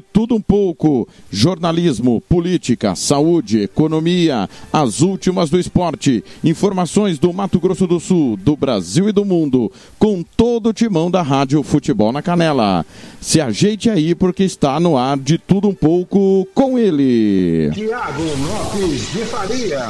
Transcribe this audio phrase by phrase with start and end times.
[0.00, 1.08] Tudo um pouco.
[1.30, 6.24] Jornalismo, política, saúde, economia, as últimas do esporte.
[6.44, 9.70] Informações do Mato Grosso do Sul, do Brasil e do mundo.
[9.98, 12.84] Com todo o timão da Rádio Futebol na Canela.
[13.20, 17.70] Se ajeite aí porque está no ar de tudo um pouco com ele.
[17.72, 19.86] Tiago Lopes de Faria.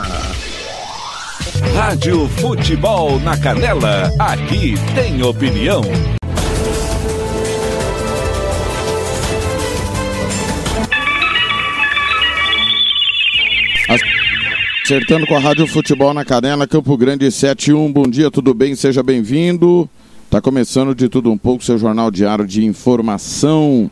[1.75, 4.11] Rádio Futebol na Canela.
[4.19, 5.83] Aqui tem opinião.
[14.87, 17.93] Acertando com a Rádio Futebol na Canela, Campo Grande 71.
[17.93, 18.77] Bom dia, tudo bem?
[18.77, 19.91] Seja bem-vindo.
[20.27, 23.91] Está começando de tudo um pouco, seu jornal diário de informação,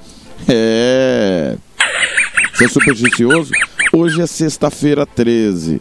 [0.48, 1.56] É.
[2.54, 3.50] Você é supersticioso?
[3.92, 5.80] Hoje é sexta-feira 13.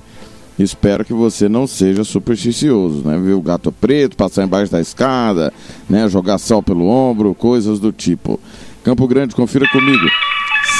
[0.58, 3.20] Espero que você não seja supersticioso, né?
[3.20, 5.54] Ver o gato preto, passar embaixo da escada,
[5.88, 6.10] né?
[6.10, 8.40] Jogar sal pelo ombro, coisas do tipo.
[8.84, 10.08] Campo Grande, confira comigo.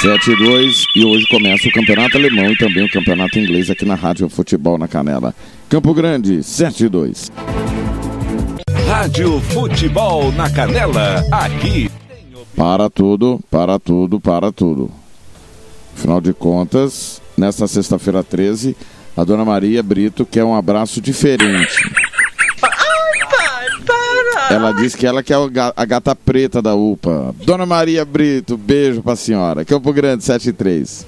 [0.00, 3.84] 7 e 2 e hoje começa o Campeonato Alemão e também o Campeonato Inglês aqui
[3.84, 5.34] na Rádio Futebol na Canela.
[5.68, 7.30] Campo Grande, 7 e 2.
[8.86, 11.90] Rádio Futebol na Canela, aqui.
[12.56, 14.90] Para tudo, para tudo, para tudo.
[15.94, 18.74] Afinal de contas, nesta sexta-feira 13,
[19.14, 21.76] a dona Maria Brito quer um abraço diferente.
[24.50, 25.36] Ela disse que ela quer
[25.76, 27.34] a gata preta da UPA.
[27.44, 29.66] Dona Maria Brito, beijo pra senhora.
[29.66, 31.06] Campo Grande, 7 e 3.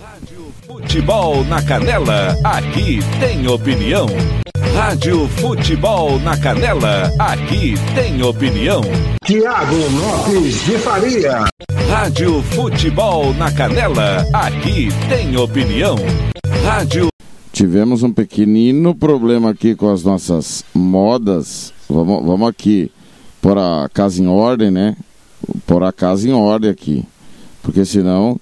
[0.81, 4.07] Futebol na Canela, aqui tem opinião.
[4.75, 8.81] Rádio Futebol na Canela, aqui tem opinião.
[9.23, 11.45] Tiago Lopes de Faria.
[11.87, 15.97] Rádio Futebol na Canela, aqui tem opinião.
[16.65, 17.09] Rádio.
[17.53, 21.75] Tivemos um pequenino problema aqui com as nossas modas.
[21.89, 22.91] Vamos, vamos aqui
[23.43, 24.97] pôr a casa em ordem, né?
[25.67, 27.05] Pôr a casa em ordem aqui.
[27.63, 28.41] Porque senão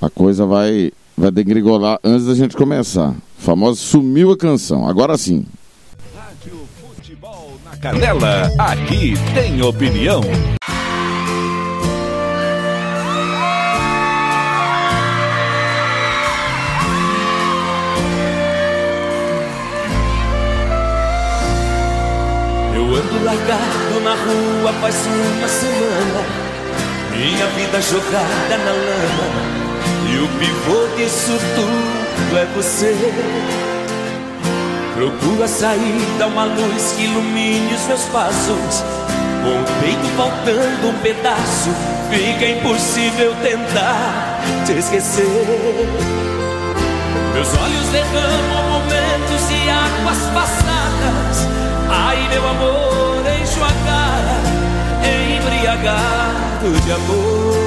[0.00, 3.08] a coisa vai, vai degringolar antes da gente começar.
[3.08, 4.88] A famosa sumiu a canção.
[4.88, 5.44] Agora sim.
[6.16, 10.20] Rádio Futebol na Canela, aqui tem opinião.
[22.74, 26.24] Eu ando largado na rua faz uma semana
[27.10, 29.67] Minha vida jogada na lama
[30.10, 32.96] E o pivô disso tudo é você.
[34.94, 38.84] Procuro a saída, uma luz que ilumine os meus passos.
[39.42, 41.70] Com o peito faltando um pedaço
[42.10, 45.86] Fica impossível tentar te esquecer.
[47.34, 51.46] Meus olhos derramam momentos e águas passadas.
[51.90, 54.40] Ai, meu amor, encho a cara,
[55.36, 57.57] embriagado de amor.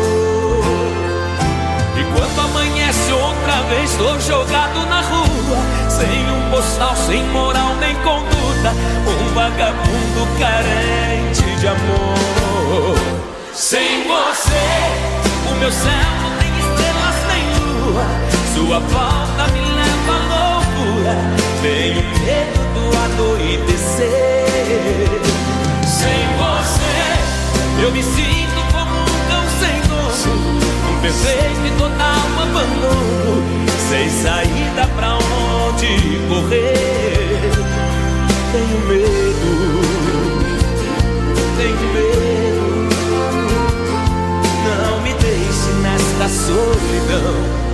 [4.02, 8.74] Tô jogado na rua, sem um postal, sem moral nem conduta,
[9.08, 12.98] um vagabundo carente de amor.
[13.54, 18.06] Sem você, o meu céu não tem estrelas nem lua,
[18.56, 21.16] sua falta me leva à loucura,
[21.62, 24.10] tenho medo do anoitecer.
[25.86, 26.98] Sem você,
[27.84, 33.44] eu me sinto como um cão sem dono, um perfeito e total abandono,
[33.90, 37.52] sem saída pra onde correr.
[38.52, 39.52] Tenho medo,
[41.58, 42.90] tenho medo.
[44.66, 47.71] Não me deixe nesta solidão.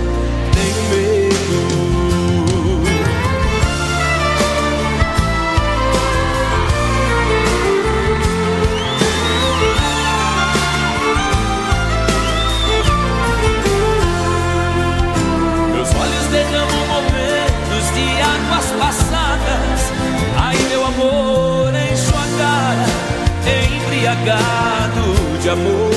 [24.08, 25.90] Embriagado de amor.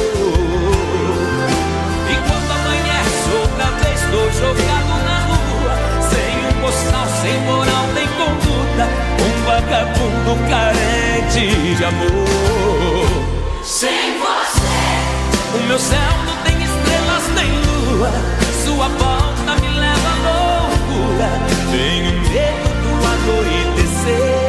[2.10, 5.74] E quando amanhece outra vez, estou jogado na rua,
[6.10, 8.84] sem um postal, sem moral nem conduta,
[9.24, 13.08] um vagabundo carente de amor.
[13.64, 18.12] Sem você, o meu céu não tem estrelas nem lua,
[18.66, 21.30] sua volta me leva à loucura.
[21.72, 24.41] Tenho medo do anoitecer.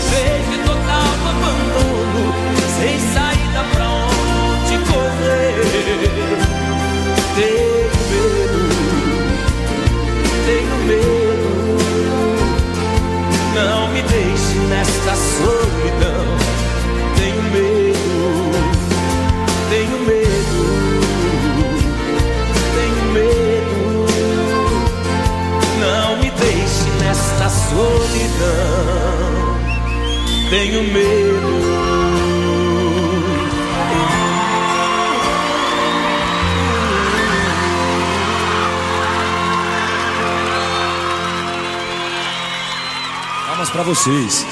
[0.00, 0.59] say
[30.50, 31.50] Tenho medo.
[43.46, 44.44] Palmas pra vocês.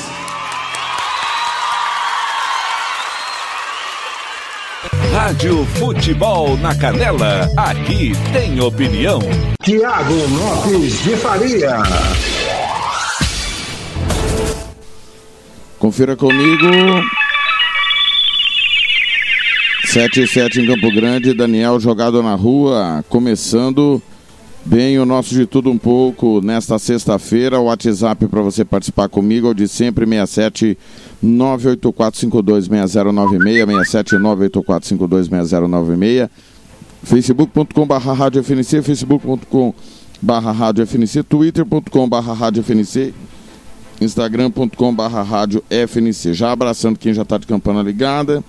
[5.13, 9.19] Rádio Futebol na Canela, aqui tem opinião.
[9.61, 11.83] Tiago Lopes de Faria.
[15.89, 16.67] Confira comigo.
[19.87, 24.03] 7 e 7 em Campo Grande, Daniel jogado na rua, começando
[24.67, 27.59] bem o nosso de tudo um pouco nesta sexta-feira.
[27.59, 30.77] O WhatsApp para você participar comigo é o de sempre 67
[31.25, 36.29] 984526096, 67 984526096,
[37.03, 43.15] facebook.com.br rádio FNC, facebook.com.br rádio FNC, twitter.com.br rádio FNC,
[44.01, 45.03] instagram.com.br
[45.71, 46.35] FNC.
[46.35, 48.43] Já abraçando quem já está de campana ligada.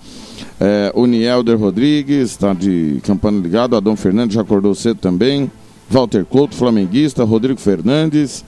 [0.60, 3.76] É, o Nielder Rodrigues está de campana ligado.
[3.76, 5.50] Adão Fernandes já acordou cedo também.
[5.88, 7.24] Walter Couto, flamenguista.
[7.24, 8.44] Rodrigo Fernandes.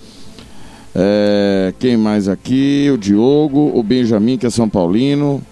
[0.94, 2.90] É, quem mais aqui?
[2.92, 3.72] O Diogo.
[3.74, 5.42] O Benjamin, que é São Paulino.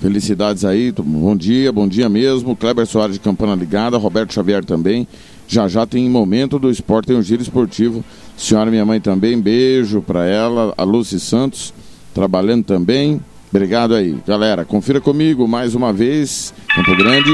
[0.00, 0.92] Felicidades aí.
[0.92, 2.54] Bom dia, bom dia mesmo.
[2.54, 3.96] Kleber Soares de campana ligada.
[3.96, 5.08] Roberto Xavier também.
[5.48, 8.04] Já já tem momento do esporte, tem um giro esportivo.
[8.38, 10.72] Senhora minha mãe também, beijo para ela.
[10.78, 11.74] A Lucy Santos,
[12.14, 13.20] trabalhando também.
[13.50, 14.16] Obrigado aí.
[14.24, 16.54] Galera, confira comigo mais uma vez.
[16.68, 17.32] Campo Grande,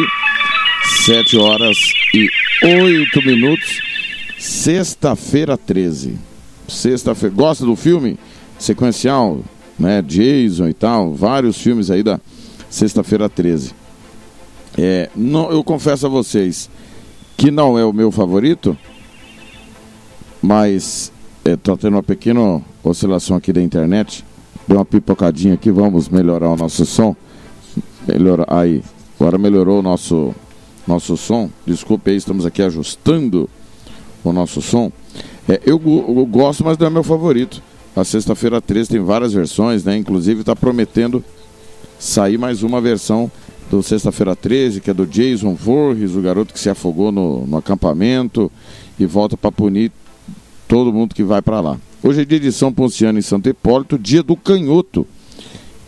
[1.04, 1.76] 7 horas
[2.14, 2.26] e
[2.62, 3.80] 8 minutos.
[4.38, 6.18] Sexta-feira 13.
[6.66, 7.34] Sexta-feira.
[7.34, 8.18] Gosta do filme?
[8.58, 9.44] Sequencial,
[9.78, 10.00] né?
[10.00, 11.12] Jason e tal.
[11.12, 12.18] Vários filmes aí da
[12.70, 13.74] Sexta-feira 13.
[14.78, 16.70] É, não, eu confesso a vocês
[17.36, 18.76] que não é o meu favorito,
[20.44, 21.10] mas
[21.42, 24.22] estou tendo uma pequena oscilação aqui da internet.
[24.68, 27.16] Deu uma pipocadinha aqui, vamos melhorar o nosso som.
[28.06, 28.82] Melhora, aí,
[29.18, 30.34] agora melhorou o nosso,
[30.86, 31.48] nosso som.
[31.66, 33.48] Desculpe aí, estamos aqui ajustando
[34.22, 34.92] o nosso som.
[35.48, 37.62] É, eu, eu gosto, mas não é meu favorito.
[37.96, 39.96] A sexta-feira 13 tem várias versões, né?
[39.96, 41.24] Inclusive está prometendo
[41.98, 43.30] sair mais uma versão
[43.70, 47.56] do Sexta-feira 13, que é do Jason Voorhees, o garoto que se afogou no, no
[47.56, 48.52] acampamento
[48.98, 49.90] e volta para punir
[50.68, 51.78] todo mundo que vai para lá.
[52.02, 55.06] Hoje é dia de São Ponciano em Santo Hipólito, dia do canhoto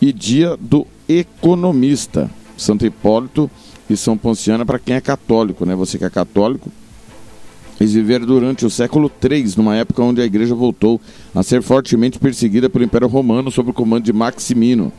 [0.01, 2.29] e dia do economista.
[2.57, 3.49] Santo Hipólito
[3.89, 5.75] e São Ponciano para quem é católico, né?
[5.75, 6.71] Você que é católico,
[7.79, 10.99] eles viveram durante o século III, numa época onde a igreja voltou
[11.33, 14.91] a ser fortemente perseguida pelo Império Romano sob o comando de Maximino.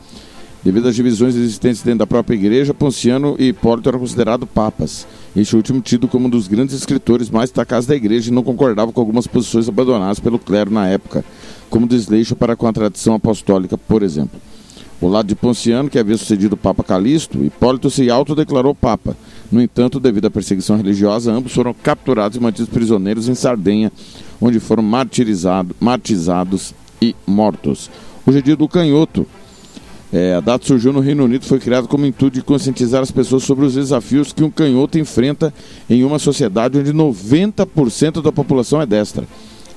[0.61, 5.07] Devido às divisões existentes dentro da própria igreja, Ponciano e Hipólito eram considerados papas.
[5.33, 8.91] Este último tido como um dos grandes escritores mais destacados da igreja e não concordava
[8.91, 11.23] com algumas posições abandonadas pelo clero na época,
[11.69, 14.37] como desleixo para com a tradição apostólica, por exemplo.
[14.99, 19.15] O lado de Ponciano, que havia sucedido o Papa Calixto, Hipólito se autodeclarou Papa.
[19.49, 23.93] No entanto, devido à perseguição religiosa, ambos foram capturados e mantidos prisioneiros em Sardenha,
[24.41, 27.89] onde foram martirizados, martizados e mortos.
[28.27, 29.25] Hoje é dia do canhoto,
[30.11, 33.43] é, a data surgiu no Reino Unido foi criada como intuito de conscientizar as pessoas
[33.43, 35.53] sobre os desafios que um canhoto enfrenta
[35.87, 39.25] em uma sociedade onde 90% da população é destra.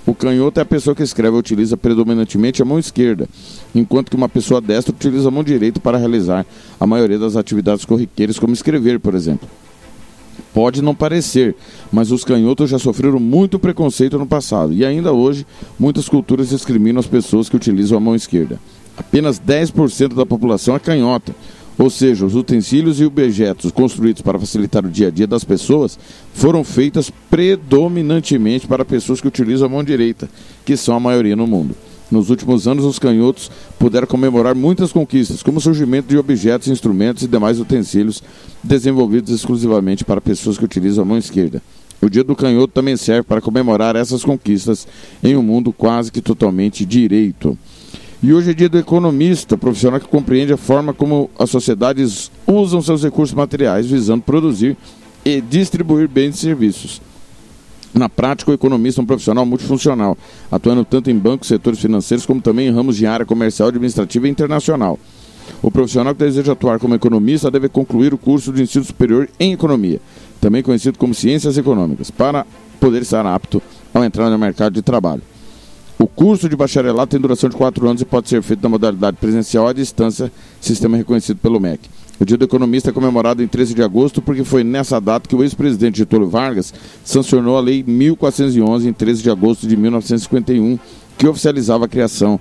[0.07, 3.29] O canhoto é a pessoa que escreve e utiliza predominantemente a mão esquerda,
[3.75, 6.47] enquanto que uma pessoa destra utiliza a mão direita para realizar
[6.81, 9.49] a maioria das atividades corriqueiras, como escrever, por exemplo.
[10.55, 11.55] Pode não parecer,
[11.93, 15.47] mas os canhotos já sofreram muito preconceito no passado e ainda hoje
[15.79, 18.59] muitas culturas discriminam as pessoas que utilizam a mão esquerda
[18.97, 21.35] apenas 10% da população é canhota.
[21.79, 25.99] Ou seja, os utensílios e objetos construídos para facilitar o dia a dia das pessoas
[26.35, 30.29] foram feitos predominantemente para pessoas que utilizam a mão direita,
[30.65, 31.75] que são a maioria no mundo.
[32.11, 37.23] Nos últimos anos, os canhotos puderam comemorar muitas conquistas, como o surgimento de objetos, instrumentos
[37.23, 38.23] e demais utensílios
[38.63, 41.63] desenvolvidos exclusivamente para pessoas que utilizam a mão esquerda.
[42.03, 44.87] O Dia do Canhoto também serve para comemorar essas conquistas
[45.25, 47.57] em um mundo quase que totalmente direito.
[48.23, 52.81] E hoje é dia do economista, profissional que compreende a forma como as sociedades usam
[52.81, 54.77] seus recursos materiais visando produzir
[55.25, 57.03] e distribuir bens e serviços.
[57.93, 60.17] Na prática, o economista é um profissional multifuncional,
[60.53, 64.31] atuando tanto em bancos, setores financeiros, como também em ramos de área comercial, administrativa e
[64.31, 65.01] internacional.
[65.61, 69.53] O profissional que deseja atuar como economista deve concluir o curso de ensino superior em
[69.53, 70.01] economia,
[70.41, 72.47] também conhecido como ciências econômicas, para
[72.79, 73.61] poder estar apto
[73.93, 75.32] ao entrar no mercado de trabalho.
[75.99, 79.17] O curso de bacharelado tem duração de quatro anos e pode ser feito na modalidade
[79.19, 81.89] presencial à distância, sistema reconhecido pelo MEC.
[82.21, 85.35] O Dia do Economista é comemorado em 13 de agosto porque foi nessa data que
[85.35, 86.73] o ex-presidente Getúlio Vargas
[87.05, 90.79] sancionou a Lei 1411 em 13 de agosto de 1951,
[91.19, 92.39] que oficializava a criação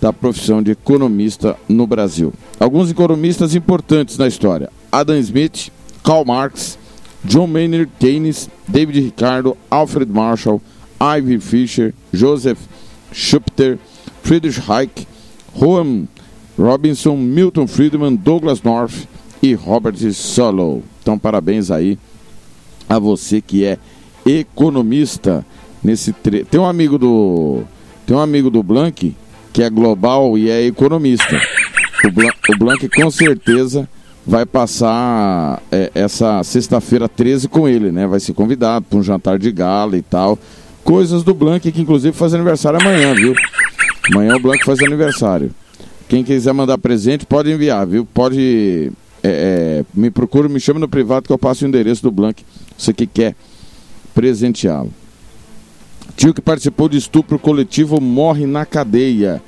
[0.00, 2.32] da profissão de economista no Brasil.
[2.58, 5.70] Alguns economistas importantes na história: Adam Smith,
[6.02, 6.76] Karl Marx,
[7.24, 10.60] John Maynard Keynes, David Ricardo, Alfred Marshall,
[11.02, 12.60] Ivy Fisher, Joseph
[13.12, 13.78] Schupter,
[14.22, 15.06] Friedrich Hayek,
[15.52, 16.06] Rowan
[16.56, 19.08] Robinson, Milton Friedman, Douglas North
[19.42, 20.82] e Robert Solow.
[21.00, 21.98] Então, parabéns aí
[22.88, 23.78] a você que é
[24.24, 25.44] economista
[25.82, 26.44] nesse tre...
[26.44, 27.62] tem um amigo do
[28.06, 29.16] tem um amigo do Blank
[29.52, 31.40] que é global e é economista.
[32.04, 33.88] O, Blank, o Blank com certeza
[34.26, 38.06] vai passar é, essa sexta-feira 13 com ele, né?
[38.06, 40.38] Vai ser convidado para um jantar de gala e tal.
[40.84, 43.34] Coisas do Blank, que inclusive faz aniversário amanhã, viu?
[44.10, 45.50] Amanhã o Blank faz aniversário.
[46.08, 48.04] Quem quiser mandar presente, pode enviar, viu?
[48.04, 48.92] Pode.
[49.22, 52.44] É, é, me procura, me chama no privado que eu passo o endereço do Blank.
[52.76, 53.34] Você que quer
[54.14, 54.92] presenteá-lo.
[56.16, 59.42] Tio que participou de estupro coletivo morre na cadeia.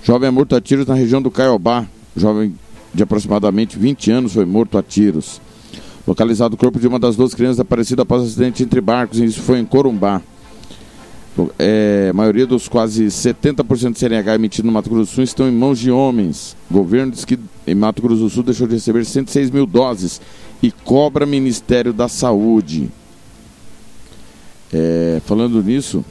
[0.01, 1.85] Jovem é morto a tiros na região do Caiobá.
[2.15, 2.55] Jovem
[2.93, 5.41] de aproximadamente 20 anos foi morto a tiros.
[6.07, 9.41] Localizado o corpo de uma das duas crianças aparecidas após acidente entre barcos, e isso
[9.41, 10.21] foi em Corumbá.
[11.57, 15.47] É, a maioria dos quase 70% de CNH emitido no Mato Grosso do Sul estão
[15.47, 16.55] em mãos de homens.
[16.69, 20.19] O governo diz que em Mato Grosso do Sul deixou de receber 106 mil doses
[20.61, 22.89] e cobra Ministério da Saúde.
[24.73, 26.03] É, falando nisso,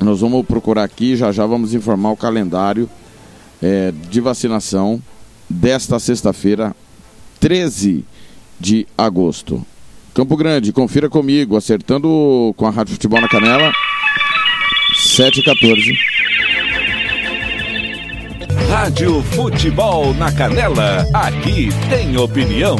[0.00, 2.88] nós vamos procurar aqui, já já vamos informar o calendário
[3.62, 5.00] é, de vacinação
[5.48, 6.74] desta sexta-feira,
[7.40, 8.04] 13
[8.58, 9.64] de agosto.
[10.14, 13.72] Campo Grande, confira comigo, acertando com a Rádio Futebol na Canela,
[14.96, 15.98] 7 e 14.
[18.68, 22.76] Rádio Futebol na Canela, aqui tem opinião.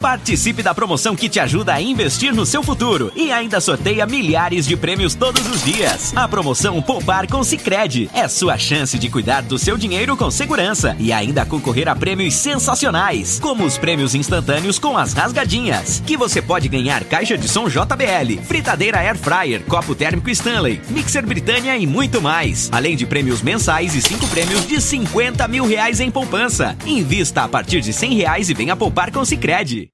[0.00, 4.64] Participe da promoção que te ajuda a investir no seu futuro e ainda sorteia milhares
[4.64, 6.16] de prêmios todos os dias.
[6.16, 10.94] A promoção Poupar com Sicredi é sua chance de cuidar do seu dinheiro com segurança
[11.00, 16.40] e ainda concorrer a prêmios sensacionais, como os prêmios instantâneos com as rasgadinhas, que você
[16.40, 21.88] pode ganhar caixa de som JBL, fritadeira Air Fryer, copo térmico Stanley, mixer Britânia e
[21.88, 26.76] muito mais, além de prêmios mensais e cinco prêmios de 50 mil reais em poupança.
[26.86, 29.88] Invista a partir de 100 reais e venha poupar com Sicredi.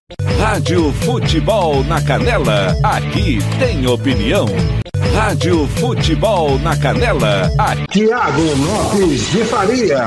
[0.45, 4.45] Rádio Futebol na Canela, aqui tem opinião.
[5.15, 8.05] Rádio Futebol na Canela, aqui.
[8.05, 10.05] Tiago Lopes de Faria.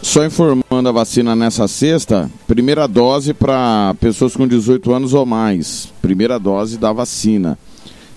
[0.00, 5.92] Só informando a vacina nessa sexta, primeira dose para pessoas com 18 anos ou mais.
[6.00, 7.58] Primeira dose da vacina.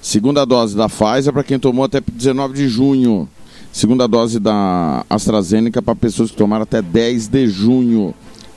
[0.02, 3.28] Segunda dose da Pfizer para quem tomou até 19 de junho.
[3.74, 8.14] Segunda dose da AstraZeneca para pessoas que tomaram até 10 de junho.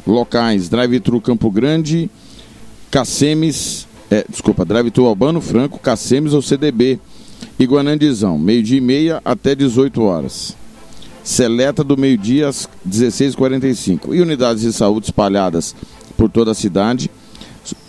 [0.06, 2.10] Locais: Drive-Thru Campo Grande,
[2.90, 7.00] Cacemes, é, desculpa, Drive-Thru Albano Franco, Cacemes ou CDB.
[7.58, 10.54] Iguanandizão, meio-dia e meia até 18 horas.
[11.24, 14.14] Seleta do meio-dia às 16h45.
[14.14, 15.74] E unidades de saúde espalhadas
[16.14, 17.10] por toda a cidade.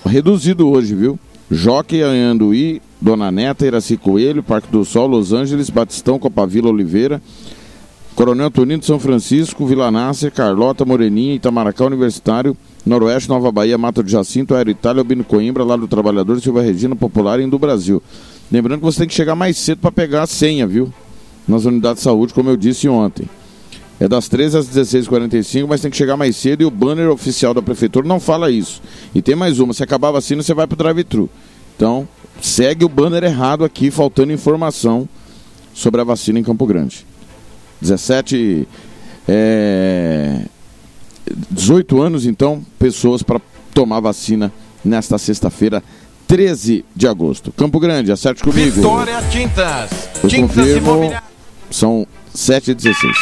[0.05, 1.19] Reduzido hoje, viu?
[1.51, 7.21] Jockey, Anhanduí, Dona Neta, Iraci Coelho, Parque do Sol, Los Angeles, Batistão, Copavila, Oliveira,
[8.15, 14.11] Coronel Tonino São Francisco, Vila Nácer, Carlota, Moreninha, Itamaracá Universitário, Noroeste, Nova Bahia, Mato de
[14.11, 18.01] Jacinto, Aero Itália, Albino Coimbra, Lado do Trabalhador, Silva Regina, Popular e do Brasil.
[18.51, 20.91] Lembrando que você tem que chegar mais cedo para pegar a senha, viu?
[21.47, 23.29] Nas unidades de saúde, como eu disse ontem.
[23.99, 27.53] É das 13 às 16h45, mas tem que chegar mais cedo e o banner oficial
[27.53, 28.81] da prefeitura não fala isso.
[29.13, 31.29] E tem mais uma, se acabar a vacina, você vai para o drive-thru.
[31.75, 32.07] Então,
[32.41, 35.07] segue o banner errado aqui, faltando informação
[35.73, 37.05] sobre a vacina em Campo Grande.
[37.81, 38.67] 17,
[39.27, 40.41] é,
[41.51, 43.39] 18 anos, então, pessoas para
[43.73, 44.51] tomar vacina
[44.83, 45.83] nesta sexta-feira,
[46.27, 47.51] 13 de agosto.
[47.51, 48.75] Campo Grande, acerte comigo.
[48.77, 50.09] Vitória Tintas.
[50.23, 51.23] Eu Tintas confirmo, Imobiliárias.
[51.69, 53.17] são 7 e 16.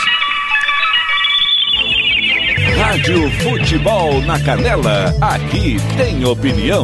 [2.77, 5.13] Rádio Futebol na Canela.
[5.22, 6.84] Aqui tem opinião.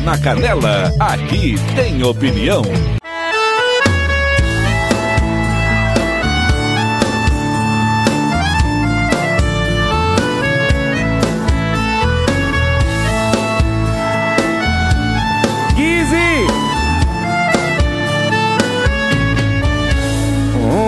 [0.00, 0.92] na Canela.
[0.98, 2.62] Aqui tem opinião.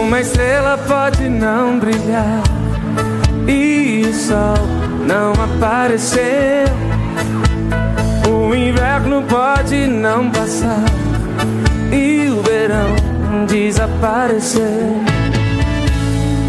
[0.06, 2.42] Uma estrela pode não brilhar
[3.46, 4.56] e o sol
[5.06, 6.66] não apareceu.
[8.28, 10.84] O inverno pode não passar
[11.92, 14.62] e o verão desaparecer.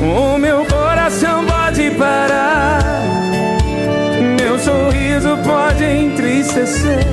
[0.01, 2.82] O meu coração pode parar,
[4.39, 7.06] meu sorriso pode entristecer.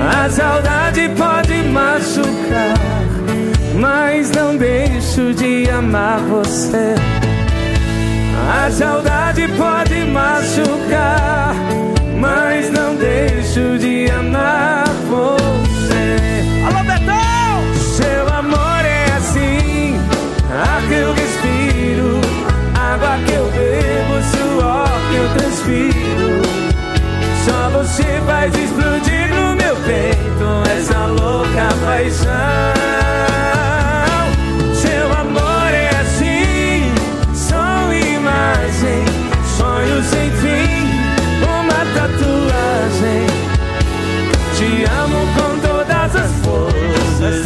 [0.00, 2.74] A saudade pode machucar,
[3.78, 6.94] mas não deixo de amar você.
[8.52, 11.54] A saudade pode machucar,
[12.20, 16.44] mas não deixo de amar você.
[16.66, 17.74] Alô, Betão!
[17.96, 19.96] Seu amor é assim,
[20.52, 22.20] ar que eu respiro,
[22.74, 26.42] água que eu bebo, suor que eu transpiro.
[27.44, 32.99] Só você faz explodir no meu peito essa louca paixão.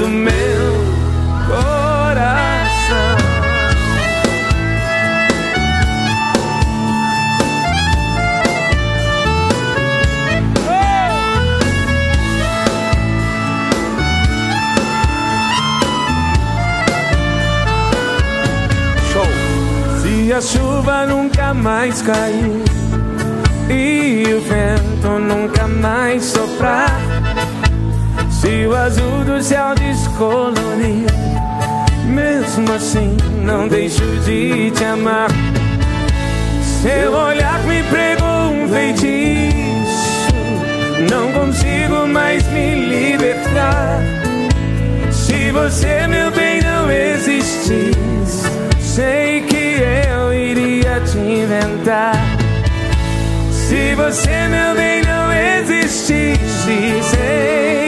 [0.05, 0.33] Do meu
[1.47, 3.17] coração.
[20.03, 22.63] Se a chuva nunca mais cair
[23.71, 27.14] e o vento nunca mais soprar,
[28.45, 31.07] se o azul do céu descolorir,
[32.05, 35.31] mesmo assim não deixo de te amar.
[36.83, 40.35] Seu olhar me pregou um feitiço,
[41.11, 44.03] não consigo mais me libertar.
[45.11, 48.45] Se você, meu bem, não existisse,
[48.79, 49.81] sei que
[50.11, 52.15] eu iria te inventar.
[53.51, 57.84] Se você, meu bem, não existisse, sei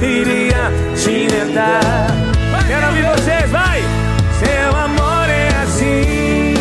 [0.00, 2.06] que eu iria te inventar.
[2.66, 3.82] Quero ouvir vocês, vai!
[4.38, 6.54] Seu amor é assim.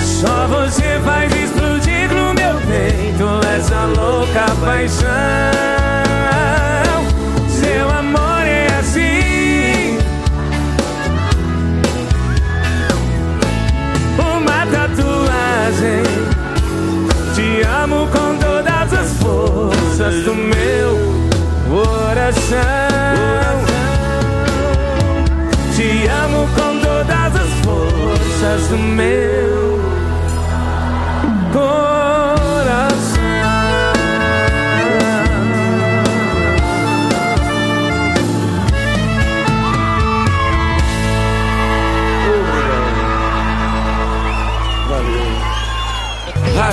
[0.00, 5.93] Só você faz explodir no meu peito essa louca paixão.
[20.22, 20.98] Do meu
[21.68, 22.58] coração.
[25.74, 29.80] Te amo com todas as forças do meu
[31.52, 31.93] coração.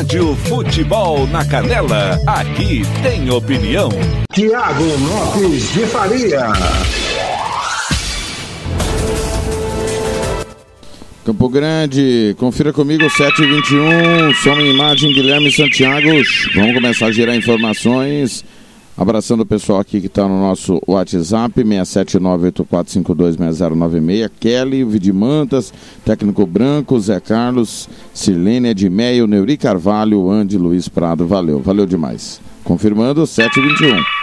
[0.01, 3.87] Rádio Futebol na Canela, aqui tem opinião.
[4.33, 6.47] Tiago Lopes de Faria.
[11.23, 16.09] Campo Grande, confira comigo 721, som e imagem Guilherme Santiago.
[16.55, 18.43] Vamos começar a gerar informações.
[19.01, 24.29] Abraçando o pessoal aqui que está no nosso WhatsApp, 67984526096.
[24.39, 25.73] Kelly, Vidimantas,
[26.05, 31.25] técnico branco, Zé Carlos, Silene Edmeio, Neuri Carvalho, Andy Luiz Prado.
[31.25, 32.39] Valeu, valeu demais.
[32.63, 34.20] Confirmando, 721.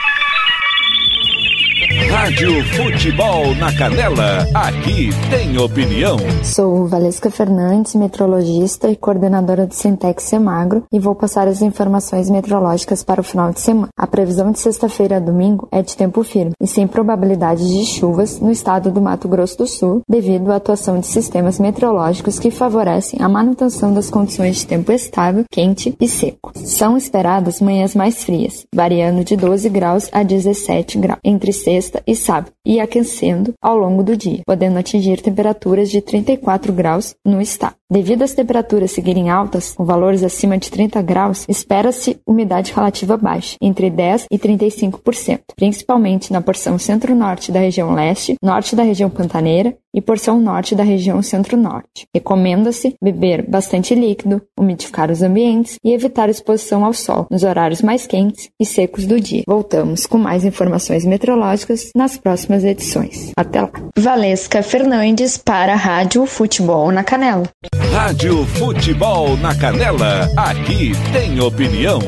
[2.11, 6.17] Rádio Futebol na Canela, aqui tem opinião.
[6.43, 13.03] Sou Valesca Fernandes, metrologista e coordenadora do Sintex Semagro e vou passar as informações meteorológicas
[13.03, 13.89] para o final de semana.
[13.97, 18.41] A previsão de sexta-feira a domingo é de tempo firme e sem probabilidade de chuvas
[18.41, 23.21] no estado do Mato Grosso do Sul, devido à atuação de sistemas meteorológicos que favorecem
[23.23, 26.53] a manutenção das condições de tempo estável, quente e seco.
[26.55, 32.15] São esperadas manhãs mais frias, variando de 12 graus a 17 graus entre sexta e
[32.15, 37.78] sábado, e aquecendo ao longo do dia, podendo atingir temperaturas de 34 graus no estado.
[37.91, 43.57] Devido às temperaturas seguirem altas, com valores acima de 30 graus, espera-se umidade relativa baixa,
[43.63, 49.75] entre 10 e 35%, principalmente na porção centro-norte da região leste, norte da região pantaneira
[49.95, 52.05] e porção norte da região centro-norte.
[52.15, 58.07] Recomenda-se beber bastante líquido, umidificar os ambientes e evitar exposição ao sol nos horários mais
[58.07, 59.45] quentes e secos do dia.
[59.49, 63.33] Voltamos com mais informações meteorológicas nas próximas edições.
[63.35, 63.71] Até lá.
[63.99, 67.49] Valesca Fernandes para a Rádio Futebol na Canela.
[67.87, 72.01] Rádio Futebol na Canela, aqui tem opinião.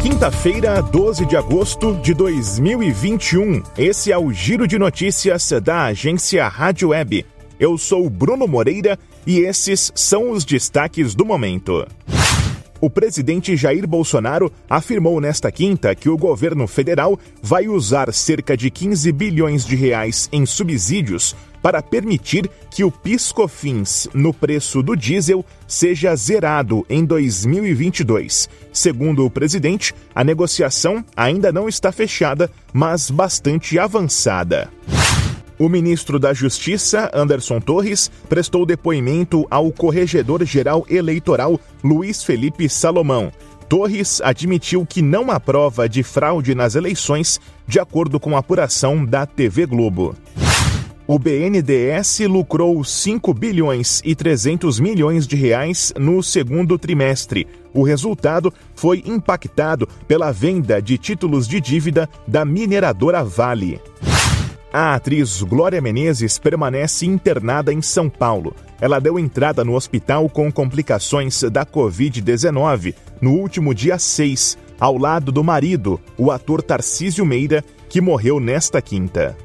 [0.00, 3.62] Quinta-feira, 12 de agosto de 2021.
[3.76, 7.26] Esse é o Giro de Notícias da agência Rádio Web.
[7.58, 11.86] Eu sou Bruno Moreira e esses são os destaques do momento.
[12.84, 18.70] O presidente Jair Bolsonaro afirmou nesta quinta que o governo federal vai usar cerca de
[18.70, 25.42] 15 bilhões de reais em subsídios para permitir que o piscofins no preço do diesel
[25.66, 28.50] seja zerado em 2022.
[28.70, 34.70] Segundo o presidente, a negociação ainda não está fechada, mas bastante avançada.
[35.64, 43.32] O ministro da Justiça, Anderson Torres, prestou depoimento ao corregedor-geral eleitoral Luiz Felipe Salomão.
[43.66, 49.06] Torres admitiu que não há prova de fraude nas eleições, de acordo com a apuração
[49.06, 50.14] da TV Globo.
[51.06, 57.46] O BNDES lucrou 5 bilhões e 300 milhões de reais no segundo trimestre.
[57.72, 63.80] O resultado foi impactado pela venda de títulos de dívida da mineradora Vale.
[64.76, 68.56] A atriz Glória Menezes permanece internada em São Paulo.
[68.80, 75.30] Ela deu entrada no hospital com complicações da Covid-19 no último dia 6, ao lado
[75.30, 79.36] do marido, o ator Tarcísio Meira, que morreu nesta quinta.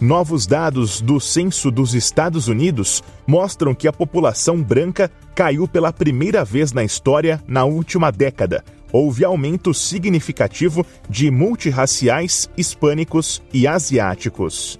[0.00, 6.44] Novos dados do Censo dos Estados Unidos mostram que a população branca caiu pela primeira
[6.44, 8.62] vez na história na última década.
[8.98, 14.78] Houve aumento significativo de multirraciais, hispânicos e asiáticos.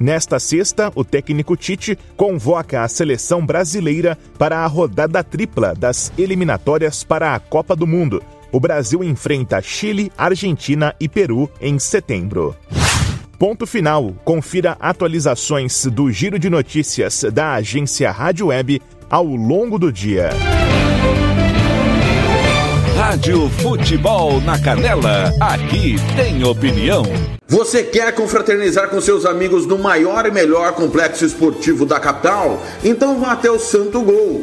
[0.00, 7.04] Nesta sexta, o técnico Tite convoca a seleção brasileira para a rodada tripla das eliminatórias
[7.04, 8.20] para a Copa do Mundo.
[8.50, 12.56] O Brasil enfrenta Chile, Argentina e Peru em setembro.
[13.38, 14.12] Ponto final.
[14.24, 20.30] Confira atualizações do Giro de Notícias da agência Rádio Web ao longo do dia.
[23.06, 27.02] Rádio Futebol na Canela, aqui tem opinião.
[27.46, 32.62] Você quer confraternizar com seus amigos no maior e melhor complexo esportivo da capital?
[32.82, 34.42] Então vá até o Santo Gol.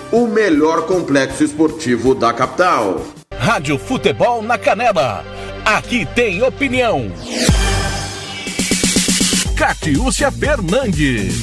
[0.11, 3.01] o melhor complexo esportivo da capital.
[3.33, 5.23] Rádio Futebol na Canela,
[5.63, 7.09] aqui tem opinião.
[9.57, 11.39] Catiúcia Fernandes.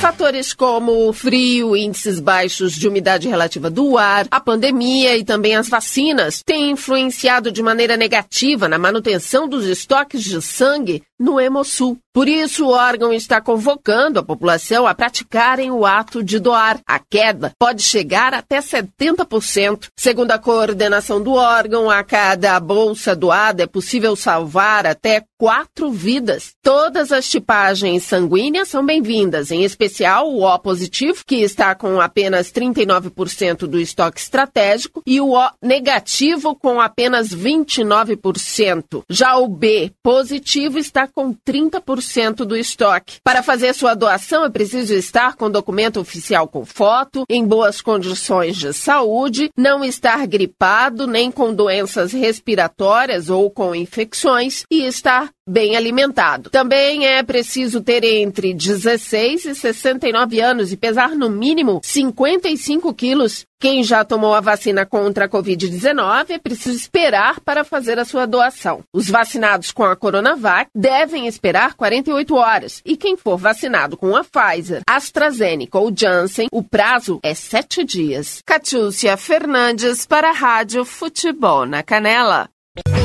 [0.00, 5.56] Fatores como o frio, índices baixos de umidade relativa do ar, a pandemia e também
[5.56, 11.98] as vacinas têm influenciado de maneira negativa na manutenção dos estoques de sangue no Hemosul.
[12.12, 16.78] Por isso, o órgão está convocando a população a praticarem o ato de doar.
[16.86, 19.88] A queda pode chegar até 70%.
[19.98, 26.52] Segundo a coordenação do órgão, a cada bolsa doada é possível salvar até quatro vidas.
[26.62, 32.52] Todas as tipagens sanguíneas são bem-vindas, em especial o O positivo, que está com apenas
[32.52, 39.02] 39% do estoque estratégico, e o O negativo com apenas 29%.
[39.10, 43.18] Já o B positivo está com 30% do estoque.
[43.22, 48.56] Para fazer sua doação, é preciso estar com documento oficial com foto, em boas condições
[48.56, 55.76] de saúde, não estar gripado nem com doenças respiratórias ou com infecções e estar bem
[55.76, 56.50] alimentado.
[56.50, 63.44] Também é preciso ter entre 16 e 69 anos e pesar no mínimo 55 quilos.
[63.64, 68.26] Quem já tomou a vacina contra a Covid-19 é preciso esperar para fazer a sua
[68.26, 68.82] doação.
[68.92, 72.82] Os vacinados com a Coronavac devem esperar 48 horas.
[72.84, 78.42] E quem for vacinado com a Pfizer, AstraZeneca ou Janssen, o prazo é 7 dias.
[78.44, 82.50] Catiúcia Fernandes para a Rádio Futebol na Canela.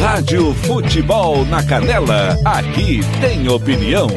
[0.01, 4.09] Rádio Futebol na Canela, aqui tem opinião.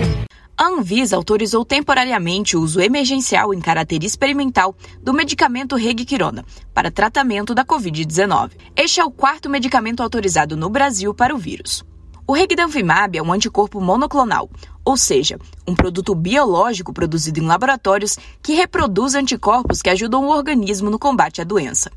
[0.62, 7.52] A Anvisa autorizou temporariamente o uso emergencial em caráter experimental do medicamento Regquirona para tratamento
[7.52, 8.52] da Covid-19.
[8.76, 11.84] Este é o quarto medicamento autorizado no Brasil para o vírus.
[12.24, 14.48] O Regdanvimab é um anticorpo monoclonal,
[14.84, 20.90] ou seja, um produto biológico produzido em laboratórios que reproduz anticorpos que ajudam o organismo
[20.90, 21.90] no combate à doença.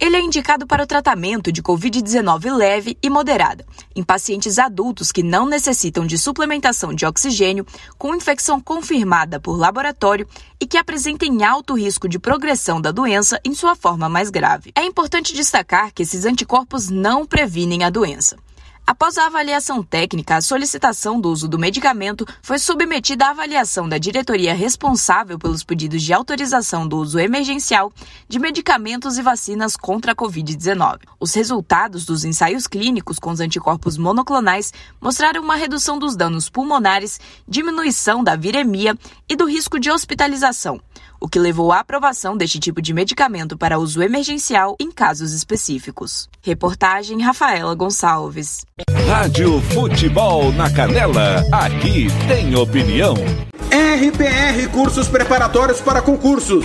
[0.00, 5.22] Ele é indicado para o tratamento de Covid-19 leve e moderada, em pacientes adultos que
[5.22, 10.26] não necessitam de suplementação de oxigênio, com infecção confirmada por laboratório
[10.60, 14.72] e que apresentem alto risco de progressão da doença em sua forma mais grave.
[14.74, 18.36] É importante destacar que esses anticorpos não previnem a doença.
[18.84, 23.96] Após a avaliação técnica, a solicitação do uso do medicamento foi submetida à avaliação da
[23.96, 27.92] diretoria responsável pelos pedidos de autorização do uso emergencial
[28.28, 30.98] de medicamentos e vacinas contra a Covid-19.
[31.20, 37.20] Os resultados dos ensaios clínicos com os anticorpos monoclonais mostraram uma redução dos danos pulmonares,
[37.46, 40.80] diminuição da viremia e do risco de hospitalização
[41.22, 46.28] o que levou à aprovação deste tipo de medicamento para uso emergencial em casos específicos.
[46.42, 48.66] Reportagem Rafaela Gonçalves.
[49.06, 53.14] Rádio Futebol na Canela, aqui tem opinião.
[53.70, 56.64] RPR Cursos Preparatórios para Concursos.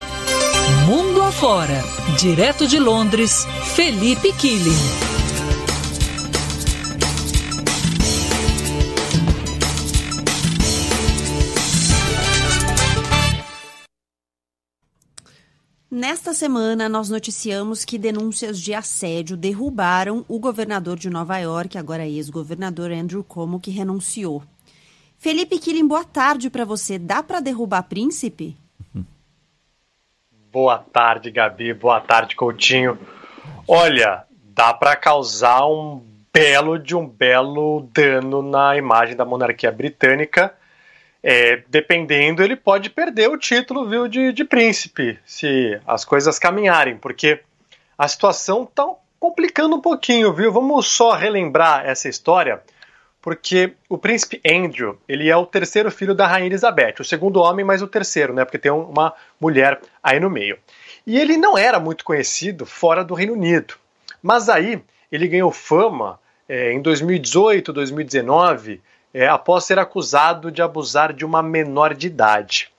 [1.41, 1.81] Afora,
[2.19, 4.69] direto de Londres, Felipe Killing.
[15.89, 22.07] Nesta semana, nós noticiamos que denúncias de assédio derrubaram o governador de Nova York, agora
[22.07, 24.43] ex-governador Andrew Cuomo, que renunciou.
[25.17, 26.99] Felipe Killing, boa tarde para você.
[26.99, 28.55] Dá para derrubar príncipe?
[30.51, 31.73] Boa tarde, Gabi.
[31.73, 32.99] Boa tarde, Coutinho.
[33.67, 40.53] Olha, dá para causar um belo de um belo dano na imagem da monarquia britânica
[41.23, 46.97] é, dependendo, ele pode perder o título viu, de, de príncipe, se as coisas caminharem,
[46.97, 47.41] porque
[47.97, 48.87] a situação está
[49.19, 50.51] complicando um pouquinho, viu?
[50.51, 52.61] Vamos só relembrar essa história,
[53.21, 57.63] porque o príncipe Andrew, ele é o terceiro filho da rainha Elizabeth, o segundo homem,
[57.63, 58.43] mas o terceiro, né?
[58.43, 60.57] Porque tem uma mulher aí no meio.
[61.05, 63.75] E ele não era muito conhecido fora do Reino Unido.
[64.23, 68.81] Mas aí ele ganhou fama é, em 2018, 2019,
[69.13, 72.71] é, após ser acusado de abusar de uma menor de idade.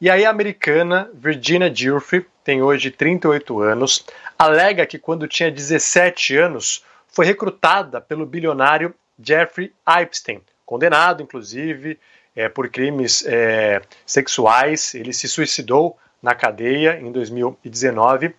[0.00, 4.04] E aí a americana Virginia Giuffre, tem hoje 38 anos,
[4.38, 11.98] alega que quando tinha 17 anos foi recrutada pelo bilionário Jeffrey Epstein, condenado inclusive
[12.34, 14.94] é, por crimes é, sexuais.
[14.94, 18.34] Ele se suicidou na cadeia em 2019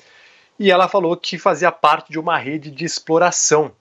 [0.59, 3.73] e ela falou que fazia parte de uma rede de exploração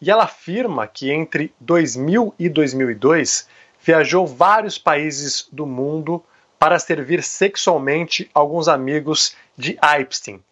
[0.00, 3.46] e ela afirma que entre 2000 e 2002
[3.82, 6.24] viajou vários países do mundo
[6.58, 10.42] para servir sexualmente alguns amigos de Epstein.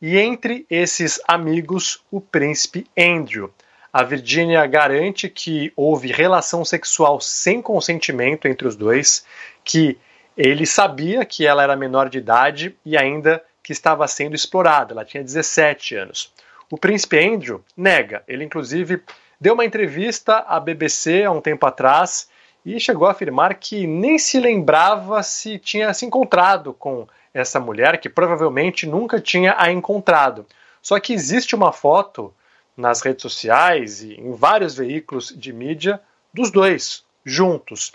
[0.00, 3.52] E entre esses amigos, o príncipe Andrew.
[3.92, 9.24] A Virgínia garante que houve relação sexual sem consentimento entre os dois,
[9.64, 9.98] que
[10.36, 14.94] ele sabia que ela era menor de idade e ainda que estava sendo explorada.
[14.94, 16.32] Ela tinha 17 anos.
[16.70, 18.22] O príncipe Andrew nega.
[18.28, 19.02] Ele, inclusive,
[19.40, 22.28] deu uma entrevista à BBC há um tempo atrás
[22.64, 27.98] e chegou a afirmar que nem se lembrava se tinha se encontrado com essa mulher,
[27.98, 30.46] que provavelmente nunca tinha a encontrado.
[30.80, 32.32] Só que existe uma foto
[32.80, 36.00] nas redes sociais e em vários veículos de mídia
[36.32, 37.92] dos dois juntos.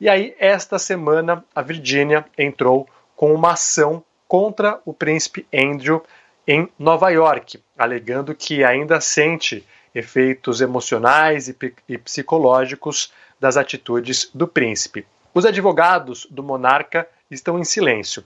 [0.00, 6.02] E aí, esta semana, a Virgínia entrou com uma ação contra o príncipe Andrew
[6.46, 11.56] em Nova York, alegando que ainda sente efeitos emocionais e,
[11.88, 15.06] e psicológicos das atitudes do príncipe.
[15.32, 18.24] Os advogados do monarca estão em silêncio.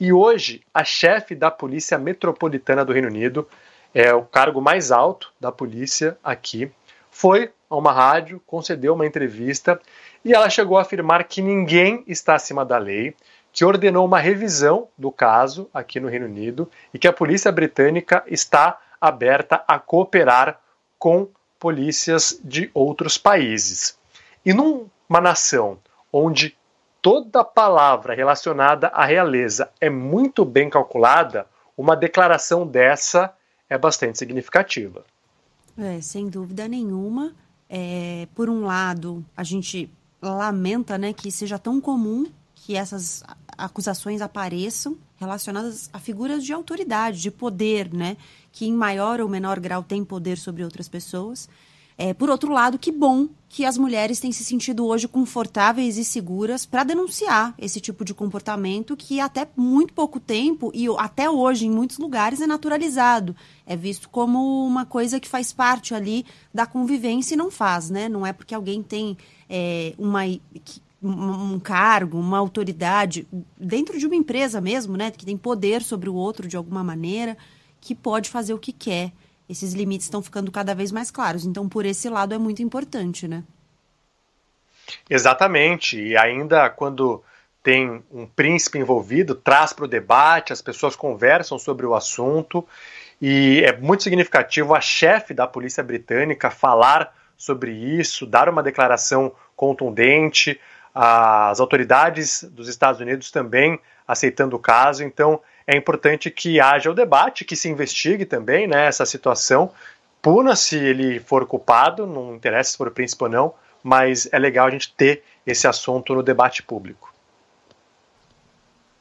[0.00, 3.48] E hoje, a chefe da Polícia Metropolitana do Reino Unido,
[3.94, 6.70] é o cargo mais alto da polícia aqui,
[7.10, 9.80] foi a uma rádio, concedeu uma entrevista
[10.24, 13.14] e ela chegou a afirmar que ninguém está acima da lei,
[13.52, 18.22] que ordenou uma revisão do caso aqui no Reino Unido e que a polícia britânica
[18.26, 20.60] está aberta a cooperar
[20.98, 23.98] com polícias de outros países.
[24.44, 25.78] E numa nação
[26.12, 26.56] onde
[27.02, 31.46] toda palavra relacionada à realeza é muito bem calculada,
[31.76, 33.32] uma declaração dessa
[33.68, 35.04] é bastante significativa.
[35.76, 37.34] É, sem dúvida nenhuma.
[37.68, 43.22] É, por um lado, a gente lamenta né, que seja tão comum que essas
[43.56, 48.16] acusações apareçam relacionadas a figuras de autoridade, de poder, né?
[48.52, 51.48] Que em maior ou menor grau têm poder sobre outras pessoas.
[52.00, 56.04] É, por outro lado, que bom que as mulheres têm se sentido hoje confortáveis e
[56.04, 61.66] seguras para denunciar esse tipo de comportamento que até muito pouco tempo e até hoje
[61.66, 63.34] em muitos lugares é naturalizado,
[63.66, 68.08] é visto como uma coisa que faz parte ali da convivência e não faz, né?
[68.08, 69.16] Não é porque alguém tem
[69.50, 70.22] é, uma
[71.02, 76.14] um cargo, uma autoridade dentro de uma empresa mesmo, né, que tem poder sobre o
[76.14, 77.36] outro de alguma maneira,
[77.80, 79.12] que pode fazer o que quer.
[79.48, 81.44] Esses limites estão ficando cada vez mais claros.
[81.44, 83.44] Então, por esse lado é muito importante, né?
[85.08, 85.98] Exatamente.
[85.98, 87.22] E ainda quando
[87.62, 92.66] tem um príncipe envolvido, traz para o debate, as pessoas conversam sobre o assunto.
[93.20, 99.32] E é muito significativo a chefe da polícia britânica falar sobre isso, dar uma declaração
[99.56, 100.60] contundente,
[100.94, 105.04] as autoridades dos Estados Unidos também aceitando o caso.
[105.04, 109.70] Então, é importante que haja o debate, que se investigue também né, essa situação.
[110.22, 113.54] Puna se ele for culpado, não interessa se for o príncipe ou não,
[113.84, 117.12] mas é legal a gente ter esse assunto no debate público.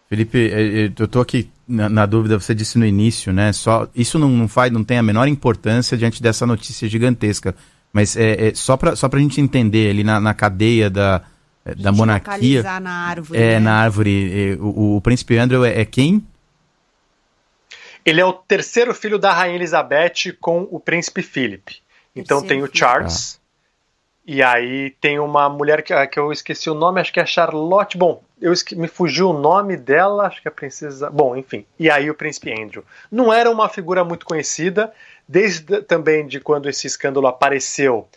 [0.09, 3.53] Felipe, é, é, eu estou aqui na, na, dúvida, você disse no início, né?
[3.53, 7.55] Só, isso não, não, faz, não tem a menor importância diante dessa notícia gigantesca.
[7.93, 11.21] Mas é, é só para só a gente entender ali na, na cadeia da,
[11.77, 12.61] da monarquia.
[12.81, 13.39] na árvore.
[13.39, 13.59] É, né?
[13.61, 14.31] na árvore.
[14.33, 16.23] É, o, o, príncipe Andrew é, é, quem?
[18.07, 21.81] Ele é o terceiro filho da rainha Elizabeth com o príncipe Philip.
[22.15, 23.35] Então terceiro tem o Charles.
[23.35, 23.47] Ah.
[24.25, 27.97] E aí tem uma mulher que, que eu esqueci o nome, acho que é Charlotte.
[27.97, 31.09] Bom, eu esque, me fugiu o nome dela, acho que é a princesa.
[31.09, 31.65] Bom, enfim.
[31.77, 32.81] E aí o príncipe Andrew.
[33.11, 34.93] Não era uma figura muito conhecida,
[35.27, 38.07] desde também de quando esse escândalo apareceu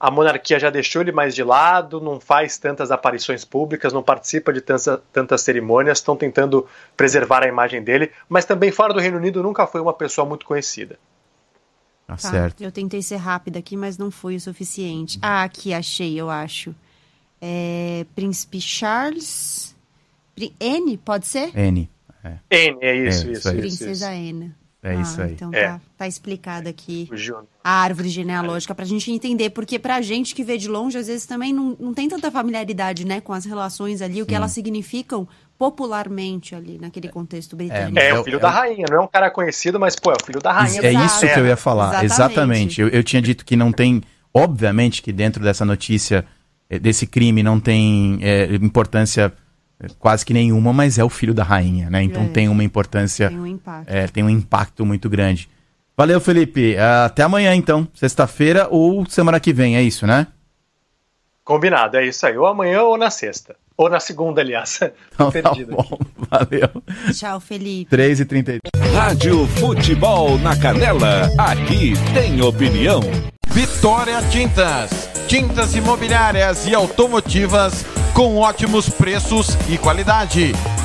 [0.00, 4.52] a monarquia já deixou ele mais de lado, não faz tantas aparições públicas, não participa
[4.52, 9.16] de tantas, tantas cerimônias, estão tentando preservar a imagem dele, mas também fora do Reino
[9.16, 10.98] Unido nunca foi uma pessoa muito conhecida.
[12.06, 12.62] Tá, tá certo.
[12.62, 15.18] Eu tentei ser rápida aqui, mas não foi o suficiente.
[15.20, 16.74] Ah, aqui achei, eu acho.
[17.40, 19.76] É, Príncipe Charles.
[20.60, 21.56] N, pode ser?
[21.58, 21.90] N.
[22.22, 22.38] É.
[22.70, 23.48] N, é isso, é, isso.
[23.48, 24.34] isso, Princesa isso.
[24.36, 24.54] N.
[24.82, 25.32] É ah, isso aí.
[25.32, 25.66] Então é.
[25.66, 27.08] tá, tá explicado aqui
[27.64, 31.26] a árvore genealógica pra gente entender, porque pra gente que vê de longe, às vezes
[31.26, 35.26] também não, não tem tanta familiaridade, né, com as relações ali, o que elas significam
[35.58, 37.98] popularmente ali naquele contexto britânico.
[37.98, 40.14] É, é o filho é, da rainha, não é um cara conhecido, mas pô, é
[40.14, 40.80] o filho da rainha.
[40.80, 42.12] É isso que eu ia falar, exatamente.
[42.12, 42.80] exatamente.
[42.80, 44.00] Eu, eu tinha dito que não tem,
[44.32, 46.24] obviamente que dentro dessa notícia,
[46.70, 49.32] eh, desse crime, não tem é, importância
[49.98, 52.02] quase que nenhuma, mas é o filho da rainha, né?
[52.02, 55.48] Então é, tem uma importância, tem um impacto, é, tem um impacto muito grande.
[55.96, 56.76] Valeu, Felipe.
[56.78, 60.28] Até amanhã, então, sexta-feira ou semana que vem, é isso, né?
[61.42, 62.36] Combinado, é isso aí.
[62.36, 63.56] Ou amanhã ou na sexta.
[63.76, 64.80] Ou na segunda, aliás.
[65.14, 65.98] Então, tá bom,
[66.30, 66.82] valeu.
[67.12, 67.90] Tchau, Felipe.
[67.90, 68.58] 3 e 30
[68.94, 71.28] Rádio Futebol na Canela.
[71.36, 73.00] Aqui tem opinião.
[73.50, 74.90] Vitória Tintas.
[75.26, 77.84] Tintas imobiliárias e automotivas
[78.14, 80.52] com ótimos preços e qualidade.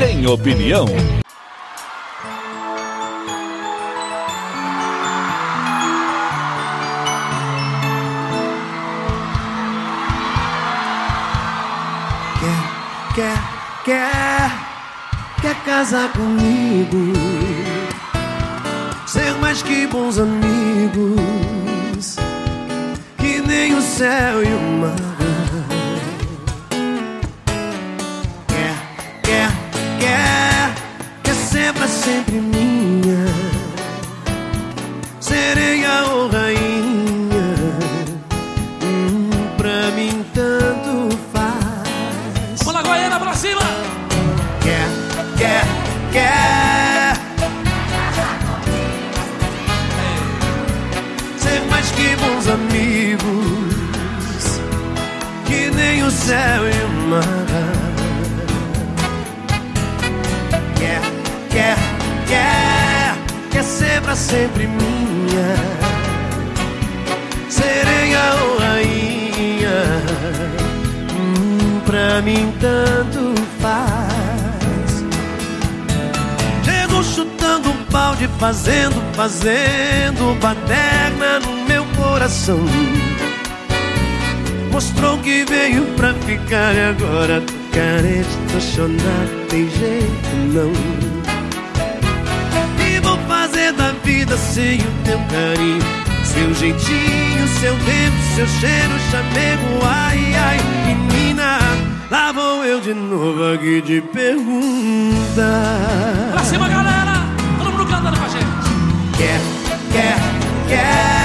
[0.00, 0.86] tem opinião.
[12.40, 13.38] Quer, quer,
[13.84, 14.50] quer,
[15.42, 17.12] quer casar comigo?
[19.06, 22.16] Ser mais que bons amigos,
[23.18, 25.19] que nem o céu e o mar.
[31.80, 33.24] Pra sempre minha,
[35.18, 37.54] sereia ou rainha.
[38.84, 42.60] Hum, pra mim tanto faz.
[42.62, 43.62] Bola Goiânia pra cima!
[44.60, 44.88] Quer,
[45.38, 45.64] quer,
[46.12, 47.16] quer.
[51.38, 53.20] Ser mais que bons amigos,
[55.46, 57.79] que nem o céu e o mar.
[62.30, 63.16] Quer,
[63.50, 65.56] quer ser pra sempre minha,
[67.48, 69.80] sereia ou rainha.
[71.18, 75.04] Hum, pra mim tanto faz.
[76.64, 82.60] Chego chutando um balde, fazendo, fazendo baderna no meu coração.
[84.70, 91.09] Mostrou que veio pra ficar e agora tô carente, tô chonado, tem jeito não.
[93.02, 95.82] Vou fazer da vida sem o teu carinho,
[96.24, 101.58] seu jeitinho, seu tempo, seu cheiro, chamego, ai, ai, menina.
[102.10, 105.50] Lá vou eu de novo aqui de pergunta.
[106.32, 107.24] Pra cima, galera!
[107.58, 109.16] Todo mundo cantando com a gente.
[109.16, 109.40] Quer,
[109.92, 110.16] quer,
[110.68, 111.19] quer.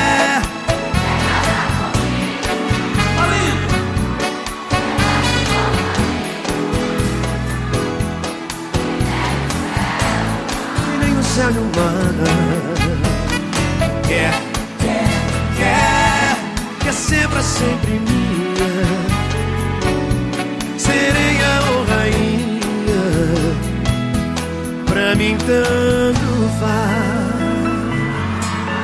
[11.46, 12.16] E e o mar.
[14.08, 14.34] Quer,
[14.80, 15.10] quer,
[15.58, 16.38] quer.
[16.80, 18.86] Quer ser pra sempre minha.
[20.76, 23.06] Sereia ou rainha.
[24.88, 27.16] Pra mim tanto faz.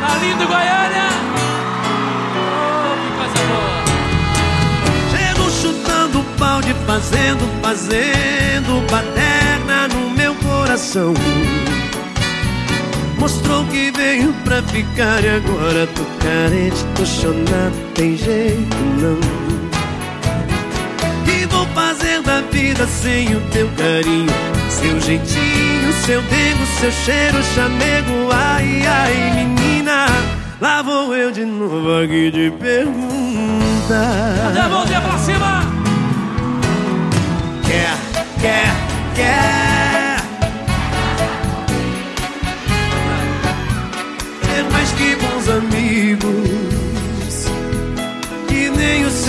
[0.02, 1.10] Tá lindo, Goiânia!
[2.38, 3.82] Oh, que coisa boa!
[5.10, 11.16] Chego chutando balde, fazendo, fazendo baderna no meu coração.
[13.22, 19.20] Mostrou que veio pra ficar e agora tô carente, tô chonado, tem jeito não.
[21.32, 24.34] E vou fazer da vida sem o teu carinho,
[24.70, 30.08] seu jeitinho, seu dengo, seu cheiro, chamego, ai, ai, menina.
[30.60, 34.02] Lá vou eu de novo aqui de pergunta.
[34.46, 35.62] Cadê a mãozinha pra cima?
[37.68, 38.74] Quer, quer,
[39.14, 39.61] quer.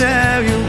[0.03, 0.62] Nem o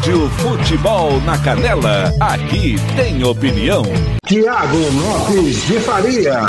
[0.00, 2.10] Rádio Futebol na Canela.
[2.18, 3.82] Aqui tem opinião.
[4.24, 6.40] Tiago Lopes de Faria.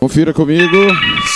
[0.00, 0.76] Confira comigo,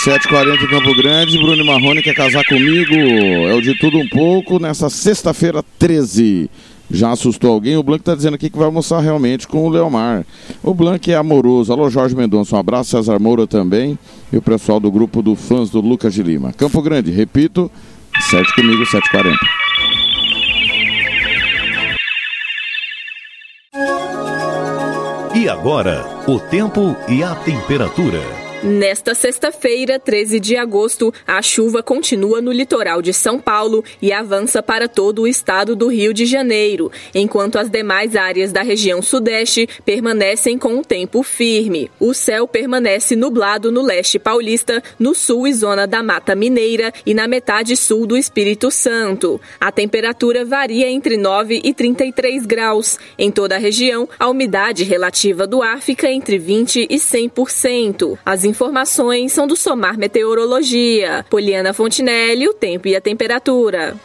[0.03, 4.59] 7h40 em Campo Grande, Bruno Marrone quer casar comigo, é o de tudo um pouco,
[4.59, 6.49] nessa sexta-feira 13.
[6.93, 7.77] Já assustou alguém?
[7.77, 10.25] O Blanc está dizendo aqui que vai almoçar realmente com o Leomar.
[10.61, 11.71] O Blanc é amoroso.
[11.71, 13.97] Alô, Jorge Mendonça, um abraço, César Moura também.
[14.31, 16.51] E o pessoal do grupo do fãs do Lucas de Lima.
[16.51, 17.71] Campo Grande, repito,
[18.19, 19.35] 7 comigo, 7h40.
[25.35, 28.50] E agora, o tempo e a temperatura.
[28.63, 34.61] Nesta sexta-feira, 13 de agosto, a chuva continua no litoral de São Paulo e avança
[34.61, 39.67] para todo o estado do Rio de Janeiro, enquanto as demais áreas da região sudeste
[39.83, 41.89] permanecem com o tempo firme.
[41.99, 47.15] O céu permanece nublado no leste paulista, no sul e zona da Mata Mineira e
[47.15, 49.41] na metade sul do Espírito Santo.
[49.59, 52.99] A temperatura varia entre 9 e 33 graus.
[53.17, 58.19] Em toda a região, a umidade relativa do ar fica entre 20 e 100%.
[58.23, 61.25] As informações são do Somar Meteorologia.
[61.29, 63.95] Poliana Fontinelli, o tempo e a temperatura.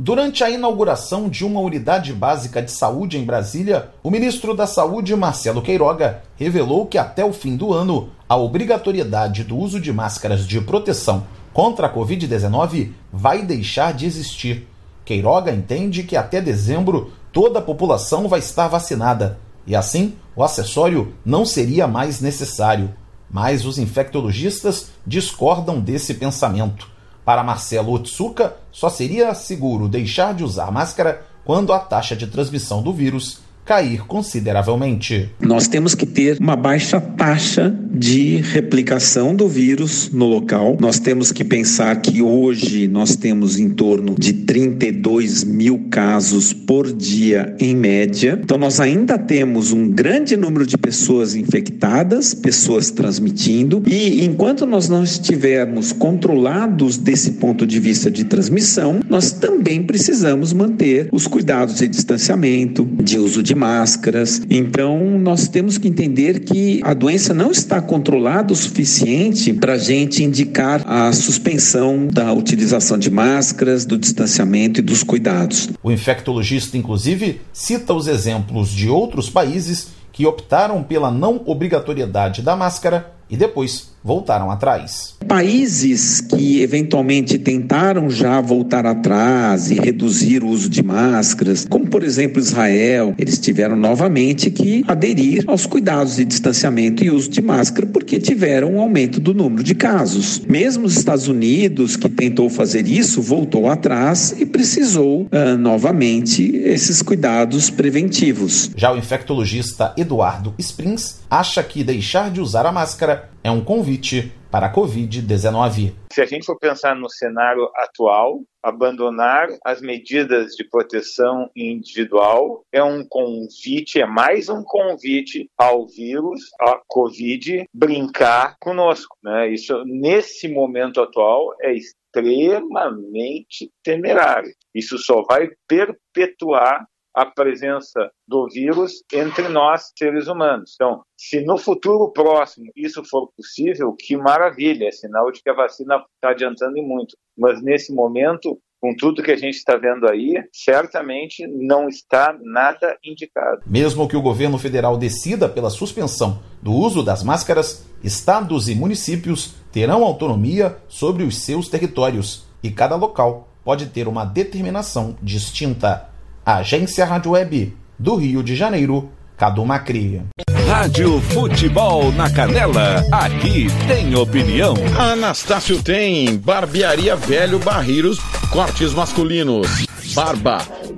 [0.01, 5.15] Durante a inauguração de uma unidade básica de saúde em Brasília, o ministro da Saúde,
[5.15, 10.47] Marcelo Queiroga, revelou que até o fim do ano, a obrigatoriedade do uso de máscaras
[10.47, 11.27] de proteção
[11.59, 14.69] contra a Covid-19 vai deixar de existir.
[15.05, 21.15] Queiroga entende que até dezembro toda a população vai estar vacinada e assim o acessório
[21.25, 22.95] não seria mais necessário.
[23.29, 26.89] Mas os infectologistas discordam desse pensamento.
[27.25, 32.85] Para Marcelo Otsuka, só seria seguro deixar de usar máscara quando a taxa de transmissão
[32.85, 35.29] do vírus cair consideravelmente.
[35.39, 40.79] Nós temos que ter uma baixa taxa de replicação do vírus no local.
[40.81, 46.91] Nós temos que pensar que hoje nós temos em torno de 32 mil casos por
[46.91, 48.41] dia em média.
[48.43, 54.89] Então, nós ainda temos um grande número de pessoas infectadas, pessoas transmitindo, e enquanto nós
[54.89, 61.77] não estivermos controlados desse ponto de vista de transmissão, nós também precisamos manter os cuidados
[61.77, 64.41] de distanciamento, de uso de máscaras.
[64.49, 69.79] Então, nós temos que entender que a doença não está controlada o suficiente para a
[69.79, 75.69] gente indicar a suspensão da utilização de máscaras, do distanciamento e dos cuidados.
[75.83, 82.57] O infectologista, inclusive, cita os exemplos de outros países que optaram pela não obrigatoriedade da
[82.57, 85.17] máscara e depois voltaram atrás.
[85.27, 92.03] Países que eventualmente tentaram já voltar atrás e reduzir o uso de máscaras, como por
[92.03, 97.87] exemplo Israel, eles tiveram novamente que aderir aos cuidados de distanciamento e uso de máscara
[97.87, 100.41] porque tiveram um aumento do número de casos.
[100.49, 107.03] Mesmo os Estados Unidos, que tentou fazer isso, voltou atrás e precisou uh, novamente esses
[107.03, 108.71] cuidados preventivos.
[108.77, 114.33] Já o infectologista Eduardo Springs acha que deixar de usar a máscara é um convite
[114.51, 115.95] para a Covid-19.
[116.13, 122.83] Se a gente for pensar no cenário atual, abandonar as medidas de proteção individual é
[122.83, 129.17] um convite, é mais um convite ao vírus, à Covid, brincar conosco.
[129.23, 129.51] Né?
[129.51, 134.53] Isso, nesse momento atual, é extremamente temerário.
[134.75, 136.87] Isso só vai perpetuar
[137.19, 140.73] a presença do vírus entre nós, seres humanos.
[140.77, 145.55] Então, se no futuro próximo isso for possível, que maravilha, é sinal de que a
[145.55, 147.17] vacina está adiantando muito.
[147.37, 152.97] Mas nesse momento, com tudo que a gente está vendo aí, certamente não está nada
[153.05, 153.63] indicado.
[153.67, 159.57] Mesmo que o governo federal decida pela suspensão do uso das máscaras, estados e municípios
[159.73, 166.09] terão autonomia sobre os seus territórios e cada local pode ter uma determinação distinta.
[166.49, 170.23] Agência Rádio Web do Rio de Janeiro, Cadu Macri.
[170.67, 174.73] Rádio Futebol na Canela, aqui tem opinião.
[174.99, 178.19] Anastácio tem Barbearia Velho Barreiros,
[178.51, 180.63] cortes masculinos, barba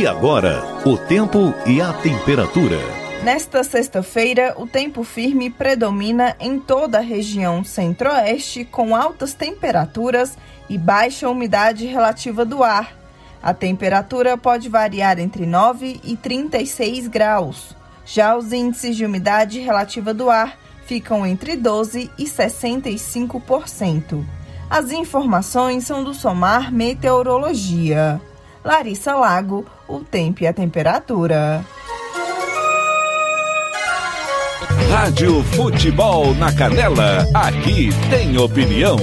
[0.00, 2.78] E agora, o tempo e a temperatura.
[3.22, 10.38] Nesta sexta-feira, o tempo firme predomina em toda a região centro-oeste, com altas temperaturas
[10.70, 12.96] e baixa umidade relativa do ar.
[13.42, 17.76] A temperatura pode variar entre 9 e 36 graus.
[18.06, 24.24] Já os índices de umidade relativa do ar ficam entre 12 e 65%.
[24.70, 28.18] As informações são do Somar Meteorologia.
[28.64, 31.64] Larissa Lago, o tempo e a temperatura.
[34.90, 38.98] Rádio Futebol na Canela, aqui tem opinião.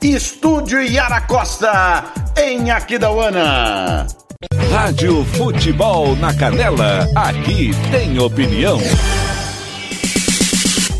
[0.00, 2.04] Estúdio Yara Costa,
[2.36, 4.06] em Aquidauana.
[4.70, 8.78] Rádio Futebol na Canela, aqui tem opinião.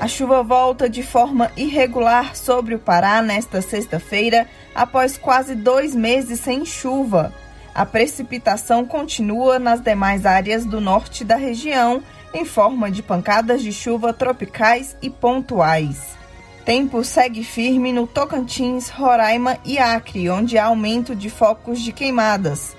[0.00, 6.40] A chuva volta de forma irregular sobre o Pará nesta sexta-feira, após quase dois meses
[6.40, 7.34] sem chuva.
[7.74, 13.74] A precipitação continua nas demais áreas do norte da região, em forma de pancadas de
[13.74, 16.16] chuva tropicais e pontuais.
[16.64, 22.74] Tempo segue firme no Tocantins, Roraima e Acre, onde há aumento de focos de queimadas.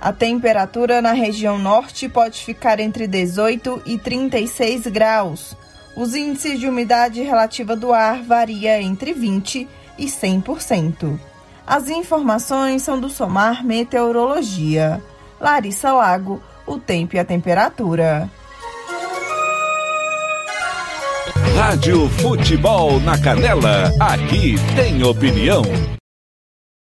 [0.00, 5.56] A temperatura na região norte pode ficar entre 18 e 36 graus.
[6.00, 11.20] Os índices de umidade relativa do ar varia entre 20 e 100%.
[11.66, 15.02] As informações são do Somar Meteorologia.
[15.38, 18.30] Larissa Lago, o tempo e a temperatura.
[21.54, 25.60] Rádio Futebol na Canela, aqui tem opinião.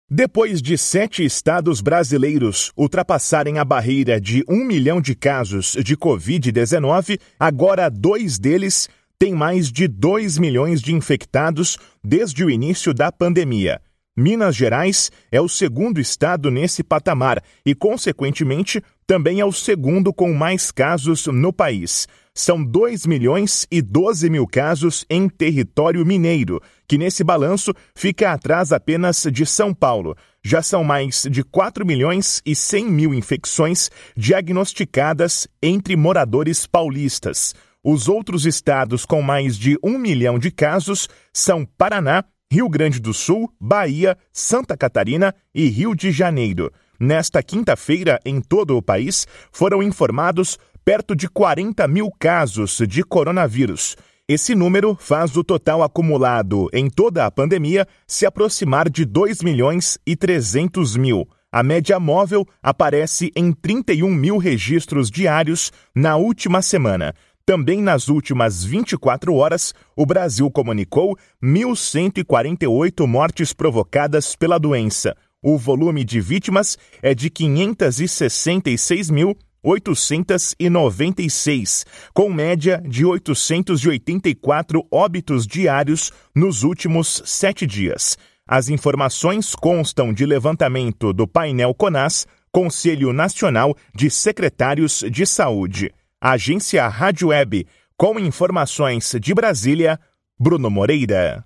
[0.09, 7.19] Depois de sete estados brasileiros ultrapassarem a barreira de um milhão de casos de Covid-19,
[7.39, 8.87] agora dois deles
[9.17, 13.81] têm mais de dois milhões de infectados desde o início da pandemia.
[14.15, 20.33] Minas Gerais é o segundo estado nesse patamar e, consequentemente, também é o segundo com
[20.33, 22.07] mais casos no país.
[22.33, 28.73] São 2 milhões e 12 mil casos em território mineiro, que nesse balanço fica atrás
[28.73, 30.17] apenas de São Paulo.
[30.43, 37.55] Já são mais de 4 milhões e 100 mil infecções diagnosticadas entre moradores paulistas.
[37.81, 43.13] Os outros estados com mais de 1 milhão de casos são Paraná, Rio Grande do
[43.13, 46.71] Sul, Bahia, Santa Catarina e Rio de Janeiro.
[46.99, 53.97] Nesta quinta-feira, em todo o país, foram informados perto de 40 mil casos de coronavírus.
[54.27, 59.99] Esse número faz o total acumulado em toda a pandemia se aproximar de 2 milhões
[60.05, 61.27] e 300 mil.
[61.51, 67.13] A média móvel aparece em 31 mil registros diários na última semana.
[67.45, 75.15] Também nas últimas 24 horas, o Brasil comunicou 1.148 mortes provocadas pela doença.
[75.47, 81.85] O volume de vítimas é de 566 mil 896,
[82.15, 88.17] com média de 884 óbitos diários nos últimos sete dias.
[88.47, 95.93] As informações constam de levantamento do painel CONAS, Conselho Nacional de Secretários de Saúde.
[96.19, 99.99] Agência Rádio Web, com informações de Brasília,
[100.39, 101.45] Bruno Moreira.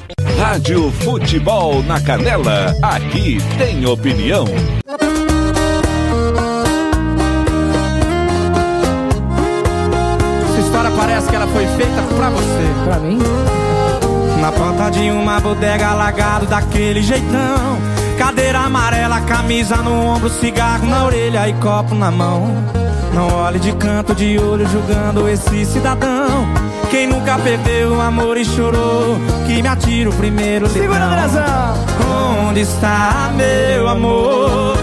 [0.37, 4.45] Rádio Futebol na Canela, aqui tem opinião.
[10.45, 12.83] Essa história parece que ela foi feita pra você.
[12.85, 13.19] Pra mim?
[14.41, 17.77] Na porta de uma bodega alagado daquele jeitão.
[18.17, 22.47] Cadeira amarela, camisa no ombro, cigarro na orelha e copo na mão.
[23.13, 26.70] Não olhe de canto de olho julgando esse cidadão.
[26.91, 29.17] Quem nunca perdeu o amor e chorou,
[29.47, 31.73] que me atira o primeiro Segura, Andrezão!
[32.49, 34.77] Onde está meu amor?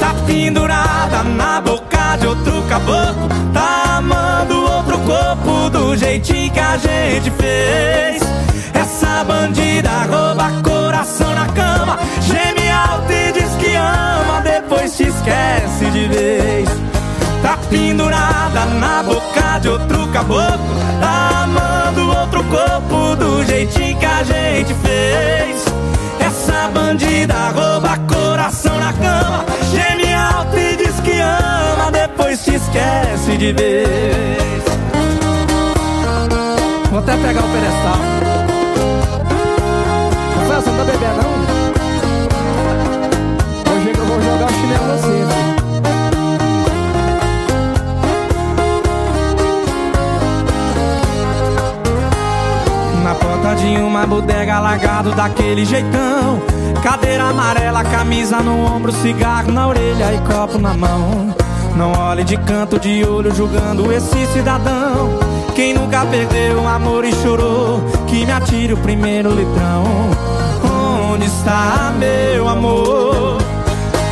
[0.00, 6.76] Tá pendurada na boca de outro caboclo Tá amando outro corpo do jeitinho que a
[6.76, 8.20] gente fez
[8.74, 15.84] Essa bandida rouba coração na cama Geme alto e diz que ama, depois te esquece
[15.92, 16.68] de vez
[17.48, 20.58] Tá pendurada na boca de outro caboclo
[21.00, 25.64] Tá amando outro corpo do jeitinho que a gente fez
[26.20, 33.38] Essa bandida rouba coração na cama Geme alto e diz que ama Depois te esquece
[33.38, 34.62] de vez
[36.90, 37.98] Vou até pegar o pedestal.
[40.36, 41.47] Rafael, você não tá bebendo, não?
[53.48, 56.40] Porta de uma bodega alagado daquele jeitão.
[56.82, 61.34] Cadeira amarela, camisa no ombro, cigarro na orelha e copo na mão.
[61.76, 65.18] Não olhe de canto de olho julgando esse cidadão.
[65.54, 69.84] Quem nunca perdeu um amor e chorou Que me atire o primeiro litrão.
[71.12, 73.38] Onde está meu amor?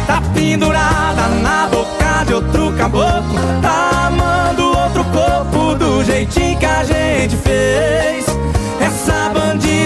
[0.06, 3.38] Tá pendurada na boca de outro caboclo.
[3.60, 7.96] Tá amando outro corpo do jeitinho que a gente fez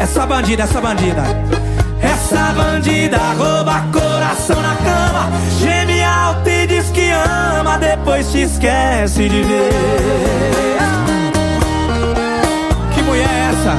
[0.00, 1.22] Essa bandida, essa bandida
[2.00, 5.30] Essa bandida rouba coração na cama
[5.60, 10.78] Geme alto e diz que ama Depois te esquece de ver
[12.94, 13.76] Que mulher é essa?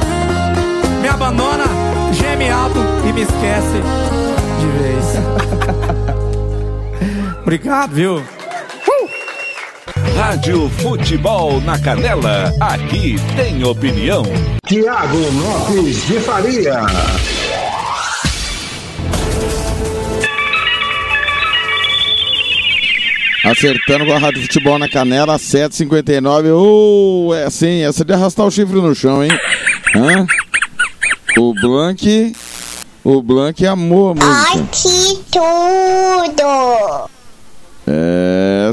[1.00, 1.64] Me abandona,
[2.12, 3.82] geme alto e me esquece
[4.60, 5.04] de vez
[7.42, 8.22] Obrigado, viu?
[10.32, 14.22] Rádio Futebol na Canela, aqui tem opinião.
[14.64, 16.80] Tiago Lopes de Faria.
[23.44, 26.48] Acertando com a Rádio Futebol na canela, 7h59.
[26.54, 29.30] Oh, é assim, essa de arrastar o chifre no chão, hein?
[29.94, 30.26] Hã?
[31.36, 32.34] O Blank.
[33.04, 34.50] O Blank amou a música.
[34.54, 37.11] Ai, que tudo!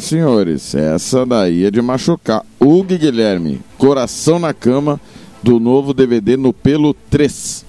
[0.04, 2.46] Senhores, essa daí é de machucar.
[2.60, 5.00] Hugo Guilherme, Coração na Cama,
[5.42, 7.66] do novo DVD no Pelo 3.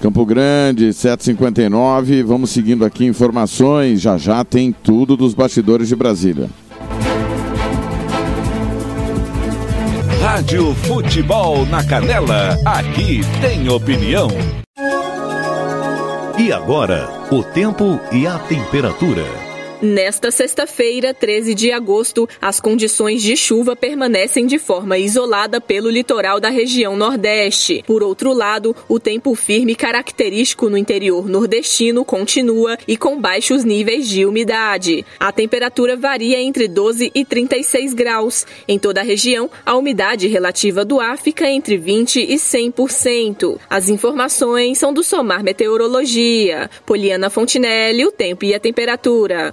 [0.00, 2.22] Campo Grande, 759.
[2.22, 4.00] Vamos seguindo aqui informações.
[4.00, 6.50] Já já tem tudo dos bastidores de Brasília.
[10.20, 12.58] Rádio Futebol na Canela.
[12.64, 14.28] Aqui tem opinião.
[16.38, 19.45] E agora, o tempo e a temperatura.
[19.82, 26.40] Nesta sexta-feira, 13 de agosto, as condições de chuva permanecem de forma isolada pelo litoral
[26.40, 27.84] da região Nordeste.
[27.86, 34.08] Por outro lado, o tempo firme característico no interior nordestino continua e com baixos níveis
[34.08, 35.04] de umidade.
[35.20, 38.46] A temperatura varia entre 12 e 36 graus.
[38.66, 43.58] Em toda a região, a umidade relativa do ar fica entre 20 e 100%.
[43.68, 46.70] As informações são do Somar Meteorologia.
[46.86, 49.52] Poliana Fontinelli, o tempo e a temperatura.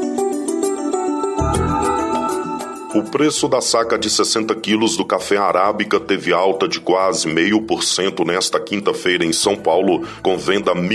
[2.93, 7.61] O preço da saca de 60 quilos do café arábica teve alta de quase meio
[7.61, 10.89] por cento nesta quinta-feira em São Paulo, com venda R$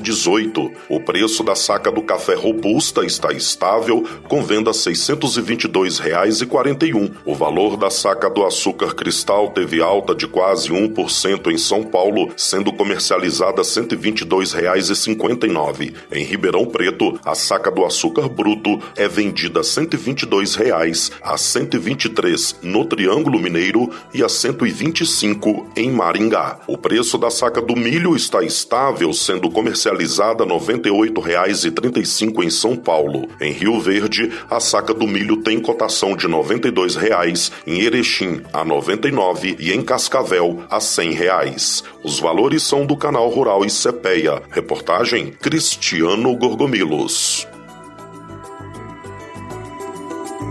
[0.00, 0.68] dezoito.
[0.88, 7.12] O preço da saca do café robusta está estável, com venda R$ 622,41.
[7.24, 12.32] O valor da saca do açúcar cristal teve alta de quase 1% em São Paulo,
[12.36, 15.94] sendo comercializada R$ 122,59.
[16.10, 22.84] Em Ribeirão Preto, a saca do açúcar bruto é vendida R$ 122,00 a 123 no
[22.84, 26.60] Triângulo Mineiro e a 125 em Maringá.
[26.66, 33.28] O preço da saca do milho está estável, sendo comercializada R$ 98,35 em São Paulo.
[33.40, 38.62] Em Rio Verde, a saca do milho tem cotação de 92 reais, em Erechim a
[38.62, 41.84] R$ 99 e em Cascavel a 100 reais.
[42.02, 44.42] Os valores são do canal Rural e Cepeia.
[44.50, 47.51] Reportagem Cristiano Gorgomilos.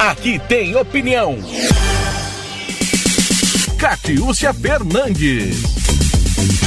[0.00, 1.36] Aqui tem opinião.
[3.78, 5.62] Catiúcia Fernandes.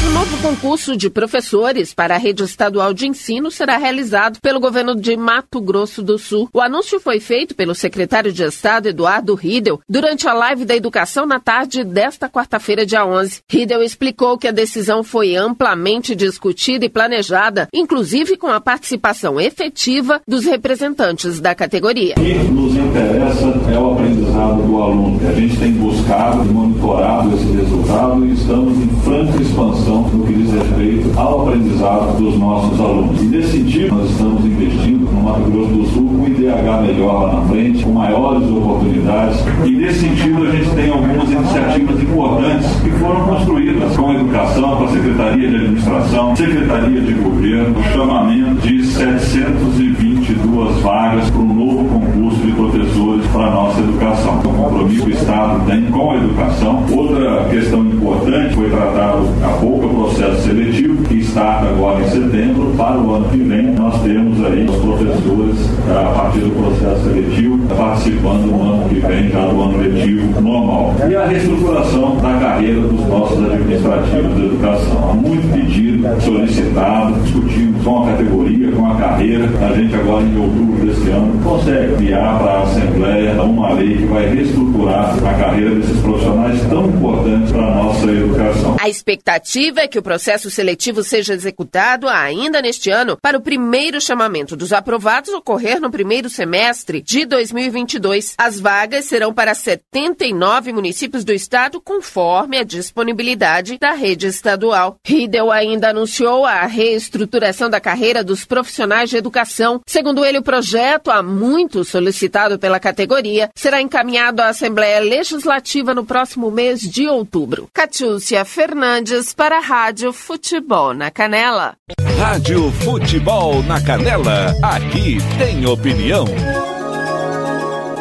[0.06, 4.96] O novo concurso de professores para a rede estadual de ensino será realizado pelo governo
[4.96, 6.48] de Mato Grosso do Sul.
[6.54, 11.26] O anúncio foi feito pelo secretário de Estado Eduardo Riedel durante a live da educação
[11.26, 13.42] na tarde desta quarta-feira, dia 11.
[13.50, 20.22] Riedel explicou que a decisão foi amplamente discutida e planejada, inclusive com a participação efetiva
[20.28, 22.14] dos representantes da categoria.
[22.52, 25.20] Nos interessa é o aprendizado do aluno.
[25.28, 30.34] A gente tem buscado e monitorado esse resultado e estamos em franca expansão no que
[30.34, 33.22] diz respeito ao aprendizado dos nossos alunos.
[33.22, 37.40] E nesse sentido, nós estamos investindo no Mato Grosso do Sul com IDH melhor lá
[37.40, 39.40] na frente, com maiores oportunidades.
[39.66, 44.78] E nesse sentido, a gente tem algumas iniciativas importantes que foram construídas com a educação,
[44.78, 51.54] com a Secretaria de Administração, Secretaria de Governo, o chamamento de 722 vagas para um
[51.54, 54.40] novo concurso professores para a nossa educação.
[54.40, 56.84] O compromisso que o Estado tem com a educação.
[56.92, 62.74] Outra questão importante foi tratado há pouco o processo seletivo, que starta agora em setembro.
[62.78, 65.58] Para o ano que vem, nós temos aí os professores,
[65.90, 70.96] a partir do processo seletivo, participando no ano que vem, já do ano letivo normal.
[71.10, 75.10] E a reestruturação da carreira dos nossos administrativos de educação.
[75.10, 79.50] Há muito pedido, solicitado, discutimos com a categoria, com a carreira.
[79.62, 84.06] A gente agora, em outubro desse ano, consegue enviar para a Assembleia uma lei que
[84.06, 88.76] vai reestruturar a carreira desses profissionais tão importantes para a nossa educação.
[88.80, 94.02] A expectativa é que o processo seletivo seja executado ainda neste ano para o primeiro
[94.02, 98.36] chamamento dos aprovados ocorrer no primeiro semestre de 2022.
[98.38, 104.98] As vagas serão para 79 municípios do estado, conforme a disponibilidade da rede estadual.
[105.06, 109.82] Riedel ainda anunciou a reestruturação da carreira dos profissionais de educação.
[109.88, 116.06] Segundo ele, o projeto, há muito solicitado pela categoria, será encaminhado à Assembleia Legislativa no
[116.06, 117.70] próximo mês de outubro.
[117.74, 121.76] Catiúcia Fernandes para a Rádio Futebol na Canela.
[122.18, 126.26] Rádio Futebol na Canela, aqui tem opinião.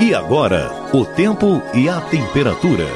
[0.00, 2.86] E agora, o tempo e a temperatura.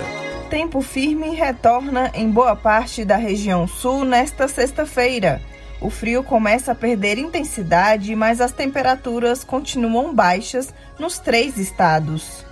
[0.49, 5.43] Tempo firme retorna em boa parte da região sul nesta sexta-feira.
[5.83, 12.43] O frio começa a perder intensidade, mas as temperaturas continuam baixas nos três estados.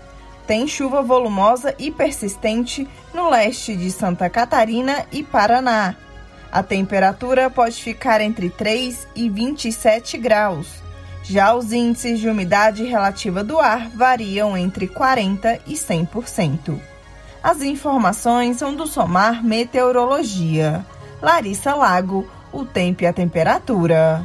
[0.46, 5.96] Tem chuva volumosa e persistente no leste de Santa Catarina e Paraná.
[6.54, 10.68] A temperatura pode ficar entre 3 e 27 graus.
[11.24, 16.78] Já os índices de umidade relativa do ar variam entre 40% e 100%.
[17.42, 20.86] As informações são do Somar Meteorologia.
[21.20, 24.24] Larissa Lago, o tempo e a temperatura.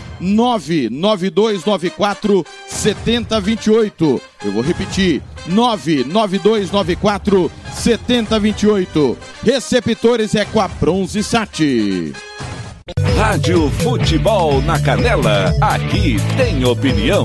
[0.21, 4.21] 99294 7028.
[4.45, 9.17] Eu vou repetir: 99294 7028.
[9.43, 12.13] Receptores é com a Bronze Sat.
[13.17, 17.23] Rádio Futebol na Canela, aqui tem opinião.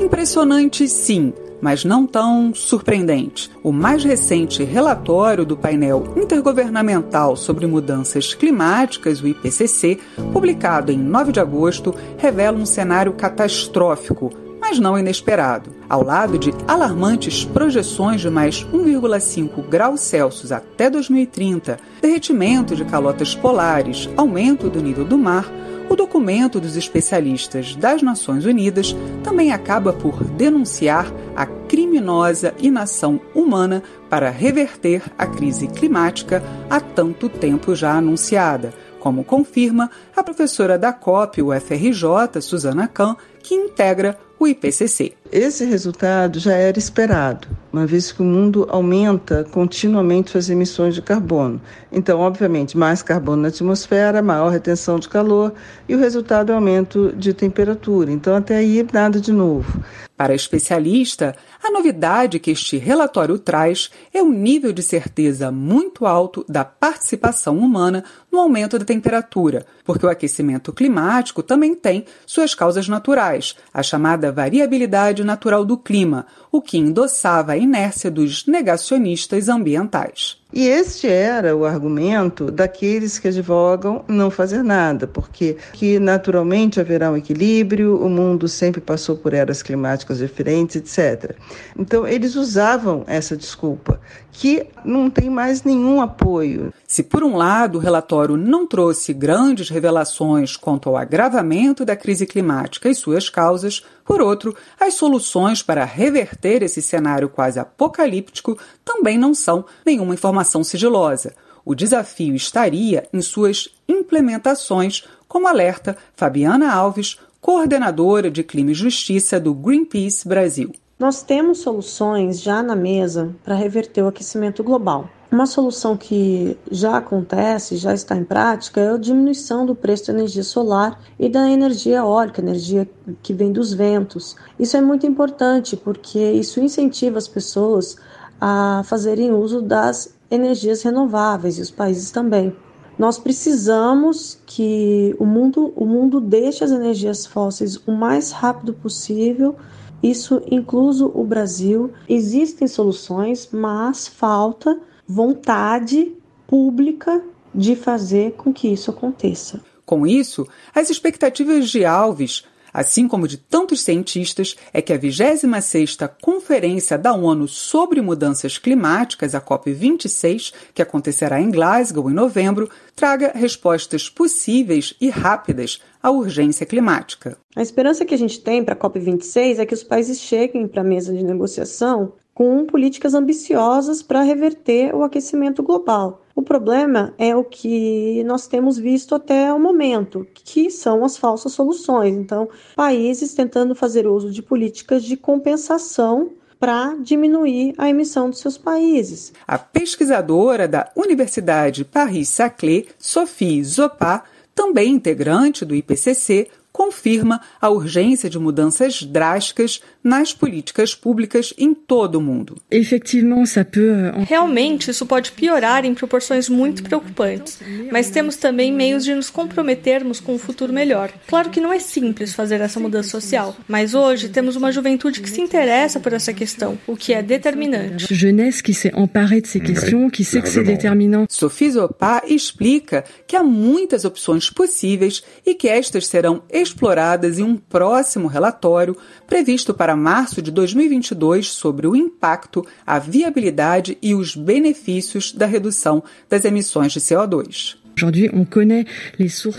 [0.00, 3.50] Impressionante, sim mas não tão surpreendente.
[3.62, 10.00] O mais recente relatório do painel intergovernamental sobre mudanças climáticas, o IPCC,
[10.32, 14.30] publicado em 9 de agosto, revela um cenário catastrófico
[14.62, 15.70] mas não inesperado.
[15.86, 23.34] Ao lado de alarmantes projeções de mais 1,5 graus Celsius até 2030, derretimento de calotas
[23.34, 25.44] polares, aumento do nível do mar,
[25.88, 33.82] o documento dos especialistas das Nações Unidas também acaba por denunciar a criminosa inação humana
[34.08, 40.92] para reverter a crise climática há tanto tempo já anunciada, como confirma a professora da
[40.92, 45.21] COP, UFRJ, Susana Kahn, que integra o IPCC.
[45.32, 51.00] Esse resultado já era esperado, uma vez que o mundo aumenta continuamente suas emissões de
[51.00, 51.58] carbono.
[51.90, 55.54] Então, obviamente, mais carbono na atmosfera, maior retenção de calor
[55.88, 58.12] e o resultado é aumento de temperatura.
[58.12, 59.82] Então, até aí, nada de novo.
[60.22, 66.06] Para a especialista, a novidade que este relatório traz é um nível de certeza muito
[66.06, 72.54] alto da participação humana no aumento da temperatura, porque o aquecimento climático também tem suas
[72.54, 79.48] causas naturais, a chamada variabilidade natural do clima, o que endossava a inércia dos negacionistas
[79.48, 80.41] ambientais.
[80.52, 87.10] E este era o argumento daqueles que advogam não fazer nada, porque que naturalmente haverá
[87.10, 91.36] um equilíbrio, o mundo sempre passou por eras climáticas diferentes, etc.
[91.78, 93.98] Então eles usavam essa desculpa,
[94.30, 96.72] que não tem mais nenhum apoio.
[96.86, 102.26] Se por um lado o relatório não trouxe grandes revelações quanto ao agravamento da crise
[102.26, 109.18] climática e suas causas, por outro, as soluções para reverter esse cenário quase apocalíptico também
[109.18, 111.34] não são nenhuma informação sigilosa.
[111.64, 119.38] O desafio estaria em suas implementações, como alerta Fabiana Alves, coordenadora de Clima e Justiça
[119.38, 120.72] do Greenpeace Brasil.
[120.98, 125.08] Nós temos soluções já na mesa para reverter o aquecimento global.
[125.32, 130.12] Uma solução que já acontece, já está em prática, é a diminuição do preço da
[130.12, 132.86] energia solar e da energia eólica, energia
[133.22, 134.36] que vem dos ventos.
[134.60, 137.96] Isso é muito importante porque isso incentiva as pessoas
[138.44, 142.52] a fazerem uso das energias renováveis e os países também.
[142.98, 149.54] Nós precisamos que o mundo, o mundo deixe as energias fósseis o mais rápido possível
[150.02, 151.92] isso incluso o Brasil.
[152.08, 156.12] Existem soluções, mas falta vontade
[156.46, 157.22] pública
[157.54, 159.60] de fazer com que isso aconteça.
[159.86, 166.10] Com isso, as expectativas de Alves, assim como de tantos cientistas, é que a 26ª
[166.20, 173.32] Conferência da ONU sobre Mudanças Climáticas, a COP26, que acontecerá em Glasgow em novembro, traga
[173.34, 177.36] respostas possíveis e rápidas à urgência climática.
[177.54, 180.80] A esperança que a gente tem para a COP26 é que os países cheguem para
[180.80, 186.22] a mesa de negociação com políticas ambiciosas para reverter o aquecimento global.
[186.34, 191.52] O problema é o que nós temos visto até o momento, que são as falsas
[191.52, 192.14] soluções.
[192.16, 198.56] Então, países tentando fazer uso de políticas de compensação para diminuir a emissão dos seus
[198.56, 199.32] países.
[199.46, 204.22] A pesquisadora da Universidade Paris-Saclay, Sophie Zopa,
[204.54, 212.16] também integrante do IPCC, confirma a urgência de mudanças drásticas nas políticas públicas em todo
[212.16, 212.56] o mundo.
[212.72, 217.58] Euh, Realmente, isso pode piorar em proporções muito preocupantes,
[217.90, 221.12] mas temos também meios de nos comprometermos com um futuro melhor.
[221.28, 225.30] Claro que não é simples fazer essa mudança social, mas hoje temos uma juventude que
[225.30, 228.12] se interessa por essa questão, o que é determinante.
[228.14, 231.26] Jeunesse que s'est emparée de ces questions, qui sait que c'est déterminant.
[231.28, 237.56] Sophie Zopa explica que há muitas opções possíveis e que estas serão exploradas em um
[237.56, 245.32] próximo relatório previsto para março de 2022 sobre o impacto, a viabilidade e os benefícios
[245.32, 247.82] da redução das emissões de CO2.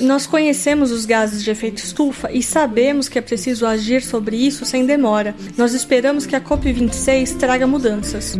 [0.02, 4.66] Nós conhecemos os gases de efeito estufa e sabemos que é preciso agir sobre isso
[4.66, 5.36] sem demora.
[5.58, 8.36] Nós esperamos que a COP26 traga mudanças.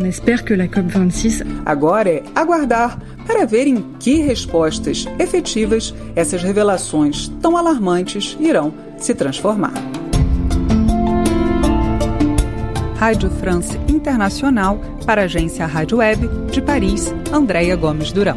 [1.64, 9.14] Agora é aguardar para ver em que respostas efetivas essas revelações tão alarmantes irão se
[9.14, 9.74] transformar.
[12.96, 18.36] Rádio France Internacional, para a agência Rádio Web, de Paris, Andréia Gomes Durão.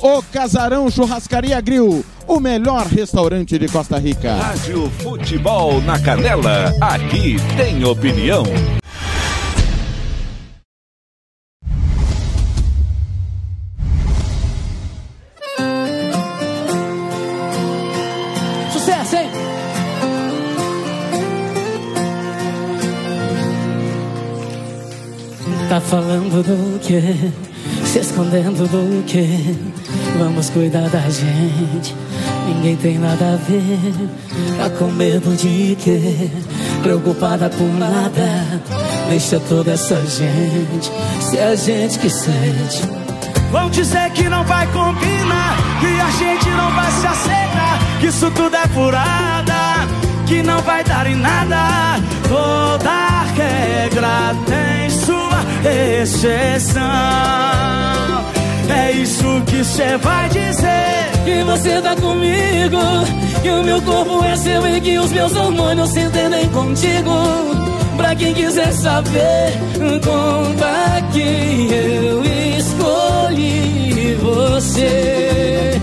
[0.00, 4.34] O Casarão Churrascaria Grill, o melhor restaurante de Costa Rica.
[4.34, 8.44] Rádio Futebol na Canela, aqui tem opinião.
[18.72, 19.30] Sucesso, hein?
[25.70, 27.02] Tá falando do quê?
[27.96, 29.26] Se escondendo do quê?
[30.18, 31.96] Vamos cuidar da gente.
[32.46, 34.10] Ninguém tem nada a ver.
[34.58, 36.30] Tá com medo de quê?
[36.82, 38.60] Preocupada por nada.
[39.08, 40.92] Deixa toda essa gente.
[41.22, 42.82] Se é a gente que sente.
[43.50, 48.30] Vão dizer que não vai combinar, que a gente não vai se aceitar, que isso
[48.32, 49.88] tudo é furada,
[50.26, 51.98] que não vai dar em nada.
[52.28, 54.75] Toda regra tem
[55.64, 56.82] exceção.
[58.68, 61.10] É isso que cê vai dizer.
[61.24, 62.78] Que você tá comigo,
[63.42, 67.10] que o meu corpo é seu e que os meus hormônios se entendem contigo.
[67.96, 69.52] Pra quem quiser saber,
[70.04, 72.22] conta que eu
[72.58, 75.80] escolhi você.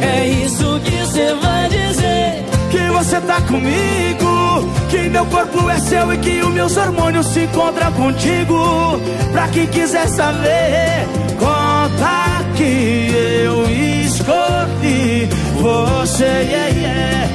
[0.00, 2.47] É isso que você vai dizer.
[2.70, 7.40] Que você tá comigo, que meu corpo é seu e que os meus hormônios se
[7.40, 9.00] encontram contigo.
[9.32, 11.06] Pra quem quiser saber,
[11.38, 13.10] conta que
[13.44, 13.64] eu
[14.04, 15.28] escolhi
[15.60, 16.24] você.
[16.24, 17.28] Yeah, yeah.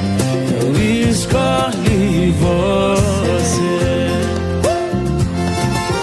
[0.60, 3.74] Eu escolhi você.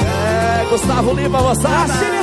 [0.03, 2.20] É, Gustavo Lima, moçada.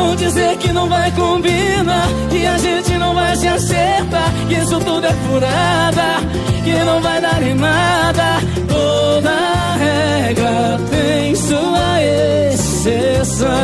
[0.00, 4.80] Vão dizer que não vai combinar, que a gente não vai se acertar, que isso
[4.80, 6.02] tudo é furada,
[6.64, 8.40] que não vai dar em nada.
[8.66, 9.30] Toda
[9.76, 12.02] regra tem sua
[12.54, 13.58] exceção.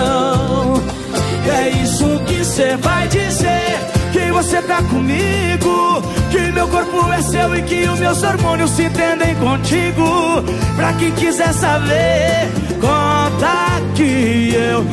[1.58, 3.78] É isso que cê vai dizer.
[4.12, 6.02] Que você tá comigo.
[6.36, 10.44] Que meu corpo é seu e que os meus hormônios se entendem contigo.
[10.76, 14.84] Pra quem quiser saber, conta que eu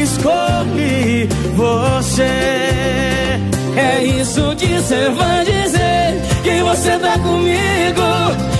[0.00, 3.40] escolhi você.
[3.76, 8.02] É isso que você vai dizer Que você tá comigo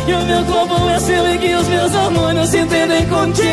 [0.09, 3.44] E o meu corpo é seu e que os meus hormônios se entendem contigo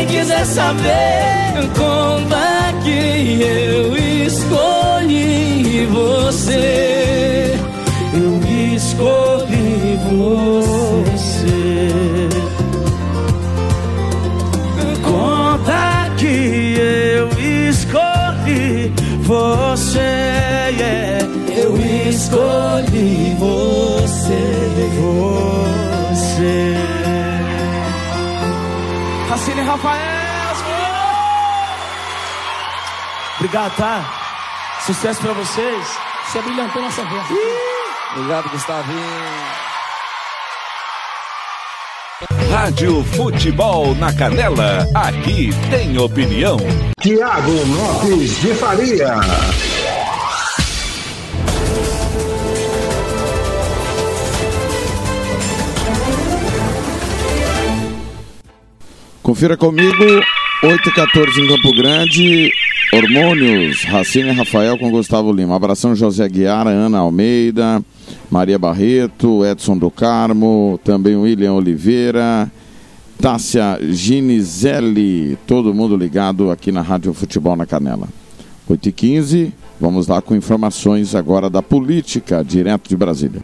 [0.00, 3.96] quem quiser saber Conta que eu
[4.26, 7.58] escolhi você
[8.14, 8.40] Eu
[8.74, 10.80] escolhi você.
[15.02, 17.28] Conta que eu
[17.68, 20.00] escolhi você,
[20.76, 21.24] yeah.
[21.56, 21.76] eu
[22.08, 23.69] escolhi você,
[29.62, 30.20] Rafael.
[33.36, 34.04] Obrigado, tá?
[34.84, 35.98] Sucesso pra vocês.
[36.26, 37.24] Você brilhantou nossa vez.
[38.14, 39.00] Obrigado, Gustavinho.
[42.52, 44.86] Rádio Futebol na Canela.
[44.94, 46.58] Aqui tem opinião.
[47.00, 49.14] Tiago Lopes de Faria.
[59.22, 60.04] Confira comigo,
[60.64, 62.50] 8 e 14 em Campo Grande.
[62.92, 65.54] Hormônios, Racine Rafael com Gustavo Lima.
[65.54, 67.80] Abração José Guiar, Ana Almeida,
[68.30, 72.50] Maria Barreto, Edson do Carmo, também William Oliveira,
[73.20, 78.08] Tássia Ginizelli, todo mundo ligado aqui na Rádio Futebol na Canela.
[78.68, 83.42] 8 e 15 vamos lá com informações agora da política, direto de Brasília.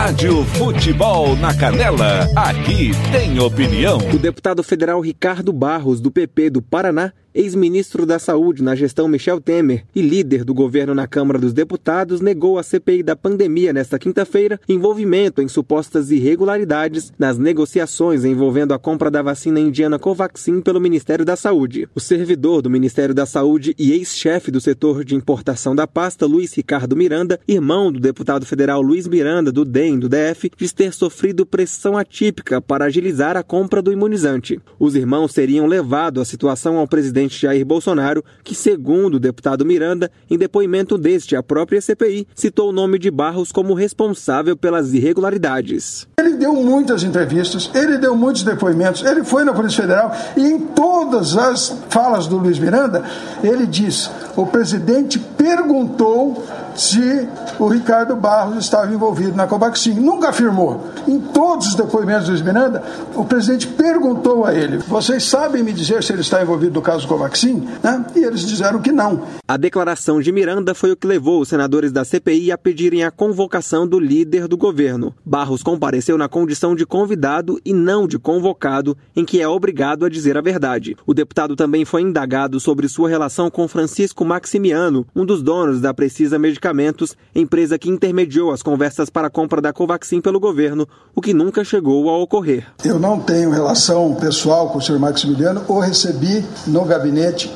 [0.00, 2.26] Rádio Futebol na Canela.
[2.34, 3.98] Aqui tem opinião.
[3.98, 9.40] O deputado federal Ricardo Barros, do PP do Paraná, ex-ministro da Saúde na gestão Michel
[9.40, 13.98] Temer e líder do governo na Câmara dos Deputados, negou à CPI da pandemia nesta
[13.98, 20.80] quinta-feira envolvimento em supostas irregularidades nas negociações envolvendo a compra da vacina indiana Covaxin pelo
[20.80, 21.88] Ministério da Saúde.
[21.94, 26.52] O servidor do Ministério da Saúde e ex-chefe do setor de importação da pasta, Luiz
[26.54, 31.46] Ricardo Miranda, irmão do deputado federal Luiz Miranda, do DEM do DF, diz ter sofrido
[31.46, 34.60] pressão atípica para agilizar a compra do imunizante.
[34.78, 39.64] Os irmãos seriam levados a situação ao presidente presidente Jair Bolsonaro, que, segundo o deputado
[39.64, 44.94] Miranda, em depoimento deste à própria CPI, citou o nome de Barros como responsável pelas
[44.94, 46.06] irregularidades.
[46.18, 50.58] Ele deu muitas entrevistas, ele deu muitos depoimentos, ele foi na Polícia Federal e em
[50.58, 53.04] todas as falas do Luiz Miranda,
[53.42, 56.42] ele diz: o presidente perguntou
[56.74, 57.28] se
[57.58, 59.94] o Ricardo Barros estava envolvido na Covaxin.
[59.94, 60.84] Nunca afirmou.
[61.06, 62.82] Em todos os depoimentos do Luiz Miranda,
[63.14, 67.06] o presidente perguntou a ele: vocês sabem me dizer se ele está envolvido no caso
[67.10, 67.66] Covaxin?
[67.82, 68.06] Né?
[68.14, 69.22] E eles disseram que não.
[69.48, 73.10] A declaração de Miranda foi o que levou os senadores da CPI a pedirem a
[73.10, 75.12] convocação do líder do governo.
[75.26, 80.08] Barros compareceu na condição de convidado e não de convocado, em que é obrigado a
[80.08, 80.96] dizer a verdade.
[81.04, 85.92] O deputado também foi indagado sobre sua relação com Francisco Maximiano, um dos donos da
[85.92, 91.20] Precisa Medicamentos, empresa que intermediou as conversas para a compra da Covaxin pelo governo, o
[91.20, 92.68] que nunca chegou a ocorrer.
[92.84, 96.99] Eu não tenho relação pessoal com o senhor Maximiliano, o recebi no gabinete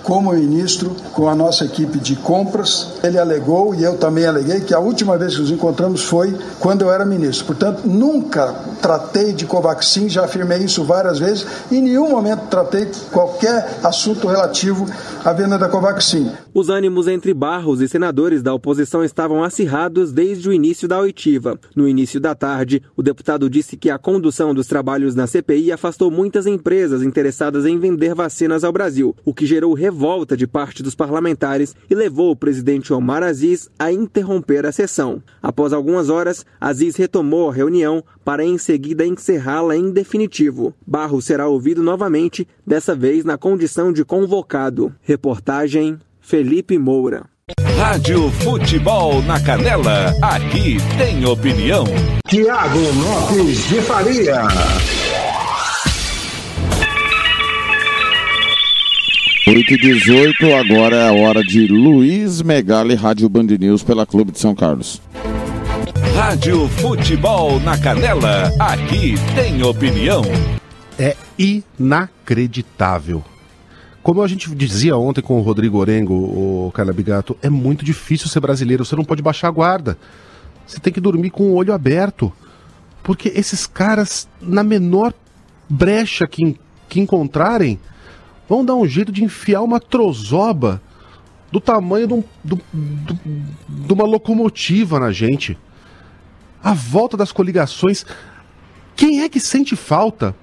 [0.03, 2.95] como ministro com a nossa equipe de compras.
[3.03, 6.83] Ele alegou e eu também aleguei que a última vez que nos encontramos foi quando
[6.83, 7.47] eu era ministro.
[7.47, 12.89] Portanto, nunca tratei de Covaxin, já afirmei isso várias vezes, e em nenhum momento tratei
[13.11, 14.87] qualquer assunto relativo
[15.25, 16.31] à venda da Covaxin.
[16.53, 21.59] Os ânimos entre Barros e senadores da oposição estavam acirrados desde o início da oitiva.
[21.75, 26.11] No início da tarde, o deputado disse que a condução dos trabalhos na CPI afastou
[26.11, 30.95] muitas empresas interessadas em vender vacinas ao Brasil, o que gerou revolta de parte dos
[30.95, 35.23] parlamentares e levou o presidente Omar Aziz a interromper a sessão.
[35.43, 40.73] Após algumas horas, Aziz retomou a reunião para em seguida encerrá-la em definitivo.
[40.87, 44.95] Barros será ouvido novamente, dessa vez na condição de convocado.
[45.03, 47.27] Reportagem Felipe Moura.
[47.77, 50.15] Rádio Futebol na Canela.
[50.23, 51.85] Aqui tem opinião.
[52.27, 55.04] Tiago Lopes de Faria.
[59.47, 64.33] Oito e 18, agora é a hora de Luiz Megali, Rádio Band News pela Clube
[64.33, 65.03] de São Carlos.
[66.15, 68.51] Rádio Futebol na Canela.
[68.59, 70.23] Aqui tem opinião.
[70.99, 73.23] É inacreditável.
[74.03, 78.29] Como a gente dizia ontem com o Rodrigo Orengo, o Carla Bigato, é muito difícil
[78.29, 78.83] ser brasileiro.
[78.83, 79.99] Você não pode baixar a guarda.
[80.67, 82.33] Você tem que dormir com o olho aberto.
[83.03, 85.13] Porque esses caras, na menor
[85.69, 86.59] brecha que,
[86.89, 87.79] que encontrarem,
[88.55, 90.81] vão dar um jeito de enfiar uma trozoba
[91.51, 93.19] do tamanho de, um, do, do,
[93.69, 95.59] de uma locomotiva na gente.
[96.63, 98.05] A volta das coligações.
[98.97, 100.35] Quem é que sente falta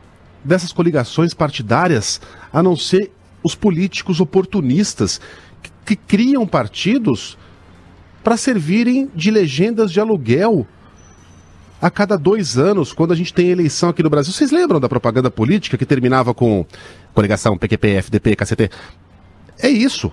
[0.43, 2.19] dessas coligações partidárias
[2.51, 3.11] a não ser
[3.43, 5.19] os políticos oportunistas
[5.61, 7.37] que, que criam partidos
[8.23, 10.67] para servirem de legendas de aluguel
[11.81, 14.31] a cada dois anos, quando a gente tem eleição aqui no Brasil.
[14.31, 16.65] Vocês lembram da propaganda política que terminava com
[17.13, 18.69] coligação PQP, FDP, KCT?
[19.59, 20.11] É isso.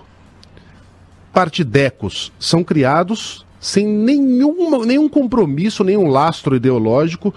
[1.31, 7.33] Partidecos são criados sem nenhuma, nenhum compromisso, nenhum lastro ideológico,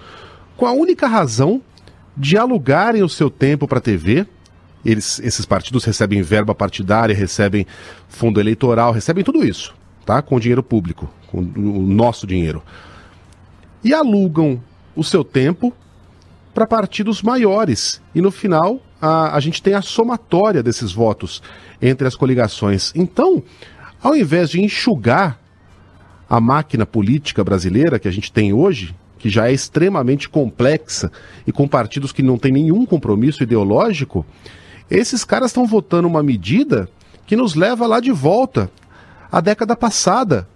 [0.57, 1.61] com a única razão
[2.15, 4.25] de alugarem o seu tempo para a TV
[4.85, 7.65] eles, esses partidos recebem verba partidária, recebem
[8.07, 9.73] fundo eleitoral, recebem tudo isso,
[10.05, 10.21] tá?
[10.21, 12.61] Com dinheiro público, com o nosso dinheiro.
[13.83, 14.61] E alugam
[14.95, 15.73] o seu tempo
[16.53, 18.01] para partidos maiores.
[18.13, 21.41] E no final, a, a gente tem a somatória desses votos
[21.81, 22.91] entre as coligações.
[22.95, 23.43] Então,
[24.01, 25.39] ao invés de enxugar
[26.29, 31.11] a máquina política brasileira que a gente tem hoje, que já é extremamente complexa
[31.45, 34.25] e com partidos que não têm nenhum compromisso ideológico,
[34.89, 36.89] esses caras estão votando uma medida
[37.25, 38.69] que nos leva lá de volta
[39.31, 40.47] à década passada.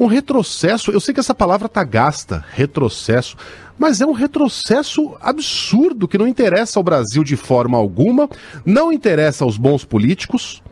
[0.00, 3.36] Um retrocesso, eu sei que essa palavra tá gasta, retrocesso,
[3.78, 8.26] mas é um retrocesso absurdo que não interessa ao Brasil de forma alguma,
[8.64, 10.62] não interessa aos bons políticos,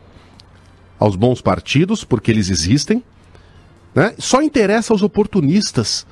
[0.97, 3.03] aos bons partidos, porque eles existem,
[3.93, 4.15] né?
[4.17, 6.07] só interessa aos oportunistas,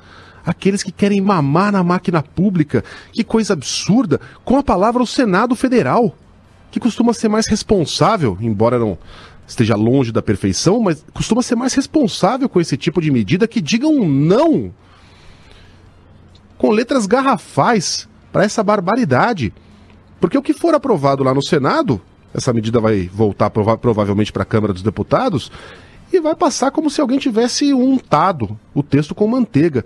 [0.46, 2.84] aqueles que querem mamar na máquina pública.
[3.12, 4.20] Que coisa absurda!
[4.44, 6.16] Com a palavra o Senado Federal,
[6.70, 8.96] que costuma ser mais responsável, embora não
[9.48, 13.60] esteja longe da perfeição, mas costuma ser mais responsável com esse tipo de medida que
[13.60, 14.72] digam um não
[16.58, 19.54] com letras garrafais para essa barbaridade.
[20.20, 22.00] Porque o que for aprovado lá no Senado,
[22.34, 25.50] essa medida vai voltar prova provavelmente para a Câmara dos Deputados
[26.12, 29.84] e vai passar como se alguém tivesse untado o texto com manteiga.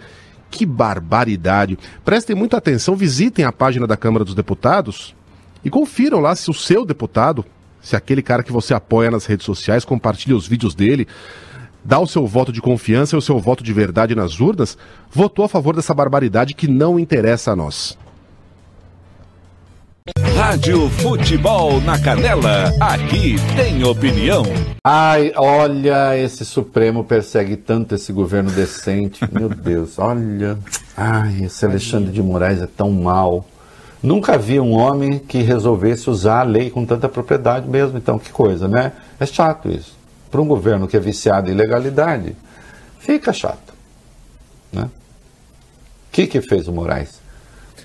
[0.50, 1.78] Que barbaridade!
[2.04, 5.14] Prestem muita atenção, visitem a página da Câmara dos Deputados
[5.64, 7.44] e confiram lá se o seu deputado,
[7.82, 11.06] se aquele cara que você apoia nas redes sociais, compartilha os vídeos dele,
[11.84, 14.78] dá o seu voto de confiança e o seu voto de verdade nas urnas,
[15.10, 17.98] votou a favor dessa barbaridade que não interessa a nós.
[20.36, 24.42] Rádio Futebol na Canela, aqui tem opinião.
[24.84, 29.20] Ai, olha, esse Supremo persegue tanto esse governo decente.
[29.32, 30.58] Meu Deus, olha.
[30.96, 33.46] Ai, esse Alexandre de Moraes é tão mal.
[34.02, 37.96] Nunca vi um homem que resolvesse usar a lei com tanta propriedade mesmo.
[37.96, 38.92] Então, que coisa, né?
[39.20, 39.96] É chato isso.
[40.30, 42.34] Para um governo que é viciado em legalidade,
[42.98, 43.72] fica chato.
[44.72, 44.84] Né?
[44.84, 44.88] O
[46.10, 47.22] que, que fez o Moraes?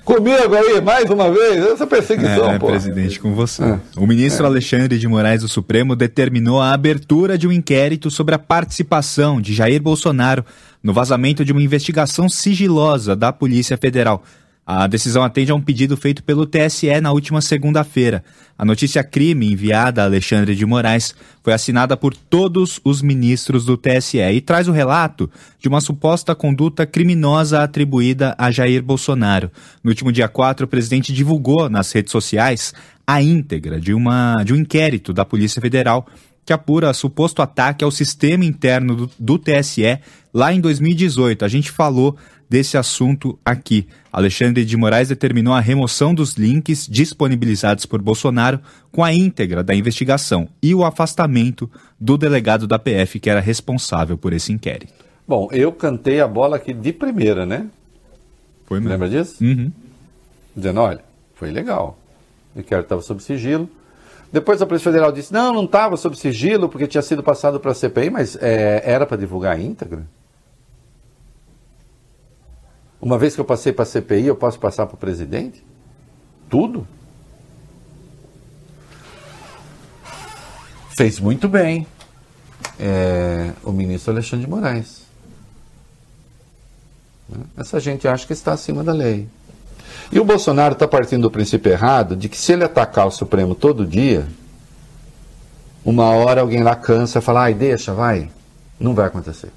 [0.08, 2.68] Comigo aí, mais uma vez, essa perseguição, é, pô.
[2.68, 3.62] presidente, com você.
[3.62, 3.78] É.
[3.94, 4.48] O ministro é.
[4.48, 9.52] Alexandre de Moraes do Supremo determinou a abertura de um inquérito sobre a participação de
[9.52, 10.46] Jair Bolsonaro
[10.82, 14.24] no vazamento de uma investigação sigilosa da Polícia Federal.
[14.70, 18.22] A decisão atende a um pedido feito pelo TSE na última segunda-feira.
[18.58, 23.78] A notícia crime enviada a Alexandre de Moraes foi assinada por todos os ministros do
[23.78, 29.50] TSE e traz o relato de uma suposta conduta criminosa atribuída a Jair Bolsonaro.
[29.82, 32.74] No último dia 4, o presidente divulgou nas redes sociais
[33.06, 36.06] a íntegra de, uma, de um inquérito da Polícia Federal
[36.44, 39.98] que apura suposto ataque ao sistema interno do, do TSE
[40.32, 41.42] lá em 2018.
[41.42, 42.18] A gente falou
[42.48, 43.86] desse assunto aqui.
[44.12, 48.60] Alexandre de Moraes determinou a remoção dos links disponibilizados por Bolsonaro
[48.90, 51.70] com a íntegra da investigação e o afastamento
[52.00, 54.92] do delegado da PF que era responsável por esse inquérito.
[55.26, 57.66] Bom, eu cantei a bola aqui de primeira, né?
[58.64, 58.92] Foi mesmo.
[58.92, 59.42] Lembra disso?
[59.44, 59.70] Uhum.
[60.56, 61.00] Dizendo, olha,
[61.34, 61.98] foi legal.
[62.56, 63.68] O inquérito estava sob sigilo.
[64.32, 67.72] Depois a Polícia Federal disse, não, não estava sob sigilo porque tinha sido passado para
[67.72, 70.06] a CPI, mas é, era para divulgar a íntegra?
[73.00, 75.64] Uma vez que eu passei para a CPI, eu posso passar para o presidente?
[76.50, 76.86] Tudo?
[80.96, 81.86] Fez muito bem
[82.78, 85.02] é, o ministro Alexandre de Moraes.
[87.56, 89.28] Essa gente acha que está acima da lei.
[90.10, 93.54] E o Bolsonaro está partindo do princípio errado de que se ele atacar o Supremo
[93.54, 94.26] todo dia,
[95.84, 98.30] uma hora alguém lá cansa e fala, ai, deixa, vai.
[98.80, 99.52] Não vai acontecer.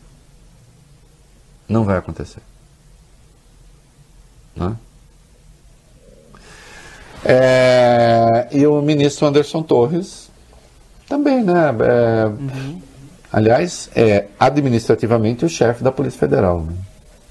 [1.67, 2.41] Não vai acontecer.
[4.55, 4.75] Né?
[7.23, 10.29] É, e o ministro Anderson Torres
[11.07, 11.75] também, né?
[11.81, 12.81] É, uhum.
[13.31, 16.61] Aliás, é administrativamente o chefe da Polícia Federal.
[16.61, 16.73] Né?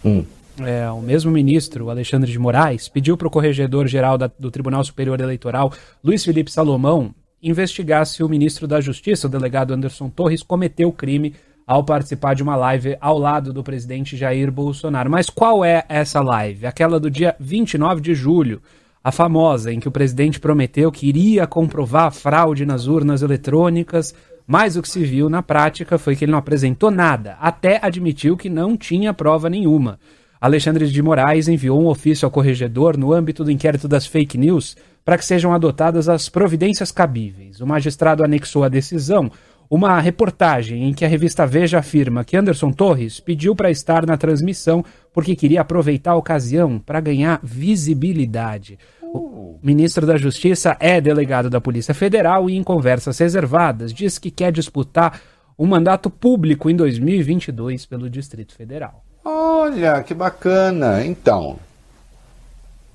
[0.05, 0.25] Hum.
[0.65, 5.73] É, o mesmo ministro, Alexandre de Moraes, pediu para o corregedor-geral do Tribunal Superior Eleitoral,
[6.03, 11.35] Luiz Felipe Salomão, investigar se o ministro da Justiça, o delegado Anderson Torres, cometeu crime
[11.71, 15.09] ao participar de uma live ao lado do presidente Jair Bolsonaro.
[15.09, 16.67] Mas qual é essa live?
[16.67, 18.61] Aquela do dia 29 de julho,
[19.05, 24.13] a famosa, em que o presidente prometeu que iria comprovar a fraude nas urnas eletrônicas,
[24.45, 28.37] mas o que se viu na prática foi que ele não apresentou nada, até admitiu
[28.37, 30.01] que não tinha prova nenhuma.
[30.41, 34.77] Alexandre de Moraes enviou um ofício ao corregedor no âmbito do inquérito das fake news
[35.05, 37.61] para que sejam adotadas as providências cabíveis.
[37.61, 39.31] O magistrado anexou a decisão
[39.71, 44.17] uma reportagem em que a revista Veja afirma que Anderson Torres pediu para estar na
[44.17, 48.77] transmissão porque queria aproveitar a ocasião para ganhar visibilidade.
[49.01, 54.31] O ministro da Justiça é delegado da Polícia Federal e, em conversas reservadas, diz que
[54.31, 55.21] quer disputar
[55.57, 59.05] um mandato público em 2022 pelo Distrito Federal.
[59.25, 61.05] Olha, que bacana.
[61.05, 61.59] Então,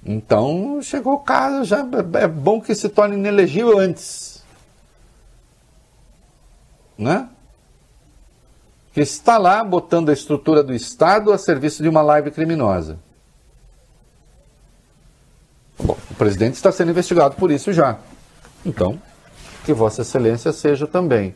[0.05, 1.87] então chegou o caso, já
[2.19, 4.34] é bom que se torne inelegível antes.
[6.97, 7.29] Né?
[8.93, 12.97] Que está lá botando a estrutura do Estado a serviço de uma live criminosa.
[15.77, 17.97] Bom, o presidente está sendo investigado por isso já.
[18.65, 18.99] Então,
[19.65, 21.35] que Vossa Excelência seja também.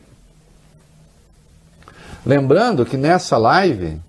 [2.24, 4.00] Lembrando que nessa live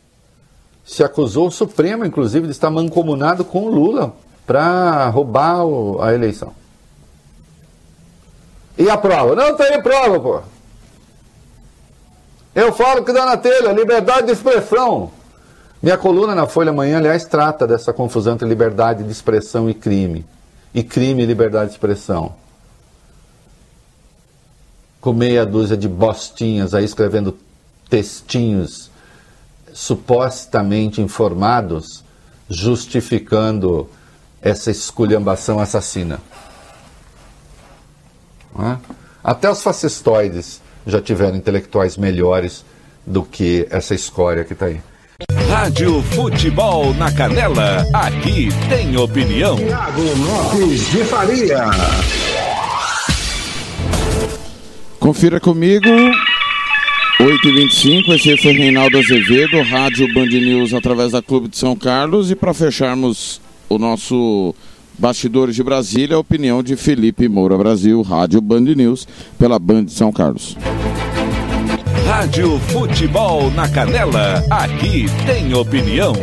[0.85, 4.13] se acusou o Supremo, inclusive, de estar mancomunado com o Lula
[4.45, 6.53] para roubar o, a eleição.
[8.77, 9.35] E a prova?
[9.35, 10.41] Não tem prova, pô.
[12.53, 15.11] Eu falo que dá na telha, liberdade de expressão.
[15.81, 20.25] Minha coluna na Folha Amanhã, aliás, trata dessa confusão entre liberdade de expressão e crime.
[20.73, 22.35] E crime e liberdade de expressão.
[24.99, 27.37] Com meia dúzia de bostinhas aí escrevendo
[27.89, 28.91] textinhos
[29.73, 32.03] supostamente informados,
[32.49, 33.89] justificando
[34.41, 36.19] essa esculhambação assassina.
[38.59, 38.77] É?
[39.23, 42.63] Até os fascistoides já tiveram intelectuais melhores
[43.05, 44.79] do que essa escória que está aí.
[45.49, 49.55] Rádio Futebol na Canela, aqui tem opinião.
[49.57, 51.65] Tiago Lopes de Faria.
[54.99, 55.87] Confira comigo.
[57.19, 62.31] 8h25, esse foi Reinaldo Azevedo, Rádio Band News através da Clube de São Carlos.
[62.31, 63.39] E para fecharmos
[63.69, 64.55] o nosso
[65.01, 69.07] Bastidores de Brasília, a opinião de Felipe Moura Brasil, Rádio Band News,
[69.39, 70.55] pela Band de São Carlos.
[72.05, 76.13] Rádio Futebol na Canela, aqui tem opinião.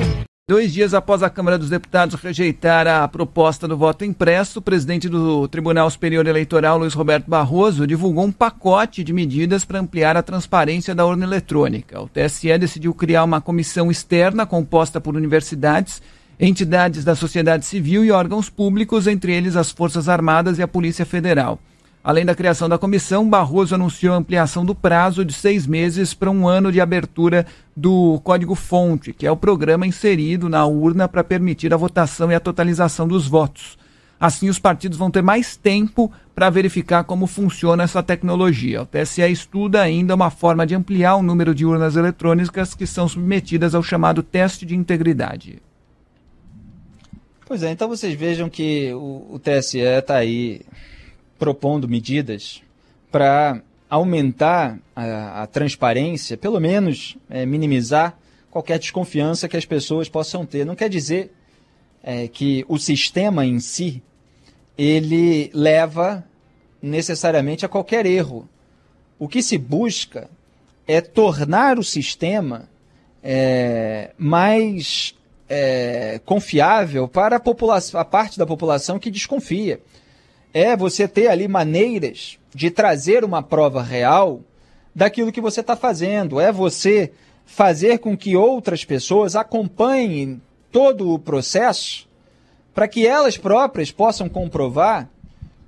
[0.48, 5.08] Dois dias após a Câmara dos Deputados rejeitar a proposta do voto impresso, o presidente
[5.08, 10.22] do Tribunal Superior Eleitoral, Luiz Roberto Barroso, divulgou um pacote de medidas para ampliar a
[10.22, 12.00] transparência da urna eletrônica.
[12.00, 16.00] O TSE decidiu criar uma comissão externa composta por universidades,
[16.40, 21.04] entidades da sociedade civil e órgãos públicos, entre eles as Forças Armadas e a Polícia
[21.04, 21.58] Federal.
[22.02, 26.30] Além da criação da comissão, Barroso anunciou a ampliação do prazo de seis meses para
[26.30, 27.44] um ano de abertura
[27.76, 32.40] do código-fonte, que é o programa inserido na urna para permitir a votação e a
[32.40, 33.76] totalização dos votos.
[34.20, 38.82] Assim, os partidos vão ter mais tempo para verificar como funciona essa tecnologia.
[38.82, 43.08] O TSE estuda ainda uma forma de ampliar o número de urnas eletrônicas que são
[43.08, 45.60] submetidas ao chamado teste de integridade.
[47.48, 50.60] Pois é, então vocês vejam que o, o TSE está aí
[51.38, 52.62] propondo medidas
[53.10, 58.18] para aumentar a, a, transparência, pelo menos é, minimizar
[58.50, 60.66] qualquer desconfiança que as pessoas possam ter.
[60.66, 61.32] Não quer dizer
[62.02, 64.02] é, que o sistema em si
[64.76, 66.22] ele leva
[66.82, 68.46] necessariamente a qualquer erro.
[69.18, 70.28] O que se busca
[70.86, 72.68] é tornar o sistema
[73.22, 75.14] é, mais
[75.48, 79.80] é, confiável para a, população, a parte da população que desconfia
[80.52, 84.40] é você ter ali maneiras de trazer uma prova real
[84.94, 86.40] daquilo que você está fazendo.
[86.40, 87.12] É você
[87.46, 92.08] fazer com que outras pessoas acompanhem todo o processo
[92.74, 95.08] para que elas próprias possam comprovar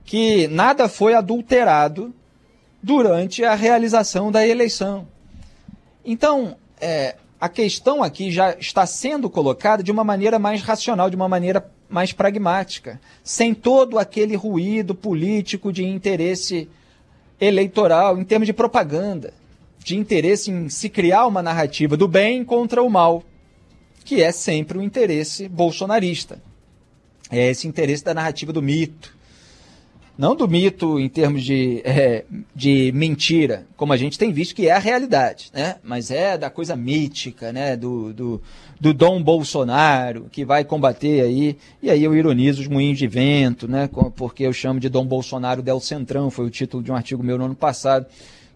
[0.05, 2.15] que nada foi adulterado
[2.83, 5.07] durante a realização da eleição.
[6.05, 11.17] Então, é, a questão aqui já está sendo colocada de uma maneira mais racional, de
[11.17, 16.69] uma maneira mais pragmática, sem todo aquele ruído político de interesse
[17.41, 19.33] eleitoral, em termos de propaganda,
[19.79, 23.25] de interesse em se criar uma narrativa do bem contra o mal,
[24.05, 26.43] que é sempre o interesse bolsonarista.
[27.31, 29.17] É esse interesse da narrativa do mito,
[30.17, 32.25] não do mito em termos de, é,
[32.55, 35.77] de mentira, como a gente tem visto que é a realidade, né?
[35.83, 37.77] mas é da coisa mítica, né?
[37.77, 38.43] do, do,
[38.81, 43.67] do Dom Bolsonaro, que vai combater aí, e aí eu ironizo os moinhos de vento,
[43.67, 43.89] né?
[44.17, 47.39] porque eu chamo de Dom Bolsonaro del Centrão, foi o título de um artigo meu
[47.39, 48.07] no ano passado,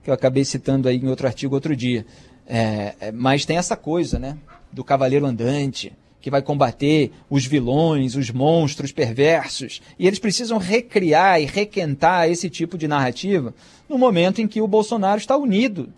[0.02, 2.04] que eu acabei citando aí em outro artigo outro dia.
[2.46, 4.36] É, é mas tem essa coisa, né?
[4.74, 5.92] do cavaleiro andante,
[6.24, 9.82] que vai combater os vilões, os monstros perversos.
[9.98, 13.52] E eles precisam recriar e requentar esse tipo de narrativa
[13.86, 15.92] no momento em que o Bolsonaro está unido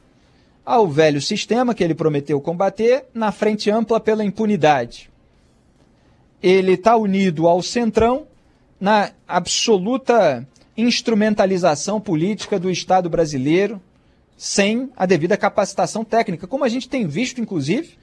[0.65, 5.09] ao velho sistema que ele prometeu combater na frente ampla pela impunidade.
[6.43, 8.27] Ele está unido ao centrão
[8.81, 10.45] na absoluta
[10.77, 13.81] instrumentalização política do Estado brasileiro
[14.37, 17.97] sem a devida capacitação técnica, como a gente tem visto, inclusive,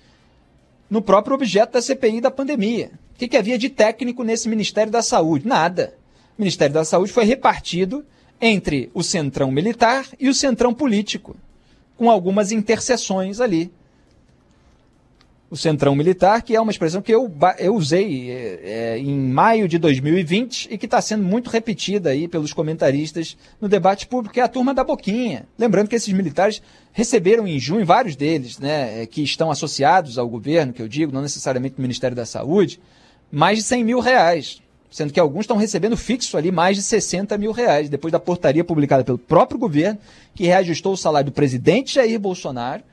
[0.93, 2.91] no próprio objeto da CPI da pandemia.
[3.15, 5.47] O que, que havia de técnico nesse Ministério da Saúde?
[5.47, 5.95] Nada.
[6.37, 8.05] O Ministério da Saúde foi repartido
[8.39, 11.35] entre o centrão militar e o centrão político,
[11.97, 13.71] com algumas interseções ali.
[15.53, 19.67] O centrão militar, que é uma expressão que eu, eu usei é, é, em maio
[19.67, 24.39] de 2020 e que está sendo muito repetida aí pelos comentaristas no debate público, que
[24.39, 25.45] é a turma da Boquinha.
[25.55, 26.59] Lembrando que esses militares
[26.91, 31.13] receberam em junho, vários deles, né, é, que estão associados ao governo, que eu digo,
[31.13, 32.81] não necessariamente no Ministério da Saúde,
[33.31, 34.59] mais de 100 mil reais
[34.89, 38.63] sendo que alguns estão recebendo fixo ali mais de 60 mil reais, depois da portaria
[38.63, 39.99] publicada pelo próprio governo,
[40.33, 42.83] que reajustou o salário do presidente Jair Bolsonaro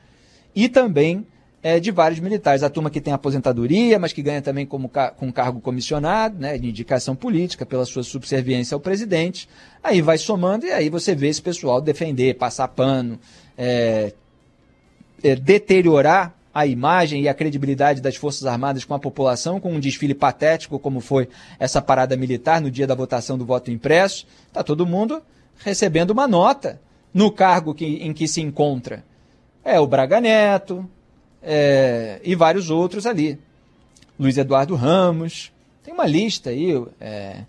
[0.54, 1.26] e também
[1.62, 2.62] é, de vários militares.
[2.62, 6.68] A turma que tem aposentadoria, mas que ganha também como com cargo comissionado, né, de
[6.68, 9.48] indicação política, pela sua subserviência ao presidente.
[9.82, 13.18] Aí vai somando e aí você vê esse pessoal defender, passar pano,
[13.56, 14.12] é,
[15.22, 19.78] é, deteriorar a imagem e a credibilidade das Forças Armadas com a população, com um
[19.78, 21.28] desfile patético, como foi
[21.60, 24.26] essa parada militar no dia da votação do voto impresso.
[24.48, 25.22] Está todo mundo
[25.58, 26.80] recebendo uma nota
[27.14, 29.04] no cargo que, em que se encontra.
[29.62, 30.88] É o Braga Neto
[31.42, 33.38] é, e vários outros ali.
[34.18, 35.52] Luiz Eduardo Ramos.
[35.82, 37.44] Tem uma lista aí é,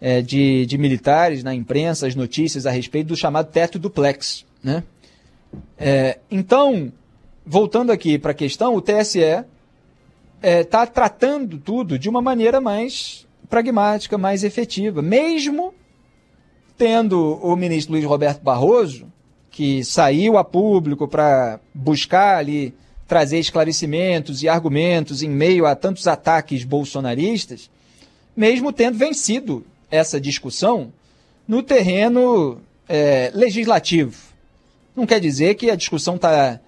[0.00, 4.44] é, de, de militares na imprensa, as notícias a respeito do chamado teto duplex.
[4.62, 4.84] Né?
[5.76, 6.92] É, então,
[7.44, 9.44] voltando aqui para a questão, o TSE
[10.40, 15.74] está é, tratando tudo de uma maneira mais pragmática, mais efetiva, mesmo
[16.76, 19.06] tendo o ministro Luiz Roberto Barroso,
[19.50, 22.74] que saiu a público para buscar ali
[23.06, 27.70] trazer esclarecimentos e argumentos em meio a tantos ataques bolsonaristas,
[28.36, 30.92] mesmo tendo vencido essa discussão
[31.46, 32.58] no terreno
[32.88, 34.16] é, legislativo.
[34.96, 36.60] Não quer dizer que a discussão está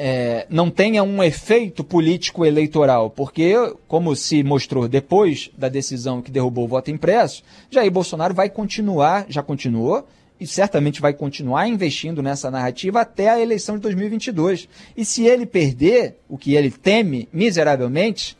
[0.00, 3.54] é, não tenha um efeito político eleitoral, porque,
[3.88, 9.26] como se mostrou depois da decisão que derrubou o voto impresso, Jair Bolsonaro vai continuar,
[9.28, 10.06] já continuou,
[10.40, 14.68] e certamente vai continuar investindo nessa narrativa até a eleição de 2022.
[14.96, 18.36] E se ele perder, o que ele teme miseravelmente,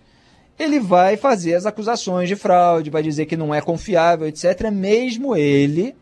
[0.59, 5.37] ele vai fazer as acusações de fraude, vai dizer que não é confiável, etc., mesmo
[5.37, 5.95] ele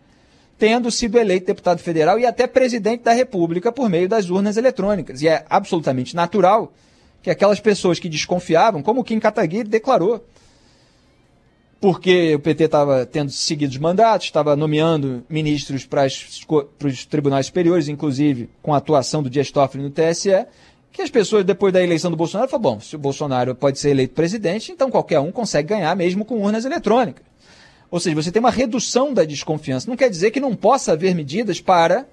[0.59, 5.21] tendo sido eleito deputado federal e até presidente da República por meio das urnas eletrônicas.
[5.21, 6.73] E é absolutamente natural
[7.23, 10.25] que aquelas pessoas que desconfiavam, como Kim Kataguiri declarou,
[11.87, 17.87] porque o PT estava tendo seguido os mandatos, estava nomeando ministros para os tribunais superiores,
[17.87, 20.47] inclusive com a atuação do Dias Toffoli no TSE,
[20.91, 23.91] que as pessoas, depois da eleição do Bolsonaro, falaram, bom, se o Bolsonaro pode ser
[23.91, 27.25] eleito presidente, então qualquer um consegue ganhar mesmo com urnas eletrônicas.
[27.89, 29.89] Ou seja, você tem uma redução da desconfiança.
[29.89, 32.05] Não quer dizer que não possa haver medidas para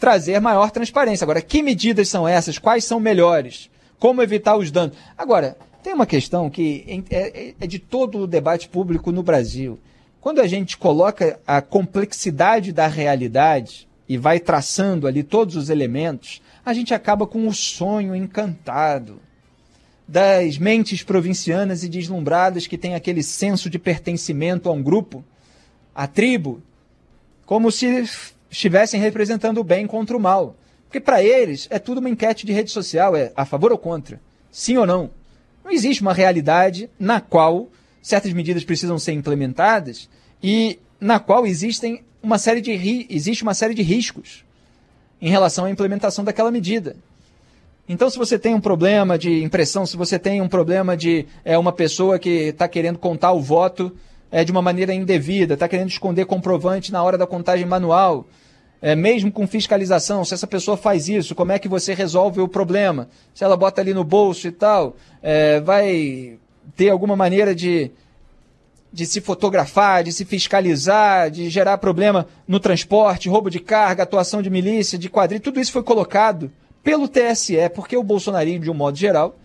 [0.00, 1.24] trazer maior transparência.
[1.24, 2.58] Agora, que medidas são essas?
[2.58, 3.70] Quais são melhores?
[4.00, 4.96] Como evitar os danos?
[5.16, 9.78] Agora, tem uma questão que é, é de todo o debate público no Brasil.
[10.20, 16.42] Quando a gente coloca a complexidade da realidade e vai traçando ali todos os elementos,
[16.64, 19.20] a gente acaba com o sonho encantado
[20.06, 25.24] das mentes provincianas e deslumbradas que têm aquele senso de pertencimento a um grupo,
[25.94, 26.60] a tribo,
[27.46, 28.04] como se
[28.50, 30.56] estivessem representando o bem contra o mal.
[30.86, 34.20] Porque para eles é tudo uma enquete de rede social, é a favor ou contra,
[34.50, 35.10] sim ou não.
[35.70, 37.68] Não existe uma realidade na qual
[38.02, 40.08] certas medidas precisam ser implementadas
[40.42, 44.44] e na qual existem uma série de, existe uma série de riscos
[45.22, 46.96] em relação à implementação daquela medida.
[47.88, 51.56] Então, se você tem um problema de impressão, se você tem um problema de é,
[51.56, 53.96] uma pessoa que está querendo contar o voto
[54.28, 58.26] é, de uma maneira indevida, está querendo esconder comprovante na hora da contagem manual,
[58.82, 62.48] é, mesmo com fiscalização, se essa pessoa faz isso, como é que você resolve o
[62.48, 63.08] problema?
[63.34, 66.38] Se ela bota ali no bolso e tal, é, vai
[66.76, 67.90] ter alguma maneira de,
[68.90, 74.40] de se fotografar, de se fiscalizar, de gerar problema no transporte, roubo de carga, atuação
[74.40, 76.50] de milícia, de quadrilha, tudo isso foi colocado
[76.82, 79.36] pelo TSE, porque o bolsonarismo, de um modo geral,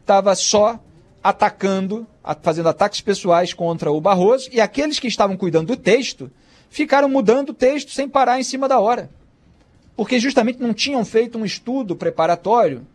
[0.00, 0.78] estava só
[1.22, 2.06] atacando,
[2.40, 6.30] fazendo ataques pessoais contra o Barroso, e aqueles que estavam cuidando do texto
[6.70, 9.10] ficaram mudando o texto sem parar em cima da hora.
[9.96, 12.86] Porque justamente não tinham feito um estudo preparatório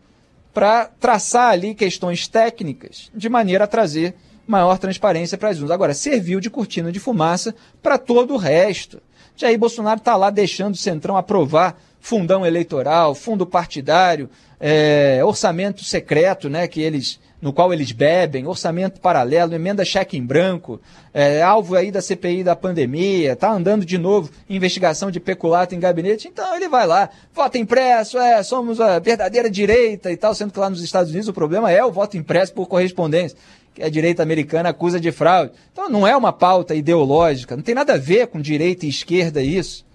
[0.52, 4.14] para traçar ali questões técnicas, de maneira a trazer
[4.46, 5.72] maior transparência para as urnas.
[5.72, 9.02] Agora, serviu de cortina de fumaça para todo o resto.
[9.36, 16.48] Jair Bolsonaro está lá deixando o Centrão aprovar fundão eleitoral, fundo partidário, é, orçamento secreto,
[16.48, 20.80] né, que eles, no qual eles bebem, orçamento paralelo, emenda cheque em branco,
[21.12, 25.80] é, alvo aí da CPI da pandemia, tá andando de novo investigação de peculato em
[25.80, 30.52] gabinete, então ele vai lá, voto impresso, é, somos a verdadeira direita e tal, sendo
[30.52, 33.38] que lá nos Estados Unidos o problema é o voto impresso por correspondência.
[33.74, 35.52] que a direita americana acusa de fraude.
[35.70, 39.42] Então não é uma pauta ideológica, não tem nada a ver com direita e esquerda
[39.42, 39.85] isso.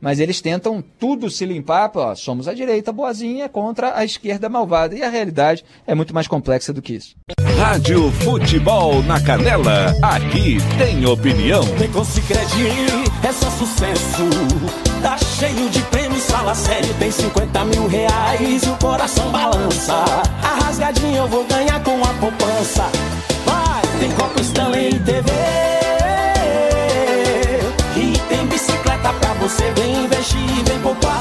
[0.00, 4.94] Mas eles tentam tudo se limpar, ó, somos a direita boazinha contra a esquerda malvada.
[4.94, 7.16] E a realidade é muito mais complexa do que isso.
[7.58, 11.64] Rádio Futebol na Canela, aqui tem opinião.
[11.76, 12.04] Tem com
[13.22, 14.24] é só sucesso.
[15.02, 19.94] Tá cheio de prêmios, fala sério, tem 50 mil reais e o coração balança.
[20.42, 22.84] A rasgadinha eu vou ganhar com a poupança.
[23.44, 25.77] Vai, tem Copa Stanley TV.
[29.38, 31.12] Você, vem investir, vem poupar.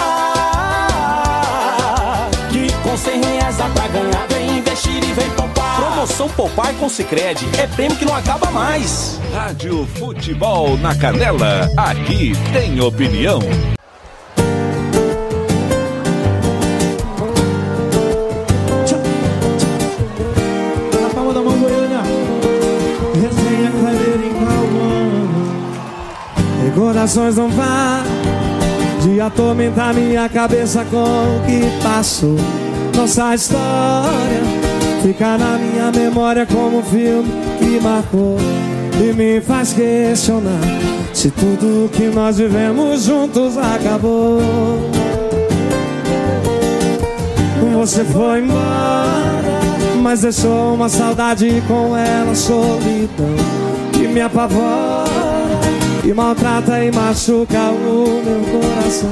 [2.49, 5.75] Que com 100 reais dá pra ganhar, vem investir e vem poupar.
[5.75, 7.45] Promoção Poupar com Cicred.
[7.59, 9.19] É prêmio que não acaba mais.
[9.33, 13.39] Rádio Futebol na Canela, aqui tem opinião.
[26.87, 28.01] Corações não vá
[29.01, 32.37] de atormentar minha cabeça com o que passou.
[32.95, 34.41] Nossa história
[35.03, 38.37] fica na minha memória como um filme que marcou
[39.01, 40.61] e me faz questionar
[41.13, 44.39] se tudo que nós vivemos juntos acabou.
[47.73, 49.43] Você foi embora,
[50.01, 53.35] mas deixou uma saudade com ela, solidão
[53.91, 54.96] que me apavora,
[56.01, 59.09] que maltrata e machuca o meu coração,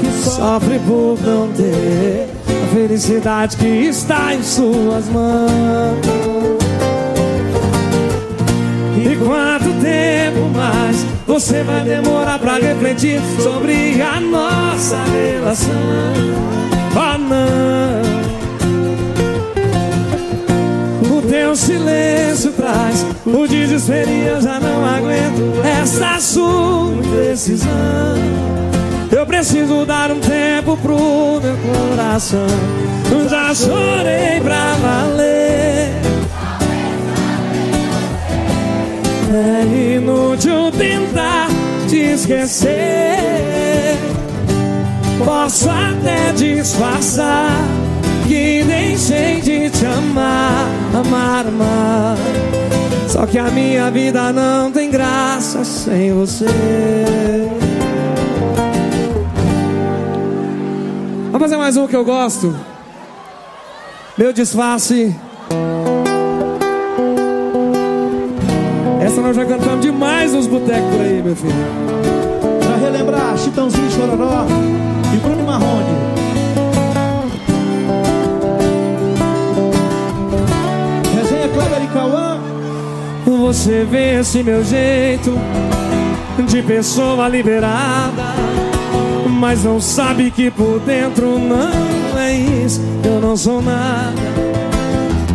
[0.00, 5.98] que sofre por não ter a felicidade que está em suas mãos.
[8.96, 15.72] E quanto tempo mais você vai demorar pra refletir sobre a nossa relação?
[16.94, 18.07] Oh não
[21.28, 27.68] teu silêncio traz o desespero e eu já não aguento essa sua indecisão.
[29.10, 32.46] Eu preciso dar um tempo pro meu coração.
[33.28, 35.88] Já chorei pra valer.
[39.30, 41.48] É inútil tentar
[41.88, 43.96] te esquecer.
[45.24, 47.50] Posso até disfarçar
[48.38, 52.16] que deixei de te amar, amar, amar.
[53.08, 56.46] Só que a minha vida não tem graça sem você.
[61.32, 62.54] Vamos fazer mais um que eu gosto.
[64.16, 65.14] Meu disfarce.
[69.00, 71.54] Essa nós já cantamos demais nos botecos por aí, meu filho.
[72.60, 74.46] Pra relembrar, Chitãozinho Chororó
[75.12, 75.77] e Bruno Marrone.
[81.92, 82.38] Cauã.
[83.26, 85.32] Você vê esse meu jeito
[86.48, 88.34] de pessoa liberada,
[89.28, 92.80] mas não sabe que por dentro não é isso.
[93.04, 94.14] Eu não sou nada.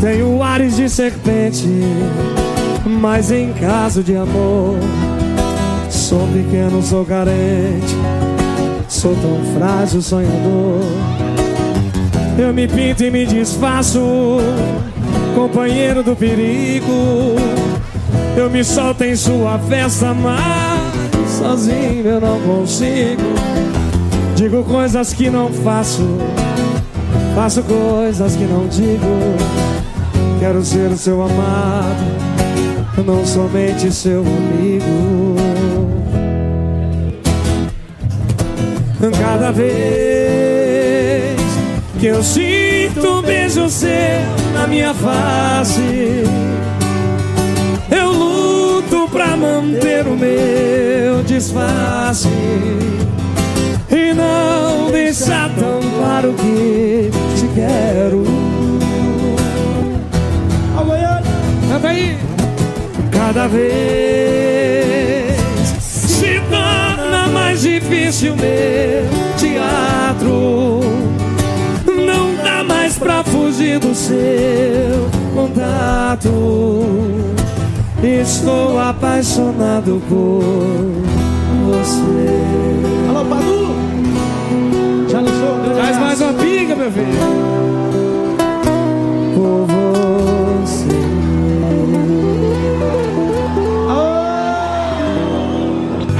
[0.01, 1.69] Tenho ares de serpente,
[2.85, 4.77] mas em caso de amor,
[5.89, 7.95] sou pequeno, sou carente.
[8.89, 10.81] Sou tão frágil, sonhador.
[12.37, 13.99] Eu me pinto e me desfaço,
[15.33, 17.35] companheiro do perigo.
[18.35, 23.21] Eu me solto em sua festa, mas sozinho eu não consigo.
[24.35, 26.17] Digo coisas que não faço,
[27.35, 29.35] faço coisas que não digo.
[30.39, 32.03] Quero ser o seu amado,
[33.05, 35.35] não somente seu amigo.
[39.19, 39.73] Cada vez
[41.99, 42.62] que eu sinto
[42.99, 43.89] um beijo seu
[44.53, 46.23] na minha face,
[47.91, 52.29] eu luto pra manter o meu disfarce
[53.89, 57.09] e não deixar tão claro que
[57.39, 58.23] te quero.
[63.33, 65.35] Cada vez
[65.79, 69.09] se torna mais difícil meu
[69.39, 70.82] teatro.
[73.03, 74.15] Pra fugir do seu
[75.35, 76.29] contato.
[78.01, 80.41] Estou apaixonado por
[81.65, 82.29] você.
[83.09, 83.75] Alô, Padu!
[85.09, 85.75] Já lançou?
[85.75, 87.07] Traz mais uma pinga, meu filho.
[89.35, 90.95] Por você.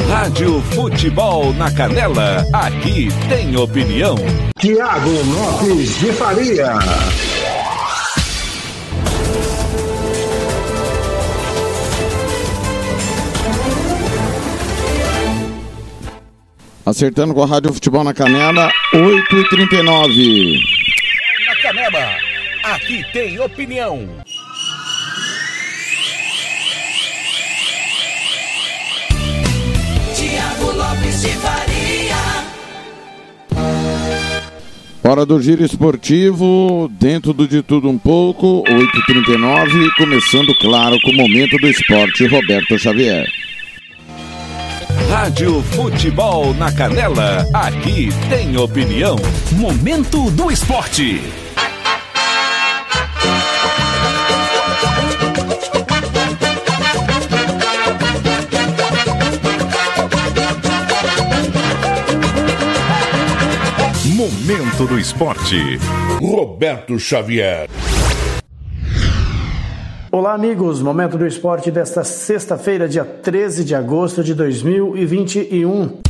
[0.10, 4.15] Rádio Futebol na Canela, aqui tem opinião.
[4.64, 6.80] Tiago Lopes de Faria.
[16.85, 20.57] Acertando com a Rádio Futebol na Canela, 8h39.
[21.45, 22.18] Na Canela,
[22.64, 24.07] aqui tem opinião.
[30.15, 31.53] Tiago Lopes de Faria.
[35.14, 41.15] Hora do giro esportivo, dentro do de tudo um pouco, 8h39, começando, claro, com o
[41.15, 43.23] momento do esporte, Roberto Xavier.
[45.11, 49.15] Rádio Futebol na Canela, aqui tem opinião.
[49.52, 51.22] Momento do esporte.
[64.45, 65.56] Momento do esporte.
[66.20, 67.70] Roberto Xavier.
[70.11, 70.82] Olá, amigos.
[70.82, 76.02] Momento do esporte desta sexta-feira, dia 13 de agosto de 2021.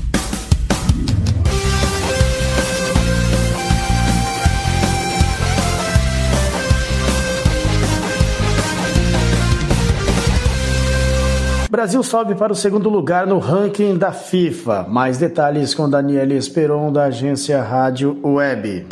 [11.84, 14.85] Brasil sobe para o segundo lugar no ranking da FIFA.
[14.88, 18.88] Mais detalhes com Daniele Esperon, da agência Rádio Web.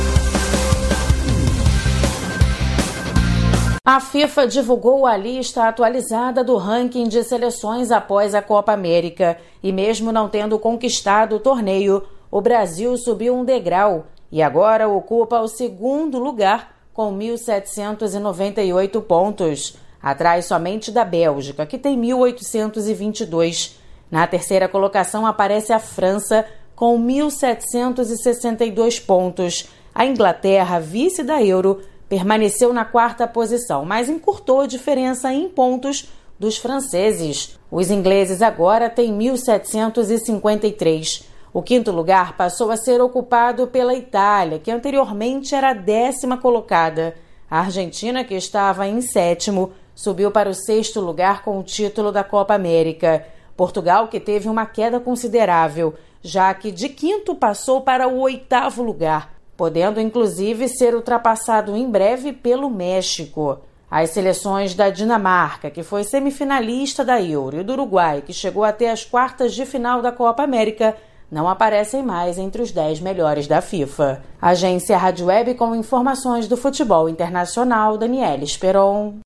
[3.82, 9.72] A FIFA divulgou a lista atualizada do ranking de seleções após a Copa América e,
[9.72, 15.48] mesmo não tendo conquistado o torneio, o Brasil subiu um degrau e agora ocupa o
[15.48, 23.76] segundo lugar com 1.798 pontos, atrás somente da Bélgica, que tem 1.822.
[24.10, 29.68] Na terceira colocação aparece a França com 1.762 pontos.
[29.94, 36.08] A Inglaterra, vice da Euro, permaneceu na quarta posição, mas encurtou a diferença em pontos
[36.38, 37.58] dos franceses.
[37.70, 41.24] Os ingleses agora têm 1.753.
[41.54, 47.14] O quinto lugar passou a ser ocupado pela Itália, que anteriormente era a décima colocada.
[47.50, 49.72] A Argentina, que estava em sétimo,
[50.02, 53.24] subiu para o sexto lugar com o título da Copa América.
[53.56, 59.32] Portugal, que teve uma queda considerável, já que de quinto passou para o oitavo lugar
[59.56, 63.60] podendo inclusive ser ultrapassado em breve pelo México.
[63.90, 68.90] As seleções da Dinamarca, que foi semifinalista da Euro, e do Uruguai, que chegou até
[68.90, 70.96] as quartas de final da Copa América,
[71.30, 74.22] não aparecem mais entre os 10 melhores da FIFA.
[74.40, 79.20] Agência Rádio Web com informações do futebol internacional, Daniela Esperon.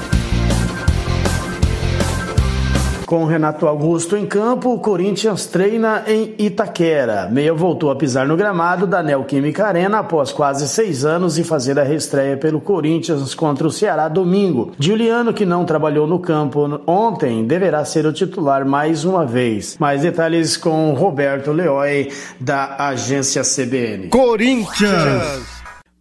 [3.07, 7.29] Com Renato Augusto em campo, o Corinthians treina em Itaquera.
[7.31, 11.79] Meia voltou a pisar no gramado da Neoquímica Arena após quase seis anos e fazer
[11.79, 14.73] a reestreia pelo Corinthians contra o Ceará domingo.
[14.77, 19.77] Juliano, que não trabalhou no campo ontem, deverá ser o titular mais uma vez.
[19.79, 22.11] Mais detalhes com Roberto Leoi,
[22.41, 24.09] da agência CBN.
[24.09, 25.56] Corinthians!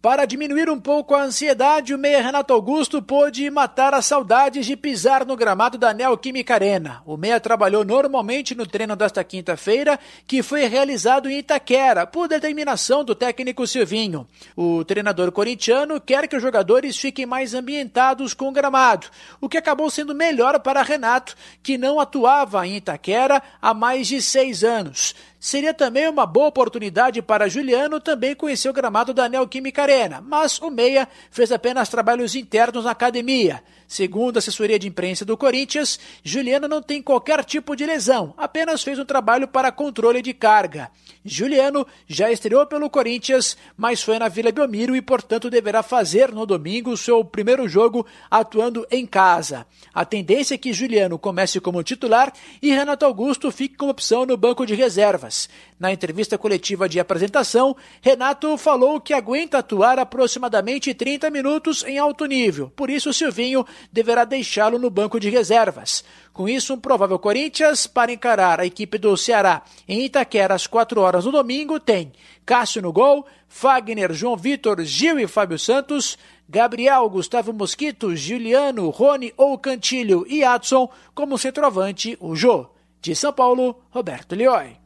[0.06, 4.76] Para diminuir um pouco a ansiedade, o meia Renato Augusto pôde matar as saudades de
[4.76, 7.02] pisar no gramado da Neoquímica Arena.
[7.04, 13.02] O meia trabalhou normalmente no treino desta quinta-feira, que foi realizado em Itaquera, por determinação
[13.02, 14.28] do técnico Silvinho.
[14.54, 19.08] O treinador corintiano quer que os jogadores fiquem mais ambientados com o gramado,
[19.40, 21.34] o que acabou sendo melhor para Renato,
[21.64, 25.16] que não atuava em Itaquera há mais de seis anos.
[25.46, 30.58] Seria também uma boa oportunidade para Juliano também conhecer o gramado da Neoquímica Arena, mas
[30.60, 33.62] o Meia fez apenas trabalhos internos na academia.
[33.88, 38.82] Segundo a assessoria de imprensa do Corinthians, Juliano não tem qualquer tipo de lesão, apenas
[38.82, 40.90] fez um trabalho para controle de carga.
[41.24, 46.46] Juliano já estreou pelo Corinthians, mas foi na Vila Belmiro e, portanto, deverá fazer no
[46.46, 49.66] domingo seu primeiro jogo atuando em casa.
[49.92, 52.32] A tendência é que Juliano comece como titular
[52.62, 55.48] e Renato Augusto fique como opção no banco de reservas.
[55.78, 62.24] Na entrevista coletiva de apresentação, Renato falou que aguenta atuar aproximadamente 30 minutos em alto
[62.24, 66.04] nível, por isso Silvinho deverá deixá-lo no banco de reservas.
[66.32, 71.00] Com isso, um provável Corinthians para encarar a equipe do Ceará em Itaquera às 4
[71.00, 72.12] horas no domingo tem
[72.44, 76.16] Cássio no gol, Fagner, João Vitor, Gil e Fábio Santos,
[76.48, 82.68] Gabriel, Gustavo Mosquito, Juliano, Rony ou Cantilho e Adson como centroavante o Jô.
[83.00, 84.85] De São Paulo, Roberto Lioi.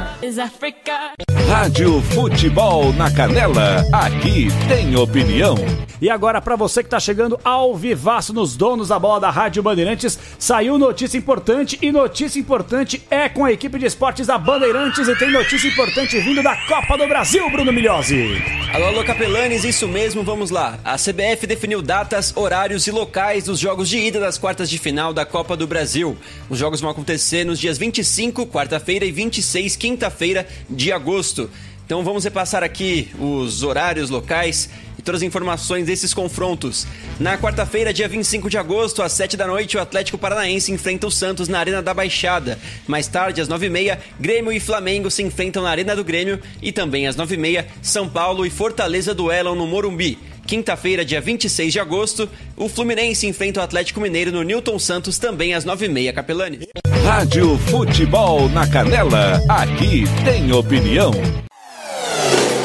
[1.47, 5.55] Rádio Futebol na Canela, aqui tem opinião.
[6.01, 9.61] E agora, para você que está chegando ao vivaço nos donos da bola da Rádio
[9.61, 15.07] Bandeirantes, saiu notícia importante e notícia importante é com a equipe de esportes da Bandeirantes
[15.07, 18.41] e tem notícia importante vindo da Copa do Brasil, Bruno Milhozzi.
[18.73, 20.79] Alô, alô, Capelanes, isso mesmo, vamos lá.
[20.83, 25.13] A CBF definiu datas, horários e locais dos jogos de ida das quartas de final
[25.13, 26.17] da Copa do Brasil.
[26.49, 31.49] Os jogos vão acontecer nos dias 25, quarta-feira, e 26, quinta-feira de agosto.
[31.85, 36.87] Então vamos repassar aqui os horários locais e todas as informações desses confrontos.
[37.19, 41.11] Na quarta-feira, dia 25 de agosto, às 7 da noite, o Atlético Paranaense enfrenta o
[41.11, 42.57] Santos na Arena da Baixada.
[42.87, 47.07] Mais tarde, às 9h30, Grêmio e Flamengo se enfrentam na Arena do Grêmio e também
[47.07, 50.17] às 9h30, São Paulo e Fortaleza duelam no Morumbi.
[50.45, 55.53] Quinta-feira, dia 26 de agosto, o Fluminense enfrenta o Atlético Mineiro no Newton Santos também
[55.53, 56.67] às 9h30, Capelani.
[57.03, 61.11] Rádio Futebol na Canela, aqui tem opinião.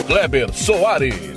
[0.06, 1.36] Kleber Soares.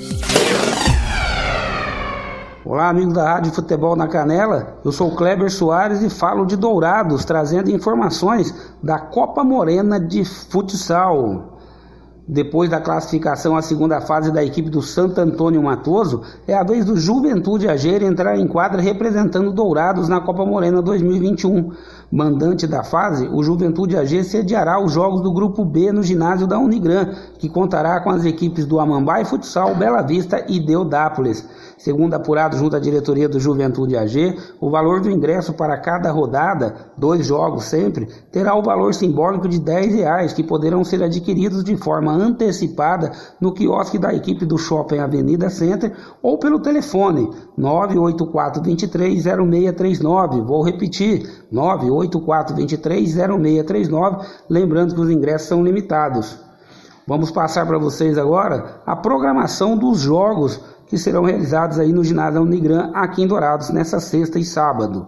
[2.66, 4.80] Olá, amigos da Rádio Futebol na Canela.
[4.86, 8.54] Eu sou o Kleber Soares e falo de Dourados, trazendo informações
[8.84, 11.49] da Copa Morena de Futsal.
[12.32, 16.86] Depois da classificação à segunda fase da equipe do Santo Antônio Matoso, é a vez
[16.86, 21.72] do Juventude Ageira entrar em quadra representando Dourados na Copa Morena 2021.
[22.12, 26.60] Mandante da fase, o Juventude AG sediará os jogos do Grupo B no ginásio da
[26.60, 31.44] Unigran, que contará com as equipes do Amambai Futsal, Bela Vista e Deodápolis.
[31.80, 36.76] Segundo apurado junto à diretoria do Juventude AG, o valor do ingresso para cada rodada,
[36.98, 41.78] dois jogos sempre, terá o valor simbólico de 10 reais, que poderão ser adquiridos de
[41.78, 50.46] forma antecipada no quiosque da equipe do Shopping Avenida Center ou pelo telefone 984230639.
[50.46, 56.38] Vou repetir, 984230639, lembrando que os ingressos são limitados.
[57.08, 62.42] Vamos passar para vocês agora a programação dos jogos que serão realizados aí no ginásio
[62.42, 65.08] Unigran aqui em Dourados nessa sexta e sábado.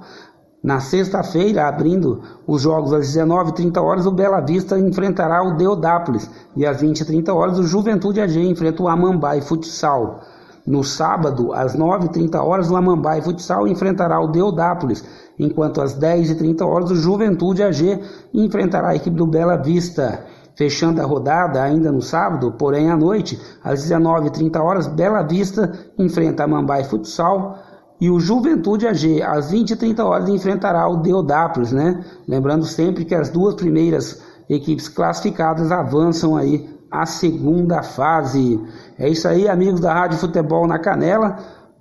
[0.64, 6.68] Na sexta-feira, abrindo os jogos às 19h30 horas, o Bela Vista enfrentará o Deodápolis e
[6.68, 10.22] às 20h30 horas o Juventude AG enfrenta o Amambai Futsal.
[10.64, 15.04] No sábado, às 9h30 horas, o Amambai Futsal enfrentará o Deodápolis,
[15.40, 18.00] enquanto às 10h30 horas o Juventude AG
[18.32, 20.24] enfrentará a equipe do Bela Vista.
[20.56, 26.44] Fechando a rodada ainda no sábado, porém à noite, às 19h30 horas, Bela Vista enfrenta
[26.44, 27.58] a Mambai Futsal
[28.02, 32.04] e o Juventude AG, às 20h30 horas, enfrentará o Deodápolis, né?
[32.28, 38.60] Lembrando sempre que as duas primeiras equipes classificadas avançam aí à segunda fase.
[38.98, 41.38] É isso aí, amigos da Rádio Futebol na Canela.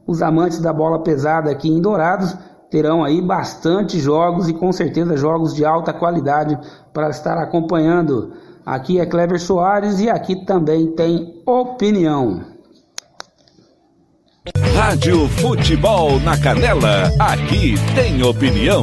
[0.06, 2.36] Os amantes da bola pesada aqui em Dourados
[2.70, 6.56] terão aí bastante jogos e com certeza jogos de alta qualidade
[6.92, 8.32] para estar acompanhando.
[8.70, 12.44] Aqui é Clever Soares e aqui também tem opinião.
[14.76, 18.82] Rádio Futebol na Canela, aqui tem opinião.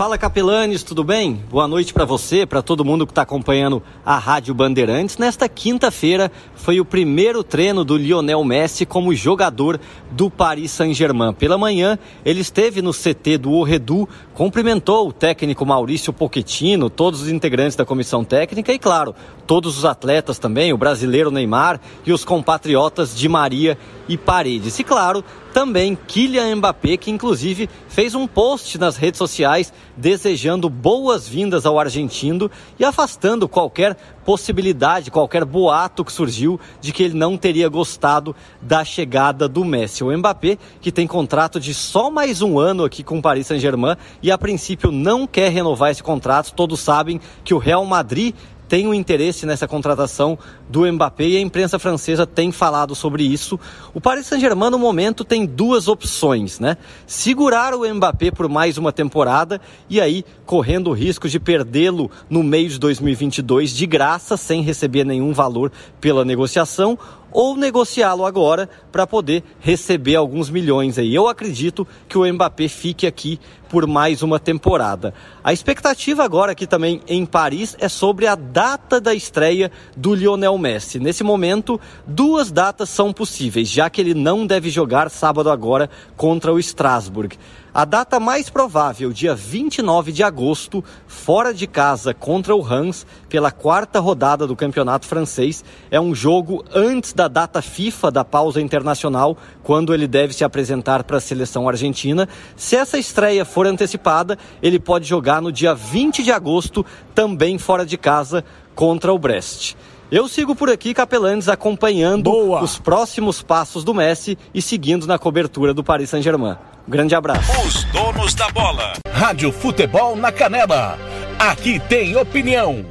[0.00, 1.44] Fala Capelanes, tudo bem?
[1.50, 5.18] Boa noite para você, para todo mundo que está acompanhando a Rádio Bandeirantes.
[5.18, 9.78] Nesta quinta-feira foi o primeiro treino do Lionel Messi como jogador
[10.10, 11.34] do Paris Saint-Germain.
[11.34, 17.28] Pela manhã, ele esteve no CT do Orredu, cumprimentou o técnico Maurício Pochettino, todos os
[17.28, 19.14] integrantes da comissão técnica e, claro,
[19.46, 23.76] todos os atletas também, o brasileiro Neymar e os compatriotas de Maria
[24.08, 24.78] e Paredes.
[24.78, 25.22] E, claro,
[25.52, 32.50] também Kylian Mbappé, que inclusive fez um post nas redes sociais desejando boas-vindas ao argentino
[32.78, 38.84] e afastando qualquer possibilidade, qualquer boato que surgiu de que ele não teria gostado da
[38.84, 40.04] chegada do Messi.
[40.04, 43.96] O Mbappé, que tem contrato de só mais um ano aqui com o Paris Saint-Germain
[44.22, 48.34] e a princípio não quer renovar esse contrato, todos sabem que o Real Madrid
[48.70, 50.38] tem um interesse nessa contratação
[50.68, 53.58] do Mbappé e a imprensa francesa tem falado sobre isso.
[53.92, 56.76] O Paris Saint-Germain, no momento, tem duas opções, né?
[57.04, 62.44] Segurar o Mbappé por mais uma temporada e aí correndo o risco de perdê-lo no
[62.44, 66.96] meio de 2022 de graça, sem receber nenhum valor pela negociação,
[67.32, 71.14] ou negociá-lo agora para poder receber alguns milhões aí.
[71.14, 73.38] Eu acredito que o Mbappé fique aqui
[73.68, 75.14] por mais uma temporada.
[75.44, 80.58] A expectativa agora aqui também em Paris é sobre a data da estreia do Lionel
[80.58, 80.98] Messi.
[80.98, 86.52] Nesse momento, duas datas são possíveis, já que ele não deve jogar sábado agora contra
[86.52, 87.38] o Strasbourg.
[87.72, 93.52] A data mais provável, dia 29 de agosto, fora de casa contra o Hans, pela
[93.52, 99.38] quarta rodada do campeonato francês, é um jogo antes da data FIFA da pausa internacional,
[99.62, 102.28] quando ele deve se apresentar para a seleção argentina.
[102.56, 106.84] Se essa estreia for antecipada, ele pode jogar no dia 20 de agosto,
[107.14, 108.44] também fora de casa,
[108.74, 109.76] contra o Brest.
[110.10, 112.62] Eu sigo por aqui, Capelanes, acompanhando Boa.
[112.64, 116.56] os próximos passos do Messi e seguindo na cobertura do Paris Saint-Germain.
[116.88, 117.52] Grande abraço.
[117.64, 118.94] Os donos da bola.
[119.08, 120.98] Rádio Futebol na Canela.
[121.38, 122.86] Aqui tem opinião.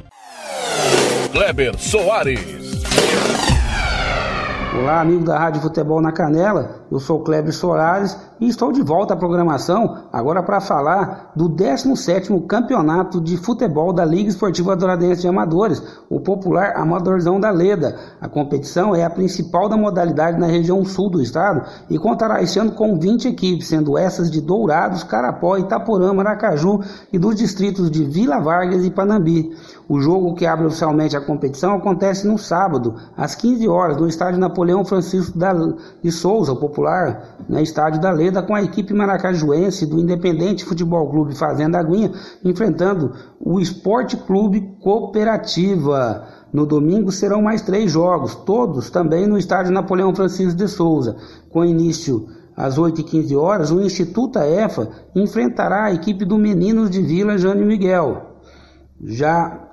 [1.30, 2.80] Kleber Soares.
[4.72, 6.76] Olá, amigo da Rádio Futebol na Canela.
[6.92, 12.46] Eu sou Kleber Soares e estou de volta à programação agora para falar do 17º
[12.46, 17.98] Campeonato de Futebol da Liga Esportiva Douradense de Amadores, o popular Amadorzão da Leda.
[18.20, 22.60] A competição é a principal da modalidade na região sul do estado e contará este
[22.60, 26.80] ano com 20 equipes, sendo essas de Dourados, Carapó, Itaporama, Aracaju
[27.12, 29.50] e dos distritos de Vila Vargas e Panambi.
[29.92, 34.38] O jogo que abre oficialmente a competição acontece no sábado, às 15 horas, no estádio
[34.38, 35.36] Napoleão Francisco
[36.00, 41.34] de Souza, popular né, estádio da Leda, com a equipe maracajuense do Independente Futebol Clube
[41.34, 42.12] Fazenda Aguinha,
[42.44, 46.24] enfrentando o Esporte Clube Cooperativa.
[46.52, 51.16] No domingo serão mais três jogos, todos também no estádio Napoleão Francisco de Souza,
[51.50, 57.36] com início às 8h15 horas, o Instituto EFA enfrentará a equipe do Meninos de Vila
[57.36, 58.36] Jânio Miguel.
[59.02, 59.69] Já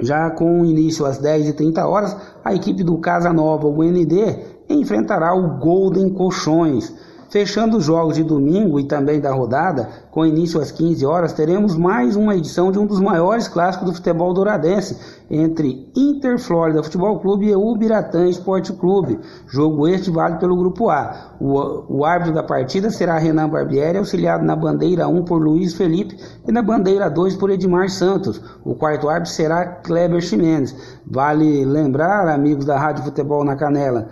[0.00, 4.38] já com início às 10h30 horas, a equipe do Casa Nova, o ND,
[4.68, 6.94] enfrentará o Golden Colchões.
[7.30, 11.76] Fechando os jogos de domingo e também da rodada, com início às 15 horas, teremos
[11.76, 14.98] mais uma edição de um dos maiores clássicos do futebol douradense,
[15.30, 19.20] entre Inter Flórida Futebol Clube e Ubiratã Esporte Clube.
[19.46, 21.34] Jogo este vale pelo Grupo A.
[21.38, 26.16] O, o árbitro da partida será Renan Barbieri, auxiliado na bandeira 1 por Luiz Felipe
[26.46, 28.40] e na bandeira 2 por Edmar Santos.
[28.64, 30.74] O quarto árbitro será Kleber Ximenes.
[31.06, 34.08] Vale lembrar, amigos da Rádio Futebol na Canela,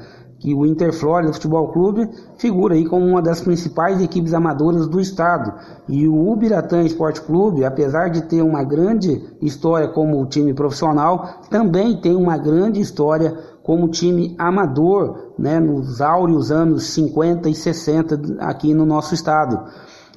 [0.47, 2.09] que o Interflórida Futebol Clube
[2.39, 5.53] figura aí como uma das principais equipes amadoras do estado.
[5.89, 12.01] E o Ubiratã Esporte Clube, apesar de ter uma grande história como time profissional, também
[12.01, 18.73] tem uma grande história como time amador, né, nos áureos anos 50 e 60 aqui
[18.73, 19.65] no nosso estado.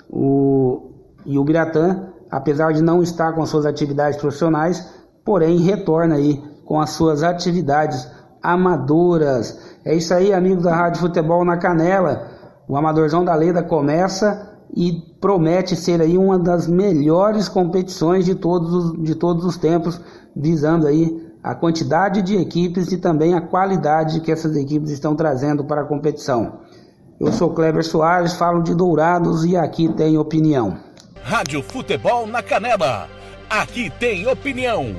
[0.08, 0.92] O,
[1.26, 4.94] e o Ubiratã, apesar de não estar com suas atividades profissionais,
[5.26, 9.78] porém retorna aí com as suas atividades amadoras.
[9.86, 12.28] É isso aí, amigos da Rádio Futebol na Canela.
[12.68, 18.74] O Amadorzão da Leda começa e promete ser aí uma das melhores competições de todos
[18.74, 20.00] os, de todos os tempos,
[20.36, 25.64] visando aí a quantidade de equipes e também a qualidade que essas equipes estão trazendo
[25.64, 26.60] para a competição.
[27.20, 30.78] Eu sou Kleber Soares, falo de Dourados e aqui tem opinião.
[31.24, 33.08] Rádio Futebol na Canela.
[33.50, 34.96] Aqui tem opinião.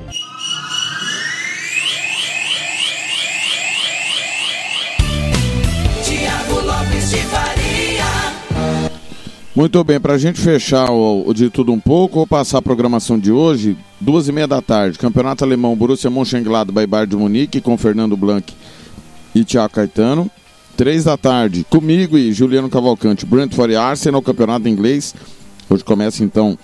[9.53, 12.61] Muito bem, para a gente fechar o, o, de tudo um pouco, vou passar a
[12.61, 17.59] programação de hoje, duas e meia da tarde, Campeonato Alemão Borussia Mönchengladbach Bayern de Munique
[17.59, 18.53] com Fernando Blanc
[19.35, 20.31] e Thiago Caetano.
[20.77, 25.13] Três da tarde, comigo e Juliano Cavalcante, Brentford e Arsenal, Campeonato Inglês.
[25.69, 26.57] Hoje começa então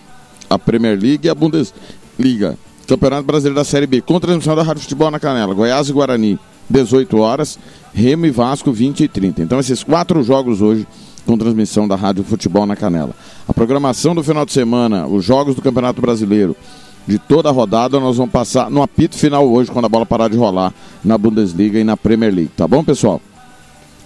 [0.49, 2.57] a Premier League e a Bundesliga.
[2.87, 6.39] Campeonato Brasileiro da Série B, com transmissão da Rádio Futebol na Canela, Goiás e Guarani,
[6.69, 7.59] 18 horas.
[7.93, 9.41] Remo e Vasco 20 e 30.
[9.41, 10.87] Então esses quatro jogos hoje
[11.25, 13.13] com transmissão da Rádio Futebol na Canela.
[13.47, 16.55] A programação do final de semana, os jogos do Campeonato Brasileiro
[17.07, 20.29] de toda a rodada, nós vamos passar no apito final hoje, quando a bola parar
[20.29, 20.73] de rolar
[21.03, 22.51] na Bundesliga e na Premier League.
[22.55, 23.21] Tá bom, pessoal?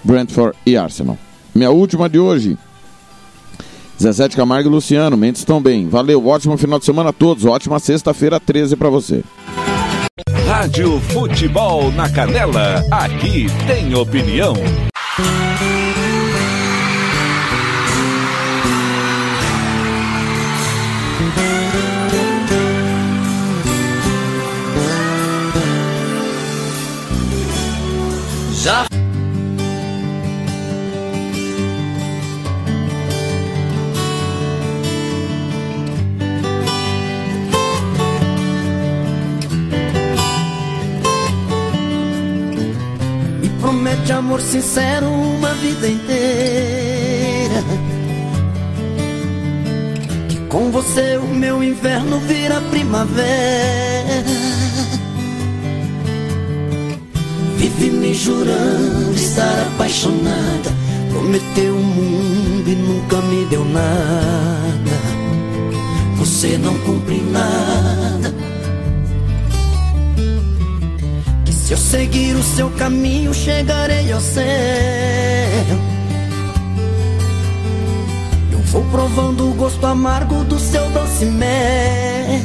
[0.04, 1.18] Brentford e Arsenal.
[1.52, 2.56] Minha última de hoje.
[4.00, 5.88] Zezé Camargo e Luciano, Mendes estão bem.
[5.88, 7.44] Valeu, ótimo final de semana a todos.
[7.44, 9.22] Ótima sexta-feira 13 para você.
[10.46, 12.84] Rádio Futebol na Canela.
[12.90, 14.54] Aqui tem opinião.
[28.62, 28.84] Já
[44.00, 47.64] promete amor sincero uma vida inteira.
[50.28, 54.24] Que com você o meu inverno vira primavera.
[57.56, 60.70] Vive me jurando estar apaixonada.
[61.10, 64.90] Prometeu o mundo e nunca me deu nada.
[66.16, 68.39] Você não cumpre nada.
[71.70, 74.44] Se eu seguir o seu caminho, chegarei ao céu.
[78.50, 82.40] Eu vou provando o gosto amargo do seu doce mel.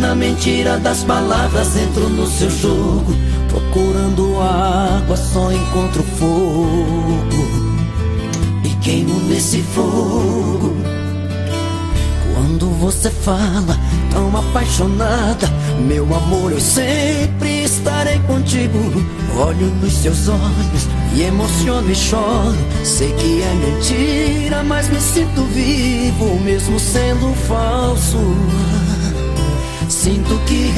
[0.00, 3.14] Na mentira das palavras entro no seu jogo
[3.48, 7.48] Procurando água só encontro fogo
[8.62, 10.76] E queimo nesse fogo
[12.34, 13.78] Quando você fala
[14.10, 15.48] tão apaixonada.
[15.86, 18.78] Meu amor, eu sempre estarei contigo.
[19.36, 22.56] Olho nos seus olhos e emociono e choro.
[22.84, 28.18] Sei que é mentira, mas me sinto vivo Mesmo sendo falso.
[29.88, 30.72] Sinto que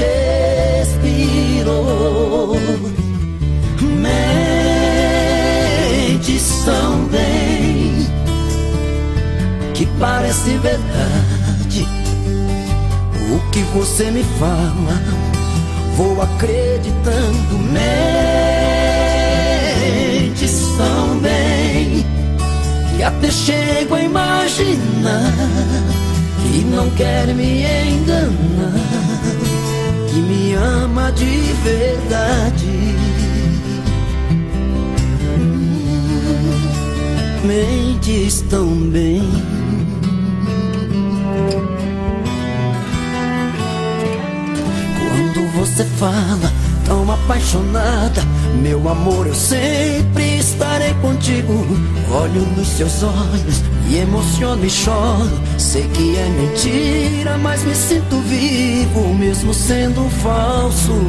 [0.81, 1.73] respiro
[6.09, 8.07] Mentes tão bem
[9.75, 11.41] Que parece verdade
[13.33, 15.03] O que você me fala
[15.97, 17.59] Vou acreditando
[20.33, 22.07] Mentes tão bem
[22.97, 25.33] Que até chego a imaginar
[26.53, 28.75] que não quer me enganar,
[30.09, 32.95] que me ama de verdade.
[37.45, 39.23] Mentes tão bem.
[45.63, 46.53] Você fala
[46.85, 48.21] tão apaixonada,
[48.61, 51.53] meu amor, eu sempre estarei contigo.
[52.11, 55.31] Olho nos seus olhos e emociono e choro.
[55.59, 61.01] Sei que é mentira, mas me sinto vivo, mesmo sendo falso.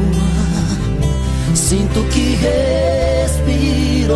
[1.56, 4.14] Sinto que respiro.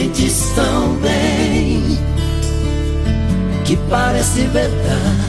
[0.00, 1.98] Mentes tão bem
[3.66, 5.19] que parece verdade.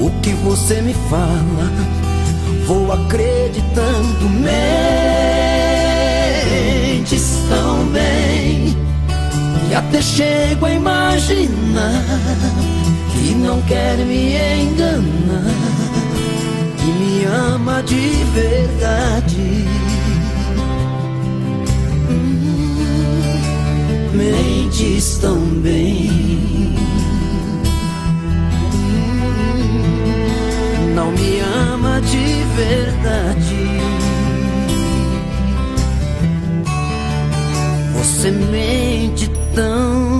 [0.00, 1.70] O que você me fala,
[2.66, 4.30] vou acreditando.
[7.10, 8.74] Mentes tão bem
[9.70, 12.04] e até chego a imaginar
[13.12, 15.44] que não quer me enganar,
[16.78, 19.66] que me ama de verdade.
[22.10, 22.46] Hum,
[24.14, 26.49] Mentes tão bem.
[31.12, 33.80] Me ama de verdade.
[37.94, 40.19] Você mente tão